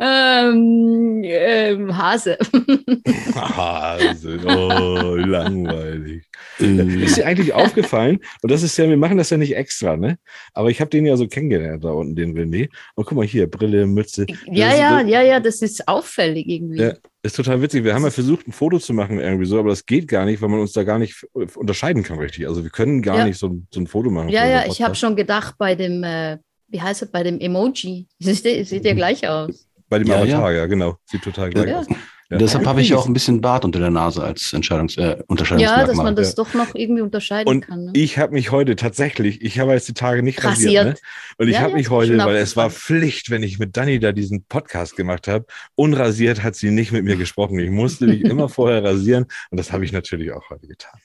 Ähm, 0.00 1.22
ähm, 1.24 1.96
Hase. 1.96 2.36
Hase, 3.34 4.38
oh, 4.46 5.14
langweilig. 5.16 6.24
Äh, 6.60 7.04
Ist 7.04 7.16
dir 7.16 7.26
eigentlich 7.26 7.52
aufgefallen, 7.52 8.18
und 8.42 8.50
das 8.50 8.62
ist 8.62 8.76
ja, 8.76 8.88
wir 8.88 8.96
machen 8.96 9.16
das 9.18 9.30
ja 9.30 9.36
nicht 9.36 9.56
extra, 9.56 9.96
ne? 9.96 10.18
Aber 10.52 10.70
ich 10.70 10.80
habe 10.80 10.90
den 10.90 11.06
ja 11.06 11.16
so 11.16 11.26
kennengelernt 11.26 11.84
da 11.84 11.90
unten, 11.90 12.14
den 12.16 12.36
René. 12.36 12.68
Und 12.94 13.06
guck 13.06 13.16
mal 13.16 13.26
hier, 13.26 13.48
Brille, 13.50 13.86
Mütze. 13.86 14.26
ja, 14.46 14.68
Das- 14.70 14.78
ja, 14.78 15.02
das- 15.02 15.10
ja, 15.10 15.22
ja, 15.22 15.40
das 15.40 15.62
ist 15.62 15.86
auffällig 15.88 16.46
irgendwie. 16.48 16.80
Ja. 16.80 16.92
Ist 17.22 17.36
total 17.36 17.62
witzig. 17.62 17.84
Wir 17.84 17.94
haben 17.94 18.04
ja 18.04 18.10
versucht, 18.10 18.46
ein 18.46 18.52
Foto 18.52 18.78
zu 18.78 18.92
machen 18.92 19.18
irgendwie 19.18 19.46
so, 19.46 19.58
aber 19.58 19.70
das 19.70 19.86
geht 19.86 20.08
gar 20.08 20.26
nicht, 20.26 20.42
weil 20.42 20.50
man 20.50 20.60
uns 20.60 20.72
da 20.72 20.82
gar 20.84 20.98
nicht 20.98 21.24
f- 21.34 21.56
unterscheiden 21.56 22.02
kann, 22.02 22.18
richtig. 22.18 22.46
Also 22.46 22.62
wir 22.62 22.70
können 22.70 23.00
gar 23.00 23.18
Ja. 23.18 23.24
nicht 23.26 23.38
so, 23.38 23.48
ein- 23.48 23.66
so 23.72 23.80
ein 23.80 23.86
Foto 23.86 24.10
machen. 24.10 24.28
Ja, 24.28 24.46
ja, 24.46 24.64
ich 24.66 24.82
habe 24.82 24.94
schon 24.94 25.16
gedacht 25.16 25.54
bei 25.58 25.74
dem, 25.74 26.04
äh, 26.04 26.36
wie 26.68 26.82
heißt 26.82 27.02
es, 27.02 27.10
bei 27.10 27.22
dem 27.22 27.40
Emoji. 27.40 28.06
Sieht, 28.18 28.44
der- 28.44 28.64
sieht 28.64 28.84
ja 28.84 28.92
gleich 28.94 29.26
aus. 29.28 29.66
Bei 29.94 29.98
dem 30.00 30.08
Ja, 30.08 30.16
Avatar, 30.22 30.52
ja. 30.52 30.66
genau. 30.66 30.98
Sieht 31.06 31.22
total 31.22 31.50
gleich 31.50 31.68
Ja. 31.68 31.78
aus. 31.78 31.86
Ja. 32.30 32.38
Deshalb 32.38 32.66
habe 32.66 32.80
ich 32.80 32.88
ja 32.88 32.96
auch 32.96 33.06
ein 33.06 33.12
bisschen 33.12 33.40
Bart 33.42 33.64
unter 33.66 33.78
der 33.78 33.90
Nase 33.90 34.24
als 34.24 34.52
Entscheidungs 34.54 34.96
äh, 34.96 35.18
Ja, 35.58 35.84
dass 35.86 35.96
man 35.98 36.16
das 36.16 36.30
ja. 36.30 36.34
doch 36.42 36.54
noch 36.54 36.74
irgendwie 36.74 37.02
unterscheiden 37.02 37.48
Und 37.48 37.60
kann. 37.60 37.84
Ne? 37.84 37.90
Ich 37.94 38.18
habe 38.18 38.32
mich 38.32 38.50
heute 38.50 38.76
tatsächlich, 38.76 39.42
ich 39.42 39.58
habe 39.60 39.72
jetzt 39.72 39.86
die 39.88 39.94
Tage 39.94 40.22
nicht 40.22 40.42
rasiert, 40.42 40.74
Rasiert. 40.86 40.94
ne? 40.96 41.00
und 41.36 41.48
ich 41.48 41.54
Ja, 41.54 41.60
habe 41.60 41.70
ja, 41.72 41.76
mich 41.76 41.90
heute, 41.90 42.16
weil 42.18 42.36
es 42.36 42.56
war. 42.56 42.70
Pflicht, 42.70 43.30
wenn 43.30 43.42
ich 43.42 43.58
mit 43.58 43.76
Dani 43.76 44.00
da 44.00 44.10
diesen 44.12 44.44
Podcast 44.46 44.96
gemacht 44.96 45.28
habe, 45.28 45.44
unrasiert 45.76 46.42
hat 46.42 46.56
sie 46.56 46.70
nicht 46.70 46.92
mit 46.92 47.04
mir 47.04 47.16
gesprochen. 47.16 47.58
Ich 47.58 47.70
musste 47.70 48.06
mich 48.06 48.22
immer 48.22 48.48
vorher 48.48 48.82
rasieren 48.82 49.26
und 49.50 49.60
das 49.60 49.70
habe 49.70 49.84
ich 49.84 49.92
natürlich 49.92 50.32
auch 50.32 50.48
heute 50.50 50.66
getan. 50.66 50.98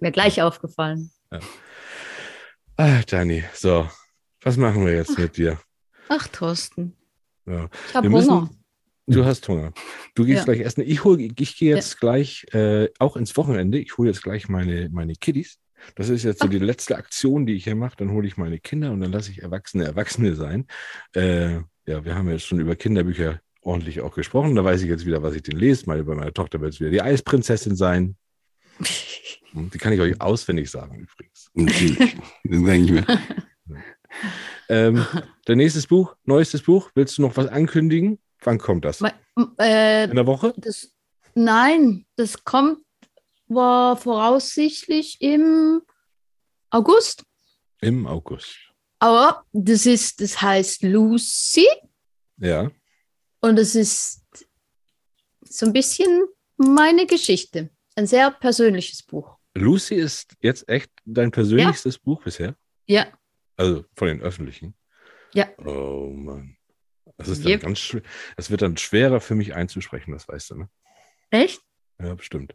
Mir 0.00 0.12
gleich 0.12 0.40
aufgefallen. 0.42 1.10
Ah, 2.78 3.02
Dani, 3.06 3.44
so, 3.52 3.86
was 4.40 4.56
machen 4.56 4.86
wir 4.86 4.94
jetzt 4.94 5.18
mit 5.18 5.36
dir? 5.36 5.58
Ach, 6.12 6.26
Thorsten. 6.28 6.94
Ja. 7.46 7.68
Ich 7.88 7.94
habe 7.94 8.10
Hunger. 8.10 8.50
Du 9.06 9.24
hast 9.24 9.46
Hunger. 9.48 9.72
Du 10.14 10.24
gehst 10.24 10.38
Ja. 10.40 10.44
gleich 10.44 10.60
essen. 10.60 10.82
Ich, 10.86 11.04
hol, 11.04 11.20
ich 11.20 11.34
gehe 11.56 11.74
jetzt 11.74 12.00
gleich 12.00 12.46
äh, 12.52 12.88
auch 12.98 13.16
ins 13.16 13.36
Wochenende. 13.36 13.78
Ich 13.78 13.96
hole 13.96 14.10
jetzt 14.10 14.22
gleich 14.22 14.48
meine, 14.48 14.88
meine 14.90 15.14
Kiddies. 15.14 15.58
Das 15.94 16.08
ist 16.08 16.24
jetzt 16.24 16.42
so 16.42 16.48
die 16.48 16.58
letzte 16.58 16.96
Aktion, 16.96 17.46
die 17.46 17.54
ich 17.54 17.64
hier 17.64 17.76
mache. 17.76 17.96
Dann 17.96 18.10
hole 18.10 18.26
ich 18.26 18.36
meine 18.36 18.58
Kinder 18.58 18.90
und 18.90 19.00
dann 19.00 19.12
lasse 19.12 19.30
ich 19.30 19.40
Erwachsene 19.42 19.84
Erwachsene 19.84 20.34
sein. 20.34 20.66
Äh, 21.14 21.54
ja, 21.86 22.04
wir 22.04 22.14
haben 22.16 22.28
jetzt 22.28 22.44
schon 22.46 22.58
über 22.60 22.74
Kinderbücher 22.76 23.40
ordentlich 23.62 24.00
auch 24.00 24.14
gesprochen. 24.14 24.54
Da 24.56 24.64
weiß 24.64 24.82
ich 24.82 24.88
jetzt 24.88 25.06
wieder, 25.06 25.22
was 25.22 25.34
ich 25.36 25.42
denn 25.42 25.58
lese. 25.58 25.84
Meine, 25.86 26.02
bei 26.04 26.14
meiner 26.16 26.32
Tochter 26.34 26.60
wird 26.60 26.74
es 26.74 26.80
wieder 26.80 26.90
die 26.90 27.02
Eisprinzessin 27.02 27.76
sein. 27.76 28.16
Hm, 29.52 29.68
Die 29.70 29.78
kann 29.78 29.92
ich 29.92 29.98
euch 30.00 30.20
auswendig 30.20 30.70
sagen 30.70 30.94
übrigens. 31.00 31.50
Natürlich. 31.54 32.16
Das 32.44 32.62
denke 32.62 32.84
ich 32.84 32.90
mir. 32.92 33.04
Ähm, 34.70 35.04
dein 35.46 35.58
nächstes 35.58 35.86
Buch, 35.86 36.14
neuestes 36.24 36.62
Buch, 36.62 36.90
willst 36.94 37.18
du 37.18 37.22
noch 37.22 37.36
was 37.36 37.46
ankündigen? 37.48 38.18
Wann 38.42 38.58
kommt 38.58 38.84
das? 38.84 39.00
Me- 39.00 39.12
äh, 39.58 40.04
In 40.04 40.14
der 40.14 40.26
Woche? 40.26 40.54
das, 40.56 40.92
nein, 41.34 42.06
das 42.16 42.44
kommt 42.44 42.78
war 43.48 43.96
voraussichtlich 43.96 45.20
im 45.20 45.82
August. 46.70 47.24
Im 47.80 48.06
August. 48.06 48.56
Aber 49.00 49.44
das 49.52 49.86
ist, 49.86 50.20
das 50.20 50.40
heißt 50.40 50.84
Lucy 50.84 51.66
Ja. 52.38 52.70
und 53.40 53.58
es 53.58 53.74
ist 53.74 54.22
so 55.42 55.66
ein 55.66 55.72
bisschen 55.72 56.22
meine 56.56 57.06
Geschichte. 57.06 57.70
Ein 57.96 58.06
sehr 58.06 58.30
persönliches 58.30 59.02
Buch. 59.02 59.36
Lucy 59.54 59.96
ist 59.96 60.36
jetzt 60.40 60.68
echt 60.68 60.90
dein 61.04 61.32
persönlichstes 61.32 61.98
Buch 61.98 62.22
bisher? 62.22 62.54
Ja, 62.86 63.06
Also 63.60 63.84
von 63.96 64.08
den 64.08 64.20
öffentlichen? 64.22 64.74
Ja. 65.34 65.46
Oh 65.64 66.10
Mann. 66.14 66.56
Das 67.18 67.28
ist 67.28 67.44
dann 67.44 67.52
Yep. 67.52 67.62
ganz 67.62 67.78
schwer. 67.78 68.02
Es 68.36 68.50
wird 68.50 68.62
dann 68.62 68.76
schwerer 68.76 69.20
für 69.20 69.34
mich 69.34 69.54
einzusprechen, 69.54 70.12
das 70.12 70.26
weißt 70.28 70.50
du, 70.50 70.54
ne? 70.56 70.68
echt? 71.30 71.60
Ja, 72.02 72.14
bestimmt. 72.14 72.54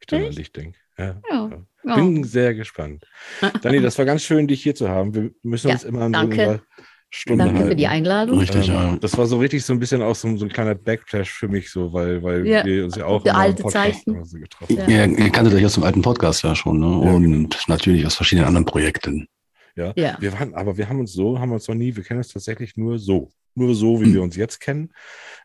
Ich 0.00 0.06
dann 0.06 0.24
an 0.24 0.32
dich 0.34 0.52
denke. 0.52 0.78
Ja. 0.96 1.20
Ja. 1.30 1.50
ja. 1.84 1.94
Bin 1.96 2.22
sehr 2.24 2.54
gespannt. 2.54 3.04
Dani, 3.62 3.80
das 3.80 3.98
war 3.98 4.04
ganz 4.04 4.22
schön, 4.22 4.46
dich 4.46 4.62
hier 4.62 4.74
zu 4.74 4.88
haben. 4.88 5.14
Wir 5.14 5.30
müssen 5.42 5.68
Ja, 5.68 5.74
uns 5.74 5.84
immer 5.84 6.02
an 6.02 6.12
danke. 6.12 6.36
so 6.36 6.42
unserer 6.42 6.62
Stunde 7.10 7.44
Danke 7.44 7.58
halten. 7.60 7.70
für 7.70 7.76
die 7.76 7.86
Einladung. 7.86 8.38
Richtig, 8.38 8.68
Ähm, 8.68 8.74
ja. 8.74 8.96
Das 9.00 9.16
war 9.18 9.26
so 9.26 9.38
richtig 9.38 9.64
so 9.64 9.72
ein 9.72 9.78
bisschen 9.78 10.02
auch 10.02 10.14
so, 10.16 10.36
so 10.36 10.44
ein 10.44 10.50
kleiner 10.52 10.74
Backlash 10.74 11.30
für 11.30 11.48
mich, 11.48 11.70
so, 11.70 11.92
weil, 11.92 12.22
weil 12.22 12.46
Ja, 12.46 12.64
wir 12.64 12.84
uns 12.84 12.96
ja 12.96 13.06
auch 13.06 13.22
der 13.22 13.36
alte 13.36 13.62
Podcast 13.62 14.04
Zeichen. 14.04 14.24
so 14.24 14.38
getroffen 14.38 14.76
Ja. 14.76 14.86
Ihr, 14.88 15.18
ihr 15.18 15.30
kanntet 15.30 15.54
euch 15.54 15.64
aus 15.64 15.74
dem 15.74 15.82
alten 15.84 16.02
Podcast 16.02 16.42
ja 16.42 16.54
schon, 16.54 16.78
ne? 16.80 16.86
Ja, 16.86 17.12
Und 17.12 17.56
natürlich 17.68 18.04
aus 18.06 18.14
verschiedenen 18.16 18.46
anderen 18.48 18.64
Projekten. 18.66 19.28
Ja. 19.76 19.92
Ja. 19.96 20.16
Wir 20.20 20.32
waren, 20.32 20.54
aber 20.54 20.76
wir 20.76 20.88
haben 20.88 21.00
uns 21.00 21.12
so, 21.12 21.38
haben 21.38 21.52
uns 21.52 21.66
noch 21.68 21.74
nie, 21.74 21.94
wir 21.96 22.02
kennen 22.04 22.18
uns 22.18 22.28
tatsächlich 22.28 22.76
nur 22.76 22.98
so. 22.98 23.30
Nur 23.56 23.74
so, 23.74 24.00
wie 24.00 24.12
wir 24.12 24.22
uns 24.22 24.34
jetzt 24.36 24.60
kennen, 24.60 24.92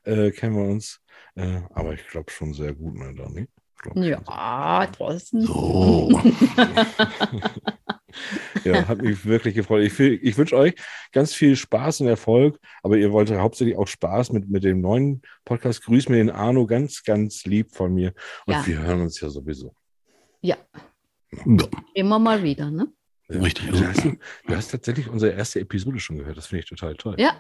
äh, 0.04 0.32
kennen 0.32 0.56
wir 0.56 0.64
uns. 0.70 1.00
Äh, 1.36 1.62
aber 1.72 1.94
ich 1.94 2.08
glaube 2.08 2.32
schon 2.32 2.54
sehr 2.54 2.74
gut, 2.74 2.96
ne, 2.96 3.14
Dani? 3.14 3.48
Glaub 3.82 3.94
schon 3.96 4.04
Ja, 4.04 4.86
Thorsten. 4.88 5.42
So. 5.42 6.10
Ja, 8.64 8.88
hat 8.88 9.02
mich 9.02 9.24
wirklich 9.26 9.54
gefreut. 9.54 9.84
Ich, 9.84 10.00
ich 10.00 10.36
wünsche 10.38 10.58
euch 10.58 10.74
ganz 11.12 11.34
viel 11.34 11.56
Spaß 11.56 12.02
und 12.02 12.08
Erfolg, 12.08 12.60
aber 12.82 12.98
ihr 12.98 13.12
wollt 13.12 13.32
hauptsächlich 13.32 13.78
auch 13.78 13.88
Spaß 13.88 14.32
mit, 14.32 14.50
mit 14.50 14.64
dem 14.64 14.82
neuen 14.82 15.22
Podcast. 15.46 15.84
Grüß 15.86 16.10
mir 16.10 16.18
den 16.18 16.32
Arno 16.32 16.66
ganz, 16.66 17.04
ganz 17.04 17.46
lieb 17.46 17.74
von 17.76 17.94
mir. 17.94 18.14
Und 18.48 18.54
Ja. 18.56 18.66
wir 18.68 18.80
hören 18.80 19.02
uns 19.02 19.20
ja 19.22 19.30
sowieso. 19.30 19.74
ja. 20.42 20.58
Immer 21.94 22.18
mal 22.18 22.42
wieder, 22.42 22.72
ne? 22.72 22.88
Richtig. 23.30 23.70
Du 23.70 23.88
hast, 23.88 24.04
du 24.06 24.56
hast 24.56 24.72
tatsächlich 24.72 25.08
unsere 25.10 25.34
erste 25.34 25.60
Episode 25.60 26.00
schon 26.00 26.18
gehört. 26.18 26.38
Das 26.38 26.48
finde 26.48 26.64
ich 26.64 26.70
total 26.70 26.96
toll. 26.96 27.16
Ja, 27.20 27.34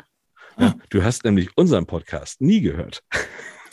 Ja, 0.58 0.76
du 0.90 1.04
hast 1.04 1.24
nämlich 1.24 1.50
unseren 1.58 1.86
Podcast 1.86 2.42
nie 2.42 2.62
gehört. 2.62 3.04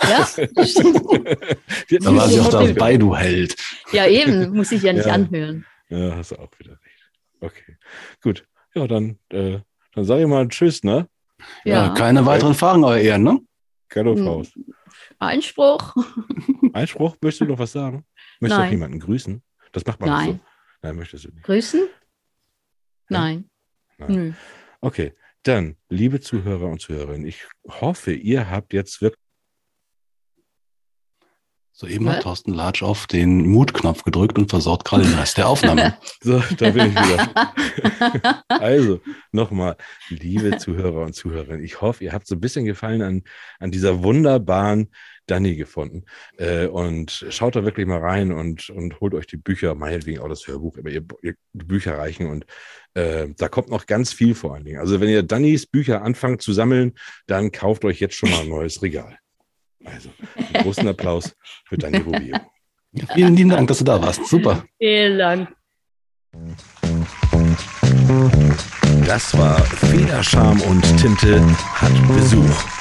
ja, 0.02 0.24
stimmt. 0.64 1.02
Da 1.04 2.14
war 2.16 2.28
sie 2.28 2.40
auch 2.40 2.48
dabei, 2.50 2.96
du 2.96 3.14
Held. 3.16 3.56
ja, 3.92 4.06
eben, 4.06 4.50
muss 4.54 4.72
ich 4.72 4.82
ja 4.82 4.92
nicht 4.92 5.06
Ja. 5.06 5.12
anhören. 5.14 5.66
Ja, 5.88 6.16
hast 6.16 6.30
du 6.32 6.36
auch 6.36 6.50
wieder 6.58 6.72
recht. 6.72 7.10
Okay, 7.40 7.76
gut. 8.22 8.46
Ja, 8.74 8.86
dann, 8.86 9.18
äh, 9.30 9.58
dann 9.94 10.04
sage 10.04 10.22
ich 10.22 10.28
mal 10.28 10.48
Tschüss, 10.48 10.82
ne? 10.84 11.08
Ja, 11.64 11.86
Ja, 11.88 11.94
keine 11.94 12.24
weiteren 12.26 12.54
Fragen, 12.54 12.82
euer 12.84 12.98
Ehren, 12.98 13.22
ne? 13.22 13.40
Keine 13.88 14.14
Hm. 14.14 14.24
Faust. 14.24 14.58
Einspruch. 15.18 15.94
Einspruch, 16.72 17.16
möchtest 17.20 17.42
du 17.42 17.44
noch 17.52 17.58
was 17.58 17.72
sagen? 17.72 18.04
Möchtest 18.40 18.58
du 18.58 18.64
noch 18.64 18.70
jemanden 18.70 19.00
grüßen? 19.00 19.42
Das 19.72 19.84
macht 19.86 20.00
man 20.00 20.08
Nein. 20.08 20.26
so. 20.26 20.40
Nein, 20.82 20.96
möchtest 20.96 21.24
du 21.24 21.28
nicht. 21.30 21.44
Grüßen? 21.44 21.88
Nein. 23.08 23.50
Nein. 23.98 24.12
Nö. 24.12 24.32
Okay, 24.80 25.14
dann, 25.42 25.76
liebe 25.88 26.20
Zuhörer 26.20 26.66
und 26.66 26.80
Zuhörerinnen, 26.80 27.26
ich 27.26 27.46
hoffe, 27.68 28.12
ihr 28.12 28.50
habt 28.50 28.72
jetzt 28.72 29.00
wirklich. 29.00 29.22
Soeben 31.72 32.08
hat 32.08 32.22
Thorsten 32.22 32.54
Latsch 32.54 32.82
auf 32.82 33.06
den 33.06 33.50
Mutknopf 33.50 34.02
gedrückt 34.02 34.38
und 34.38 34.48
versaut 34.48 34.86
gerade 34.86 35.04
den 35.04 35.12
Rest 35.12 35.36
der 35.36 35.46
Aufnahme. 35.46 35.98
So, 36.22 36.42
da 36.56 36.70
bin 36.70 36.86
ich 36.86 36.94
wieder. 36.94 37.52
Also, 38.48 39.00
nochmal, 39.30 39.76
liebe 40.08 40.56
Zuhörer 40.56 41.02
und 41.02 41.14
Zuhörerinnen, 41.14 41.62
ich 41.62 41.82
hoffe, 41.82 42.02
ihr 42.02 42.12
habt 42.12 42.26
so 42.26 42.34
ein 42.34 42.40
bisschen 42.40 42.64
Gefallen 42.64 43.02
an, 43.02 43.22
an 43.58 43.70
dieser 43.70 44.02
wunderbaren 44.02 44.90
Dani 45.26 45.56
gefunden. 45.56 46.04
Äh, 46.38 46.66
und 46.66 47.26
schaut 47.30 47.56
da 47.56 47.64
wirklich 47.64 47.86
mal 47.86 48.00
rein 48.00 48.32
und, 48.32 48.70
und 48.70 49.00
holt 49.00 49.14
euch 49.14 49.26
die 49.26 49.36
Bücher, 49.36 49.74
meinetwegen 49.74 50.20
auch 50.20 50.28
das 50.28 50.46
Hörbuch, 50.46 50.78
aber 50.78 50.90
ihr, 50.90 51.04
ihr 51.22 51.34
die 51.52 51.64
Bücher 51.64 51.98
reichen 51.98 52.26
und 52.28 52.46
äh, 52.94 53.28
da 53.36 53.48
kommt 53.48 53.68
noch 53.68 53.86
ganz 53.86 54.12
viel 54.12 54.34
vor 54.34 54.54
allen 54.54 54.64
Dingen. 54.64 54.80
Also, 54.80 55.00
wenn 55.00 55.08
ihr 55.08 55.22
Dannys 55.22 55.66
Bücher 55.66 56.02
anfangt 56.02 56.42
zu 56.42 56.52
sammeln, 56.52 56.94
dann 57.26 57.52
kauft 57.52 57.84
euch 57.84 58.00
jetzt 58.00 58.14
schon 58.14 58.30
mal 58.30 58.40
ein 58.40 58.48
neues 58.48 58.82
Regal. 58.82 59.18
Also, 59.84 60.08
einen 60.36 60.64
großen 60.64 60.88
Applaus 60.88 61.36
für 61.66 61.76
Dani 61.76 61.98
Rubio. 61.98 62.36
Ja, 62.92 63.04
vielen 63.12 63.36
lieben 63.36 63.50
Dank, 63.50 63.68
dass 63.68 63.78
du 63.78 63.84
da 63.84 64.00
warst. 64.00 64.26
Super. 64.26 64.64
Vielen 64.78 65.18
Dank. 65.18 65.48
Das 69.06 69.36
war 69.36 69.60
Federscham 69.60 70.60
und 70.62 70.82
Tinte 70.98 71.40
hat 71.74 71.92
Besuch. 72.08 72.75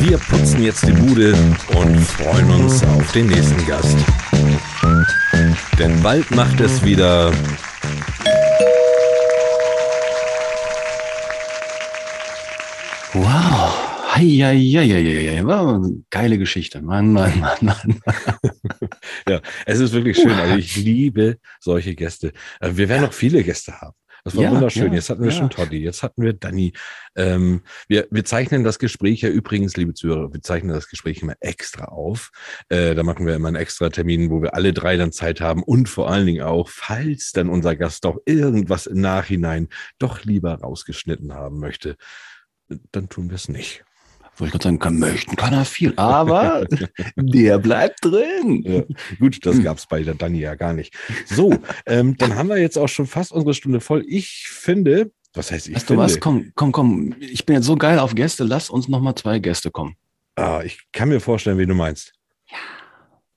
Wir 0.00 0.18
putzen 0.18 0.62
jetzt 0.62 0.86
die 0.86 0.92
Bude 0.92 1.34
und 1.74 2.00
freuen 2.00 2.50
uns 2.50 2.82
auf 2.84 3.10
den 3.12 3.26
nächsten 3.26 3.66
Gast. 3.66 3.96
Denn 5.78 6.00
bald 6.02 6.30
macht 6.30 6.60
es 6.60 6.84
wieder 6.84 7.32
Wow. 13.12 13.82
Heieieiei. 14.14 15.38
Eine 15.38 16.02
geile 16.10 16.38
Geschichte. 16.38 16.80
Mann, 16.80 17.12
Mann, 17.12 17.38
Mann, 17.40 17.56
Mann. 17.60 18.00
Ja, 19.28 19.40
es 19.66 19.80
ist 19.80 19.92
wirklich 19.92 20.16
schön. 20.16 20.32
Also 20.32 20.56
ich 20.56 20.76
liebe 20.76 21.38
solche 21.60 21.94
Gäste. 21.94 22.32
Äh, 22.60 22.70
Wir 22.74 22.88
werden 22.88 23.02
noch 23.02 23.12
viele 23.12 23.42
Gäste 23.42 23.80
haben. 23.80 23.94
Das 24.26 24.34
war 24.34 24.42
Ja, 24.42 24.50
wunderschön. 24.50 24.88
ja, 24.88 24.94
Jetzt 24.94 25.08
hatten 25.08 25.22
wir 25.22 25.30
ja. 25.30 25.36
schon 25.36 25.50
Toddy, 25.50 25.78
jetzt 25.78 26.02
hatten 26.02 26.20
wir 26.20 26.32
Danny. 26.32 26.72
Ähm, 27.14 27.62
wir, 27.86 28.08
wir 28.10 28.24
zeichnen 28.24 28.64
das 28.64 28.80
Gespräch 28.80 29.20
ja 29.20 29.28
übrigens, 29.28 29.76
liebe 29.76 29.94
Zuhörer, 29.94 30.32
wir 30.32 30.42
zeichnen 30.42 30.74
das 30.74 30.88
Gespräch 30.88 31.22
immer 31.22 31.36
extra 31.38 31.84
auf. 31.84 32.32
Äh, 32.68 32.96
da 32.96 33.04
machen 33.04 33.24
wir 33.24 33.36
immer 33.36 33.46
einen 33.46 33.56
extra 33.56 33.88
Termin, 33.88 34.28
wo 34.30 34.42
wir 34.42 34.54
alle 34.54 34.72
drei 34.72 34.96
dann 34.96 35.12
Zeit 35.12 35.40
haben 35.40 35.62
und 35.62 35.88
vor 35.88 36.10
allen 36.10 36.26
Dingen 36.26 36.42
auch, 36.42 36.68
falls 36.68 37.30
dann 37.30 37.48
unser 37.48 37.76
Gast 37.76 38.04
doch 38.04 38.18
irgendwas 38.26 38.86
im 38.86 39.00
Nachhinein 39.00 39.68
doch 40.00 40.24
lieber 40.24 40.54
rausgeschnitten 40.54 41.32
haben 41.32 41.60
möchte, 41.60 41.94
dann 42.90 43.08
tun 43.08 43.30
wir 43.30 43.36
es 43.36 43.48
nicht. 43.48 43.84
Wollte 44.38 44.44
ich 44.46 44.52
gerade 44.52 44.62
sagen, 44.64 44.78
kann, 44.78 44.98
möchten 44.98 45.36
kann 45.36 45.52
er 45.54 45.64
viel, 45.64 45.94
aber 45.96 46.66
der 47.16 47.58
bleibt 47.58 48.04
drin. 48.04 48.62
Ja, 48.64 48.82
gut, 49.18 49.44
das 49.46 49.56
Hm. 49.56 49.64
gab's 49.64 49.86
bei 49.86 50.02
der 50.02 50.14
Dani 50.14 50.40
ja 50.40 50.54
gar 50.54 50.72
nicht. 50.74 50.94
So, 51.26 51.54
ähm, 51.86 52.16
dann 52.18 52.34
haben 52.36 52.48
wir 52.48 52.58
jetzt 52.58 52.76
auch 52.76 52.88
schon 52.88 53.06
fast 53.06 53.32
unsere 53.32 53.54
Stunde 53.54 53.80
voll. 53.80 54.04
Ich 54.06 54.48
finde, 54.48 55.10
was 55.34 55.50
heißt 55.50 55.68
ich 55.68 55.74
Weißt 55.76 55.84
du 55.90 55.94
finde, 55.94 56.02
was? 56.04 56.20
Komm, 56.20 56.52
komm, 56.54 56.72
komm. 56.72 57.14
Ich 57.20 57.46
bin 57.46 57.56
jetzt 57.56 57.66
so 57.66 57.76
geil 57.76 57.98
auf 57.98 58.14
Gäste. 58.14 58.44
Lass 58.44 58.68
uns 58.70 58.88
noch 58.88 59.00
mal 59.00 59.14
zwei 59.16 59.38
Gäste 59.38 59.70
kommen. 59.70 59.96
ah, 60.36 60.60
ich 60.64 60.80
kann 60.92 61.08
mir 61.08 61.20
vorstellen, 61.20 61.58
wen 61.58 61.68
du 61.68 61.74
meinst. 61.74 62.12
Ja. 62.50 62.56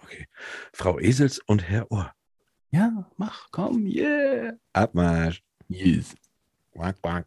Okay. 0.04 0.26
Frau 0.74 1.00
Esels 1.00 1.40
und 1.46 1.64
Herr 1.70 1.90
Ohr. 1.92 2.12
Ja, 2.72 3.10
mach, 3.18 3.48
komm, 3.52 3.86
yeah. 3.88 4.54
Abmarsch. 4.74 5.42
Yes. 5.70 6.14
Quack, 6.74 7.02
quack. 7.02 7.26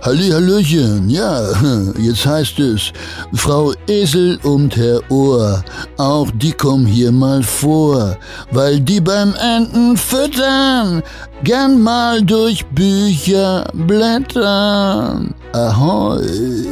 Hallöchen, 0.00 1.10
ja, 1.10 1.42
jetzt 1.98 2.26
heißt 2.26 2.58
es, 2.58 2.92
Frau 3.34 3.72
Esel 3.86 4.38
und 4.42 4.76
Herr 4.76 5.00
Ohr, 5.10 5.62
auch 5.98 6.28
die 6.34 6.52
kommen 6.52 6.86
hier 6.86 7.12
mal 7.12 7.42
vor, 7.42 8.16
weil 8.50 8.80
die 8.80 9.00
beim 9.00 9.34
Enten 9.34 9.96
füttern, 9.96 11.02
gern 11.44 11.80
mal 11.80 12.22
durch 12.22 12.64
Bücher 12.66 13.68
blättern. 13.74 15.34
Ahoi. 15.52 16.66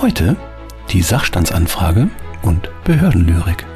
Heute 0.00 0.36
die 0.90 1.02
Sachstandsanfrage 1.02 2.08
und 2.42 2.68
Behördenlyrik. 2.84 3.66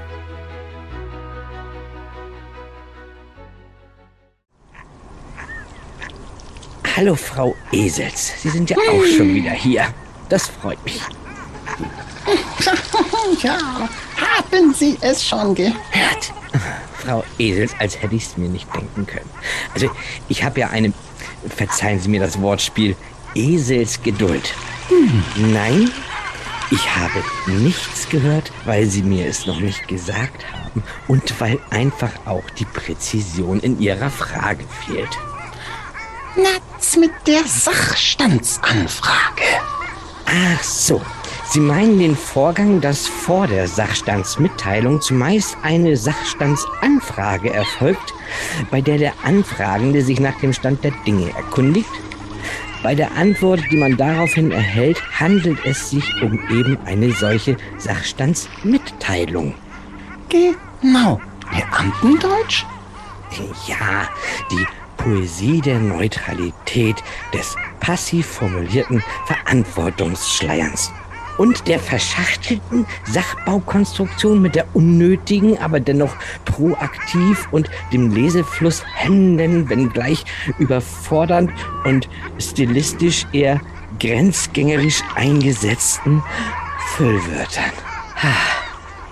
Hallo, 6.97 7.17
Frau 7.17 7.57
Esels. 7.73 8.35
Sie 8.41 8.51
sind 8.51 8.71
ja 8.71 8.77
auch 8.77 9.05
schon 9.17 9.35
wieder 9.35 9.51
hier. 9.51 9.93
Das 10.29 10.47
freut 10.47 10.83
mich. 10.85 11.01
Ja, 13.43 13.59
haben 13.59 14.73
Sie 14.73 14.97
es 15.01 15.27
schon 15.27 15.55
gehört? 15.55 16.33
Frau 16.99 17.25
Esels, 17.39 17.75
als 17.79 18.01
hätte 18.01 18.15
ich 18.15 18.25
es 18.27 18.37
mir 18.37 18.49
nicht 18.49 18.73
denken 18.75 19.07
können. 19.07 19.29
Also, 19.75 19.91
ich 20.29 20.45
habe 20.45 20.61
ja 20.61 20.69
eine, 20.69 20.93
verzeihen 21.49 22.01
Sie 22.01 22.09
mir 22.09 22.21
das 22.21 22.41
Wortspiel, 22.41 22.97
Eselsgeduld. 23.35 24.55
Nein, 25.37 25.91
ich 26.71 26.97
habe 26.97 27.25
nichts 27.47 28.09
gehört, 28.09 28.53
weil 28.65 28.87
Sie 28.87 29.03
mir 29.03 29.27
es 29.27 29.47
noch 29.47 29.61
nicht 29.61 29.89
gesagt 29.89 30.45
haben 30.53 30.83
und 31.09 31.41
weil 31.41 31.59
einfach 31.71 32.13
auch 32.25 32.49
die 32.51 32.67
Präzision 32.67 33.61
in 33.61 33.81
Ihrer 33.81 34.11
Frage 34.11 34.65
fehlt. 34.87 35.19
Natz 36.37 36.97
mit 36.97 37.13
der 37.27 37.43
Sachstandsanfrage. 37.45 39.45
Ach 40.27 40.63
so. 40.63 41.03
Sie 41.51 41.61
meinen 41.61 41.99
den 42.01 42.17
Vorgang, 42.17 42.81
dass 42.81 43.07
vor 43.07 43.47
der 43.47 43.69
Sachstandsmitteilung 43.69 45.01
zumeist 45.01 45.57
eine 45.63 45.97
Sachstandsanfrage 45.97 47.53
erfolgt, 47.53 48.13
bei 48.73 48.81
der 48.81 48.99
der 48.99 49.13
Anfragende 49.23 50.03
sich 50.03 50.19
nach 50.19 50.37
dem 50.41 50.53
Stand 50.53 50.83
der 50.83 50.91
Dinge 51.07 51.31
erkundigt? 51.37 51.91
Bei 52.83 52.97
der 52.97 53.13
Antwort, 53.13 53.61
die 53.71 53.77
man 53.77 53.97
daraufhin 53.97 54.51
erhält, 54.51 55.01
handelt 55.19 55.65
es 55.65 55.91
sich 55.91 56.05
um 56.21 56.41
eben 56.51 56.77
eine 56.85 57.13
solche 57.13 57.57
Sachstandsmitteilung. 57.79 59.55
Genau. 60.29 61.21
Beamtendeutsch? 61.53 62.67
Ja, 63.67 64.09
die 64.51 64.67
Poesie 64.97 65.61
der 65.61 65.79
Neutralität, 65.79 66.97
des 67.33 67.57
passiv 67.81 68.27
formulierten 68.27 69.03
Verantwortungsschleierns 69.27 70.93
und 71.39 71.67
der 71.67 71.79
verschachtelten 71.79 72.87
Sachbaukonstruktion 73.05 74.41
mit 74.41 74.55
der 74.55 74.67
unnötigen, 74.75 75.59
aber 75.59 75.81
dennoch 75.81 76.15
proaktiv 76.45 77.49
und 77.51 77.71
dem 77.93 78.15
Lesefluss 78.15 78.83
hemmenden, 78.95 79.69
wenngleich 79.69 80.25
überfordernd 80.59 81.51
und 81.85 82.09
stilistisch 82.39 83.27
eher 83.33 83.61
grenzgängerisch 83.99 85.03
eingesetzten 85.15 86.23
Füllwörtern. 86.97 87.73
Ha, 88.23 88.35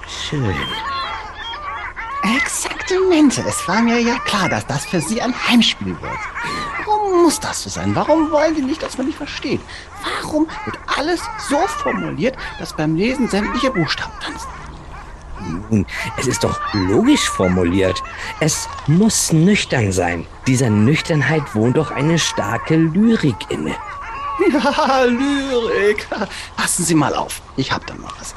schön. 0.07 0.55
Exaktamente. 2.23 3.43
Es 3.47 3.67
war 3.67 3.83
mir 3.83 4.01
ja 4.01 4.19
klar, 4.21 4.49
dass 4.49 4.67
das 4.67 4.85
für 4.85 5.01
Sie 5.01 5.21
ein 5.21 5.35
Heimspiel 5.49 6.01
wird. 6.01 6.19
Warum 6.87 7.23
muss 7.23 7.41
das 7.41 7.63
so 7.63 7.71
sein? 7.71 7.95
Warum 7.95 8.31
wollen 8.31 8.55
Sie 8.55 8.63
nicht, 8.63 8.83
dass 8.83 8.97
man 8.97 9.07
nicht 9.07 9.17
versteht? 9.19 9.61
Warum 10.23 10.47
wird 10.65 10.79
alles 10.87 11.21
so 11.49 11.59
formuliert, 11.67 12.37
dass 12.59 12.77
beim 12.77 12.95
Lesen 12.95 13.29
sämtliche 13.29 13.71
Buchstaben 13.71 14.13
tanzen? 14.21 14.49
Nun, 15.71 15.87
es 16.17 16.29
ist 16.29 16.45
doch 16.45 16.61
logisch 16.73 17.29
formuliert. 17.29 18.01
Es 18.39 18.69
muss 18.87 19.33
nüchtern 19.33 19.91
sein. 19.91 20.27
Dieser 20.47 20.71
Nüchternheit 20.71 21.55
wohnt 21.55 21.77
doch 21.77 21.91
eine 21.91 22.19
starke 22.19 22.77
Lyrik 22.77 23.51
inne. 23.51 23.75
Ja, 24.53 25.05
Lyrik. 25.05 26.09
Passen 26.57 26.85
Sie 26.85 26.95
mal 26.95 27.15
auf. 27.15 27.43
Ich 27.57 27.71
hab 27.71 27.87
da 27.87 27.95
mal 27.95 28.11
was. 28.19 28.35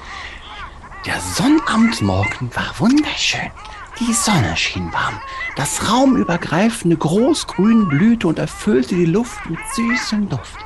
Der 1.05 1.21
Sonnabendmorgen 1.21 2.49
war 2.55 2.79
wunderschön. 2.79 3.51
Die 3.99 4.11
Sonne 4.11 4.57
schien 4.57 4.91
warm. 4.91 5.21
Das 5.55 5.87
raumübergreifende 5.87 6.97
Großgrün 6.97 7.87
blühte 7.87 8.27
und 8.27 8.39
erfüllte 8.39 8.95
die 8.95 9.05
Luft 9.05 9.47
mit 9.47 9.59
süßem 9.75 10.29
Duft. 10.29 10.57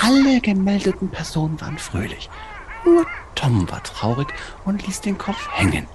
Alle 0.00 0.40
gemeldeten 0.40 1.10
Personen 1.10 1.60
waren 1.60 1.76
fröhlich. 1.76 2.30
Nur 2.84 3.04
Tom 3.34 3.68
war 3.68 3.82
traurig 3.82 4.28
und 4.64 4.86
ließ 4.86 5.00
den 5.00 5.18
Kopf 5.18 5.48
hängen. 5.50 5.88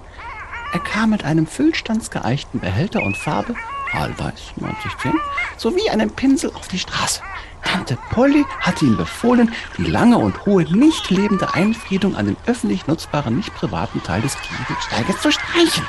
Er 0.74 0.80
kam 0.80 1.10
mit 1.10 1.24
einem 1.24 1.46
füllstandsgeeichten 1.46 2.60
Behälter 2.60 3.02
und 3.02 3.16
Farbe, 3.16 3.54
Aalweiß 3.92 4.52
9010, 4.56 5.14
sowie 5.56 5.88
einem 5.88 6.10
Pinsel 6.10 6.52
auf 6.54 6.68
die 6.68 6.78
Straße. 6.78 7.22
Tante 7.66 7.98
Polly 8.10 8.44
hatte 8.60 8.84
ihm 8.84 8.96
befohlen, 8.96 9.52
die 9.76 9.84
lange 9.84 10.16
und 10.18 10.46
hohe, 10.46 10.64
nicht 10.64 11.10
lebende 11.10 11.52
Einfriedung 11.52 12.14
an 12.14 12.26
den 12.26 12.36
öffentlich 12.46 12.86
nutzbaren, 12.86 13.36
nicht 13.36 13.54
privaten 13.54 14.02
Teil 14.02 14.22
des 14.22 14.36
Gehwegsteiges 14.36 15.20
zu 15.20 15.32
streichen. 15.32 15.84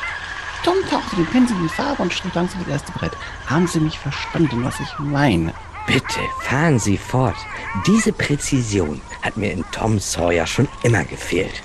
Tom 0.64 0.76
tauchte 0.90 1.16
den 1.16 1.28
Pinsel 1.28 1.56
in 1.56 1.64
die 1.64 1.70
Farbe 1.70 2.02
und 2.02 2.14
schrieb 2.14 2.34
langsam 2.34 2.62
das 2.62 2.70
erste 2.70 2.92
Brett. 2.94 3.12
Haben 3.46 3.68
Sie 3.68 3.80
mich 3.80 4.00
verstanden, 4.00 4.64
was 4.64 4.80
ich 4.80 5.00
meine? 5.00 5.54
Bitte, 5.86 6.20
fahren 6.42 6.80
Sie 6.80 6.98
fort. 6.98 7.38
Diese 7.86 8.12
Präzision 8.12 9.00
hat 9.22 9.38
mir 9.38 9.52
in 9.52 9.64
Tom 9.72 10.00
Sawyer 10.00 10.48
schon 10.48 10.68
immer 10.84 11.06
gefehlt. 11.06 11.62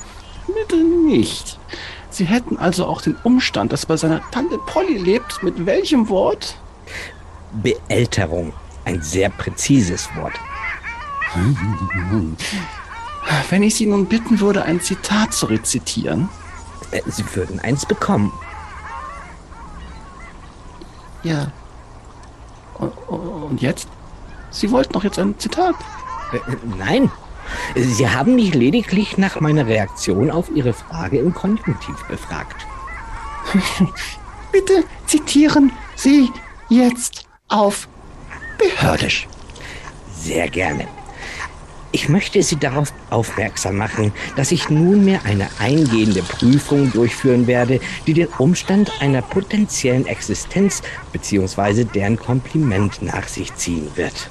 Bitte 0.47 0.77
nicht. 0.77 1.59
Sie 2.11 2.27
hätten 2.27 2.59
also 2.59 2.87
auch 2.87 3.01
den 3.01 3.17
Umstand, 3.25 3.73
dass 3.73 3.87
bei 3.87 3.97
seiner 3.97 4.21
Tante 4.31 4.59
Polly 4.59 4.99
lebt, 4.99 5.43
mit 5.43 5.65
welchem 5.65 6.09
Wort? 6.09 6.57
Beälterung. 7.53 8.53
Ein 8.85 9.03
sehr 9.03 9.29
präzises 9.31 10.09
Wort. 10.17 10.35
Wenn 13.49 13.63
ich 13.63 13.75
Sie 13.75 13.87
nun 13.87 14.07
bitten 14.07 14.41
würde, 14.41 14.65
ein 14.65 14.81
Zitat 14.81 15.33
zu 15.33 15.47
rezitieren. 15.47 16.29
Äh, 16.91 17.03
Sie 17.07 17.25
würden 17.35 17.61
eins 17.61 17.87
bekommen. 17.87 18.33
Ja. 21.23 21.53
Und, 22.79 23.63
jetzt? 23.63 23.89
Sie 24.51 24.71
wollten 24.71 24.93
doch 24.93 25.05
jetzt 25.05 25.19
ein 25.19 25.39
Zitat. 25.39 25.75
Äh, 26.33 26.37
äh, 26.37 26.57
Nein. 26.79 27.11
Sie 27.75 28.09
haben 28.09 28.35
mich 28.37 28.55
lediglich 28.55 29.19
nach 29.19 29.41
meiner 29.41 29.67
Reaktion 29.67 30.31
auf 30.31 30.51
Ihre 30.51 30.73
Frage 30.73 31.19
im 31.19 31.35
Konjunktiv 31.35 32.03
befragt. 32.09 32.67
Bitte 34.53 34.85
zitieren 35.07 35.73
Sie 35.97 36.31
jetzt 36.69 37.27
auf 37.49 37.89
behördisch. 38.63 39.27
Sehr 40.15 40.49
gerne. 40.49 40.87
Ich 41.95 42.09
möchte 42.09 42.43
Sie 42.43 42.57
darauf 42.57 42.91
aufmerksam 43.11 43.77
machen, 43.77 44.13
dass 44.35 44.51
ich 44.51 44.71
nunmehr 44.71 45.21
eine 45.25 45.49
eingehende 45.59 46.23
Prüfung 46.23 46.91
durchführen 46.91 47.47
werde, 47.47 47.81
die 48.07 48.15
den 48.15 48.29
Umstand 48.39 48.91
einer 49.01 49.21
potenziellen 49.21 50.07
Existenz 50.07 50.81
bzw. 51.13 51.85
deren 51.85 52.17
Kompliment 52.17 53.03
nach 53.03 53.29
sich 53.29 53.55
ziehen 53.57 53.91
wird. 53.95 54.31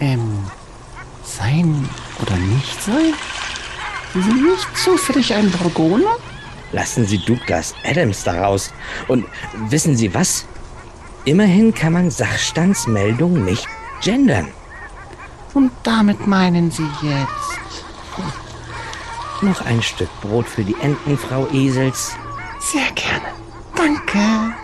Ähm, 0.00 0.44
sein 1.24 1.88
oder 2.20 2.36
nicht 2.36 2.82
sein? 2.82 3.14
Sie 4.12 4.20
sind 4.20 4.42
nicht 4.42 4.76
zufällig 4.76 5.32
ein 5.34 5.50
Dragoner? 5.50 6.16
Lassen 6.72 7.06
Sie 7.06 7.18
Douglas 7.24 7.74
Adams 7.82 8.24
daraus. 8.24 8.74
Und 9.06 9.24
wissen 9.70 9.96
Sie 9.96 10.12
was? 10.12 10.44
Immerhin 11.28 11.74
kann 11.74 11.92
man 11.92 12.10
Sachstandsmeldungen 12.10 13.44
nicht 13.44 13.68
gendern. 14.00 14.48
Und 15.52 15.70
damit 15.82 16.26
meinen 16.26 16.70
Sie 16.70 16.88
jetzt? 17.02 17.60
Noch 19.42 19.60
ein 19.66 19.82
Stück 19.82 20.08
Brot 20.22 20.48
für 20.48 20.64
die 20.64 20.74
Enten, 20.80 21.18
Frau 21.18 21.46
Esels. 21.52 22.16
Sehr 22.60 22.90
gerne. 22.94 23.26
Danke. 23.76 24.54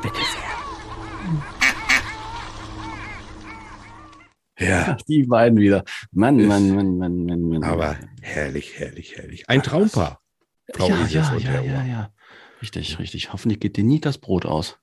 Bitte 0.00 0.16
sehr. 4.58 4.68
Ja, 4.68 4.96
Ach, 4.96 5.02
die 5.02 5.24
beiden 5.24 5.58
wieder. 5.58 5.84
Mann, 6.12 6.46
Mann, 6.46 6.74
Mann, 6.74 6.96
Mann, 6.96 7.26
Mann, 7.26 7.42
Mann. 7.42 7.62
aber 7.62 7.98
herrlich, 8.22 8.78
herrlich, 8.78 9.18
herrlich. 9.18 9.46
Ein 9.50 9.62
Traumpaar. 9.62 10.22
Frau 10.72 10.88
ja, 10.88 10.94
Esels 11.02 11.12
ja, 11.12 11.34
und 11.34 11.42
ja, 11.42 11.50
Herr 11.50 11.62
ja, 11.62 11.84
ja. 11.84 12.10
Richtig, 12.62 12.98
richtig. 12.98 13.34
Hoffentlich 13.34 13.60
geht 13.60 13.76
dir 13.76 13.84
nie 13.84 14.00
das 14.00 14.16
Brot 14.16 14.46
aus. 14.46 14.78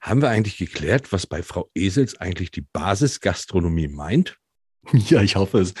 Haben 0.00 0.22
wir 0.22 0.28
eigentlich 0.30 0.56
geklärt, 0.56 1.12
was 1.12 1.26
bei 1.26 1.42
Frau 1.42 1.70
Esels 1.74 2.16
eigentlich 2.18 2.50
die 2.50 2.62
Basisgastronomie 2.72 3.88
meint? 3.88 4.36
Ja, 4.92 5.20
ich 5.22 5.36
hoffe 5.36 5.58
es. 5.58 5.74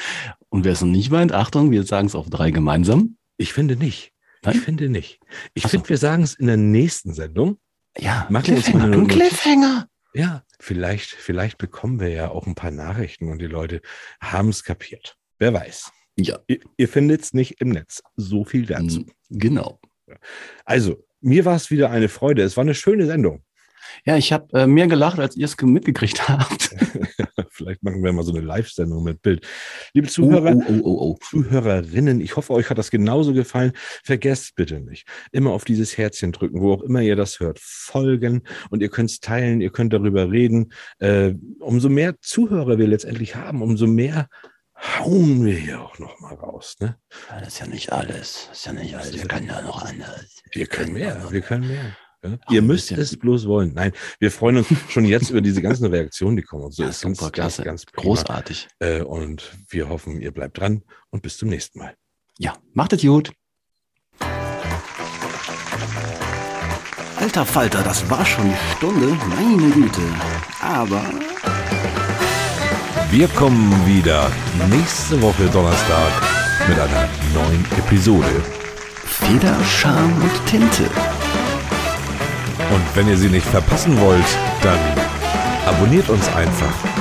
Und 0.50 0.64
wer 0.66 0.72
es 0.72 0.82
noch 0.82 0.88
nicht 0.88 1.10
meint, 1.10 1.32
Achtung, 1.32 1.70
wir 1.70 1.84
sagen 1.84 2.06
es 2.06 2.14
auf 2.14 2.28
drei 2.28 2.50
gemeinsam. 2.50 3.16
Ich 3.38 3.54
finde 3.54 3.76
nicht. 3.76 4.12
Nein? 4.42 4.56
Ich 4.56 4.60
finde 4.60 4.90
nicht. 4.90 5.20
Ich 5.54 5.64
Ach 5.64 5.68
so. 5.70 5.78
finde, 5.78 5.88
wir 5.88 5.96
sagen 5.96 6.22
es 6.22 6.34
in 6.34 6.46
der 6.46 6.58
nächsten 6.58 7.14
Sendung. 7.14 7.58
Ja, 7.96 8.26
Machen 8.28 8.48
wir 8.48 8.56
uns 8.58 8.72
mal 8.74 8.90
Cliffhanger. 8.90 8.98
Ein. 9.00 9.08
Cliffhanger. 9.08 9.88
Ja, 10.12 10.44
vielleicht, 10.60 11.10
vielleicht 11.12 11.56
bekommen 11.56 11.98
wir 11.98 12.08
ja 12.10 12.28
auch 12.30 12.46
ein 12.46 12.54
paar 12.54 12.70
Nachrichten 12.72 13.30
und 13.30 13.38
die 13.40 13.46
Leute 13.46 13.80
haben 14.20 14.50
es 14.50 14.64
kapiert. 14.64 15.16
Wer 15.38 15.54
weiß. 15.54 15.90
Ja, 16.16 16.38
Ihr, 16.46 16.60
ihr 16.76 16.88
findet 16.88 17.22
es 17.22 17.32
nicht 17.32 17.60
im 17.60 17.70
Netz. 17.70 18.02
So 18.16 18.44
viel 18.44 18.66
dazu. 18.66 19.06
genau. 19.30 19.80
Also, 20.66 21.02
mir 21.20 21.44
war 21.46 21.56
es 21.56 21.70
wieder 21.70 21.90
eine 21.90 22.08
Freude. 22.10 22.42
Es 22.42 22.56
war 22.58 22.62
eine 22.62 22.74
schöne 22.74 23.06
Sendung. 23.06 23.42
Ja, 24.04 24.16
ich 24.16 24.32
habe 24.32 24.52
äh, 24.58 24.66
mehr 24.66 24.86
gelacht, 24.86 25.18
als 25.18 25.36
ihr 25.36 25.44
es 25.44 25.56
ge- 25.56 25.68
mitgekriegt 25.68 26.28
habt. 26.28 26.70
Vielleicht 27.50 27.82
machen 27.82 28.02
wir 28.02 28.12
mal 28.12 28.24
so 28.24 28.32
eine 28.32 28.40
Live-Sendung 28.44 29.02
mit 29.04 29.22
Bild. 29.22 29.46
Liebe 29.92 30.08
Zuhörer, 30.08 30.54
oh, 30.56 30.62
oh, 30.68 30.80
oh, 30.82 30.98
oh. 31.10 31.18
Zuhörerinnen, 31.28 32.20
ich 32.20 32.36
hoffe, 32.36 32.52
euch 32.52 32.70
hat 32.70 32.78
das 32.78 32.90
genauso 32.90 33.32
gefallen. 33.34 33.72
Vergesst 34.04 34.54
bitte 34.54 34.80
nicht, 34.80 35.06
immer 35.32 35.50
auf 35.52 35.64
dieses 35.64 35.98
Herzchen 35.98 36.32
drücken, 36.32 36.60
wo 36.60 36.72
auch 36.72 36.82
immer 36.82 37.00
ihr 37.02 37.16
das 37.16 37.40
hört, 37.40 37.58
folgen 37.60 38.42
und 38.70 38.80
ihr 38.82 38.88
könnt 38.88 39.10
es 39.10 39.20
teilen, 39.20 39.60
ihr 39.60 39.70
könnt 39.70 39.92
darüber 39.92 40.30
reden. 40.30 40.72
Äh, 40.98 41.34
umso 41.58 41.88
mehr 41.88 42.14
Zuhörer 42.20 42.78
wir 42.78 42.86
letztendlich 42.86 43.36
haben, 43.36 43.62
umso 43.62 43.86
mehr 43.86 44.28
hauen 44.98 45.44
wir 45.44 45.54
hier 45.56 45.80
auch 45.82 45.98
noch 45.98 46.18
mal 46.20 46.34
raus. 46.34 46.76
Ne? 46.80 46.96
Ja, 47.28 47.40
das 47.40 47.48
ist 47.48 47.58
ja 47.60 47.66
nicht 47.66 47.92
alles. 47.92 48.46
Das 48.48 48.58
ist 48.60 48.66
ja 48.66 48.72
nicht 48.72 48.94
alles. 48.94 49.12
Wir 49.12 49.28
können 49.28 49.46
ja 49.46 49.60
noch 49.60 49.84
anders. 49.84 50.40
Wir 50.52 50.66
können 50.66 50.94
mehr, 50.94 51.30
wir 51.30 51.40
können 51.42 51.68
mehr. 51.68 51.96
Ja? 52.22 52.38
Ihr 52.50 52.62
müsst 52.62 52.90
es 52.92 53.16
bloß 53.18 53.46
wollen. 53.46 53.72
Nein, 53.74 53.92
wir 54.18 54.30
freuen 54.30 54.58
uns 54.58 54.66
schon 54.90 55.04
jetzt 55.04 55.30
über 55.30 55.40
diese 55.40 55.62
ganzen 55.62 55.86
Reaktionen, 55.86 56.36
die 56.36 56.42
kommen. 56.42 56.64
Und 56.64 56.74
so 56.74 56.82
Ja, 56.82 56.88
ist 56.90 57.00
super, 57.00 57.14
ganz, 57.22 57.32
klasse. 57.32 57.62
ganz 57.64 57.86
prima. 57.86 58.02
Großartig. 58.02 58.68
Äh, 58.78 59.02
und 59.02 59.52
wir 59.68 59.88
hoffen, 59.88 60.20
ihr 60.20 60.30
bleibt 60.32 60.58
dran 60.58 60.82
und 61.10 61.22
bis 61.22 61.38
zum 61.38 61.48
nächsten 61.48 61.78
Mal. 61.78 61.94
Ja, 62.38 62.54
macht 62.74 62.92
es 62.92 63.02
gut. 63.02 63.32
Alter 67.16 67.44
Falter, 67.44 67.82
das 67.82 68.08
war 68.08 68.24
schon 68.24 68.48
die 68.48 68.76
Stunde. 68.76 69.08
Meine 69.28 69.70
Güte. 69.70 70.00
Aber 70.62 71.02
Wir 73.10 73.28
kommen 73.28 73.70
wieder 73.86 74.30
nächste 74.70 75.20
Woche 75.20 75.46
Donnerstag 75.52 76.12
mit 76.68 76.78
einer 76.78 77.08
neuen 77.34 77.64
Episode. 77.78 78.42
Feder, 79.04 79.56
Charme 79.64 80.14
und 80.22 80.46
Tinte. 80.46 80.84
Und 82.70 82.82
wenn 82.94 83.08
ihr 83.08 83.16
sie 83.16 83.28
nicht 83.28 83.46
verpassen 83.46 84.00
wollt, 84.00 84.24
dann 84.62 84.78
abonniert 85.66 86.08
uns 86.08 86.28
einfach 86.34 86.99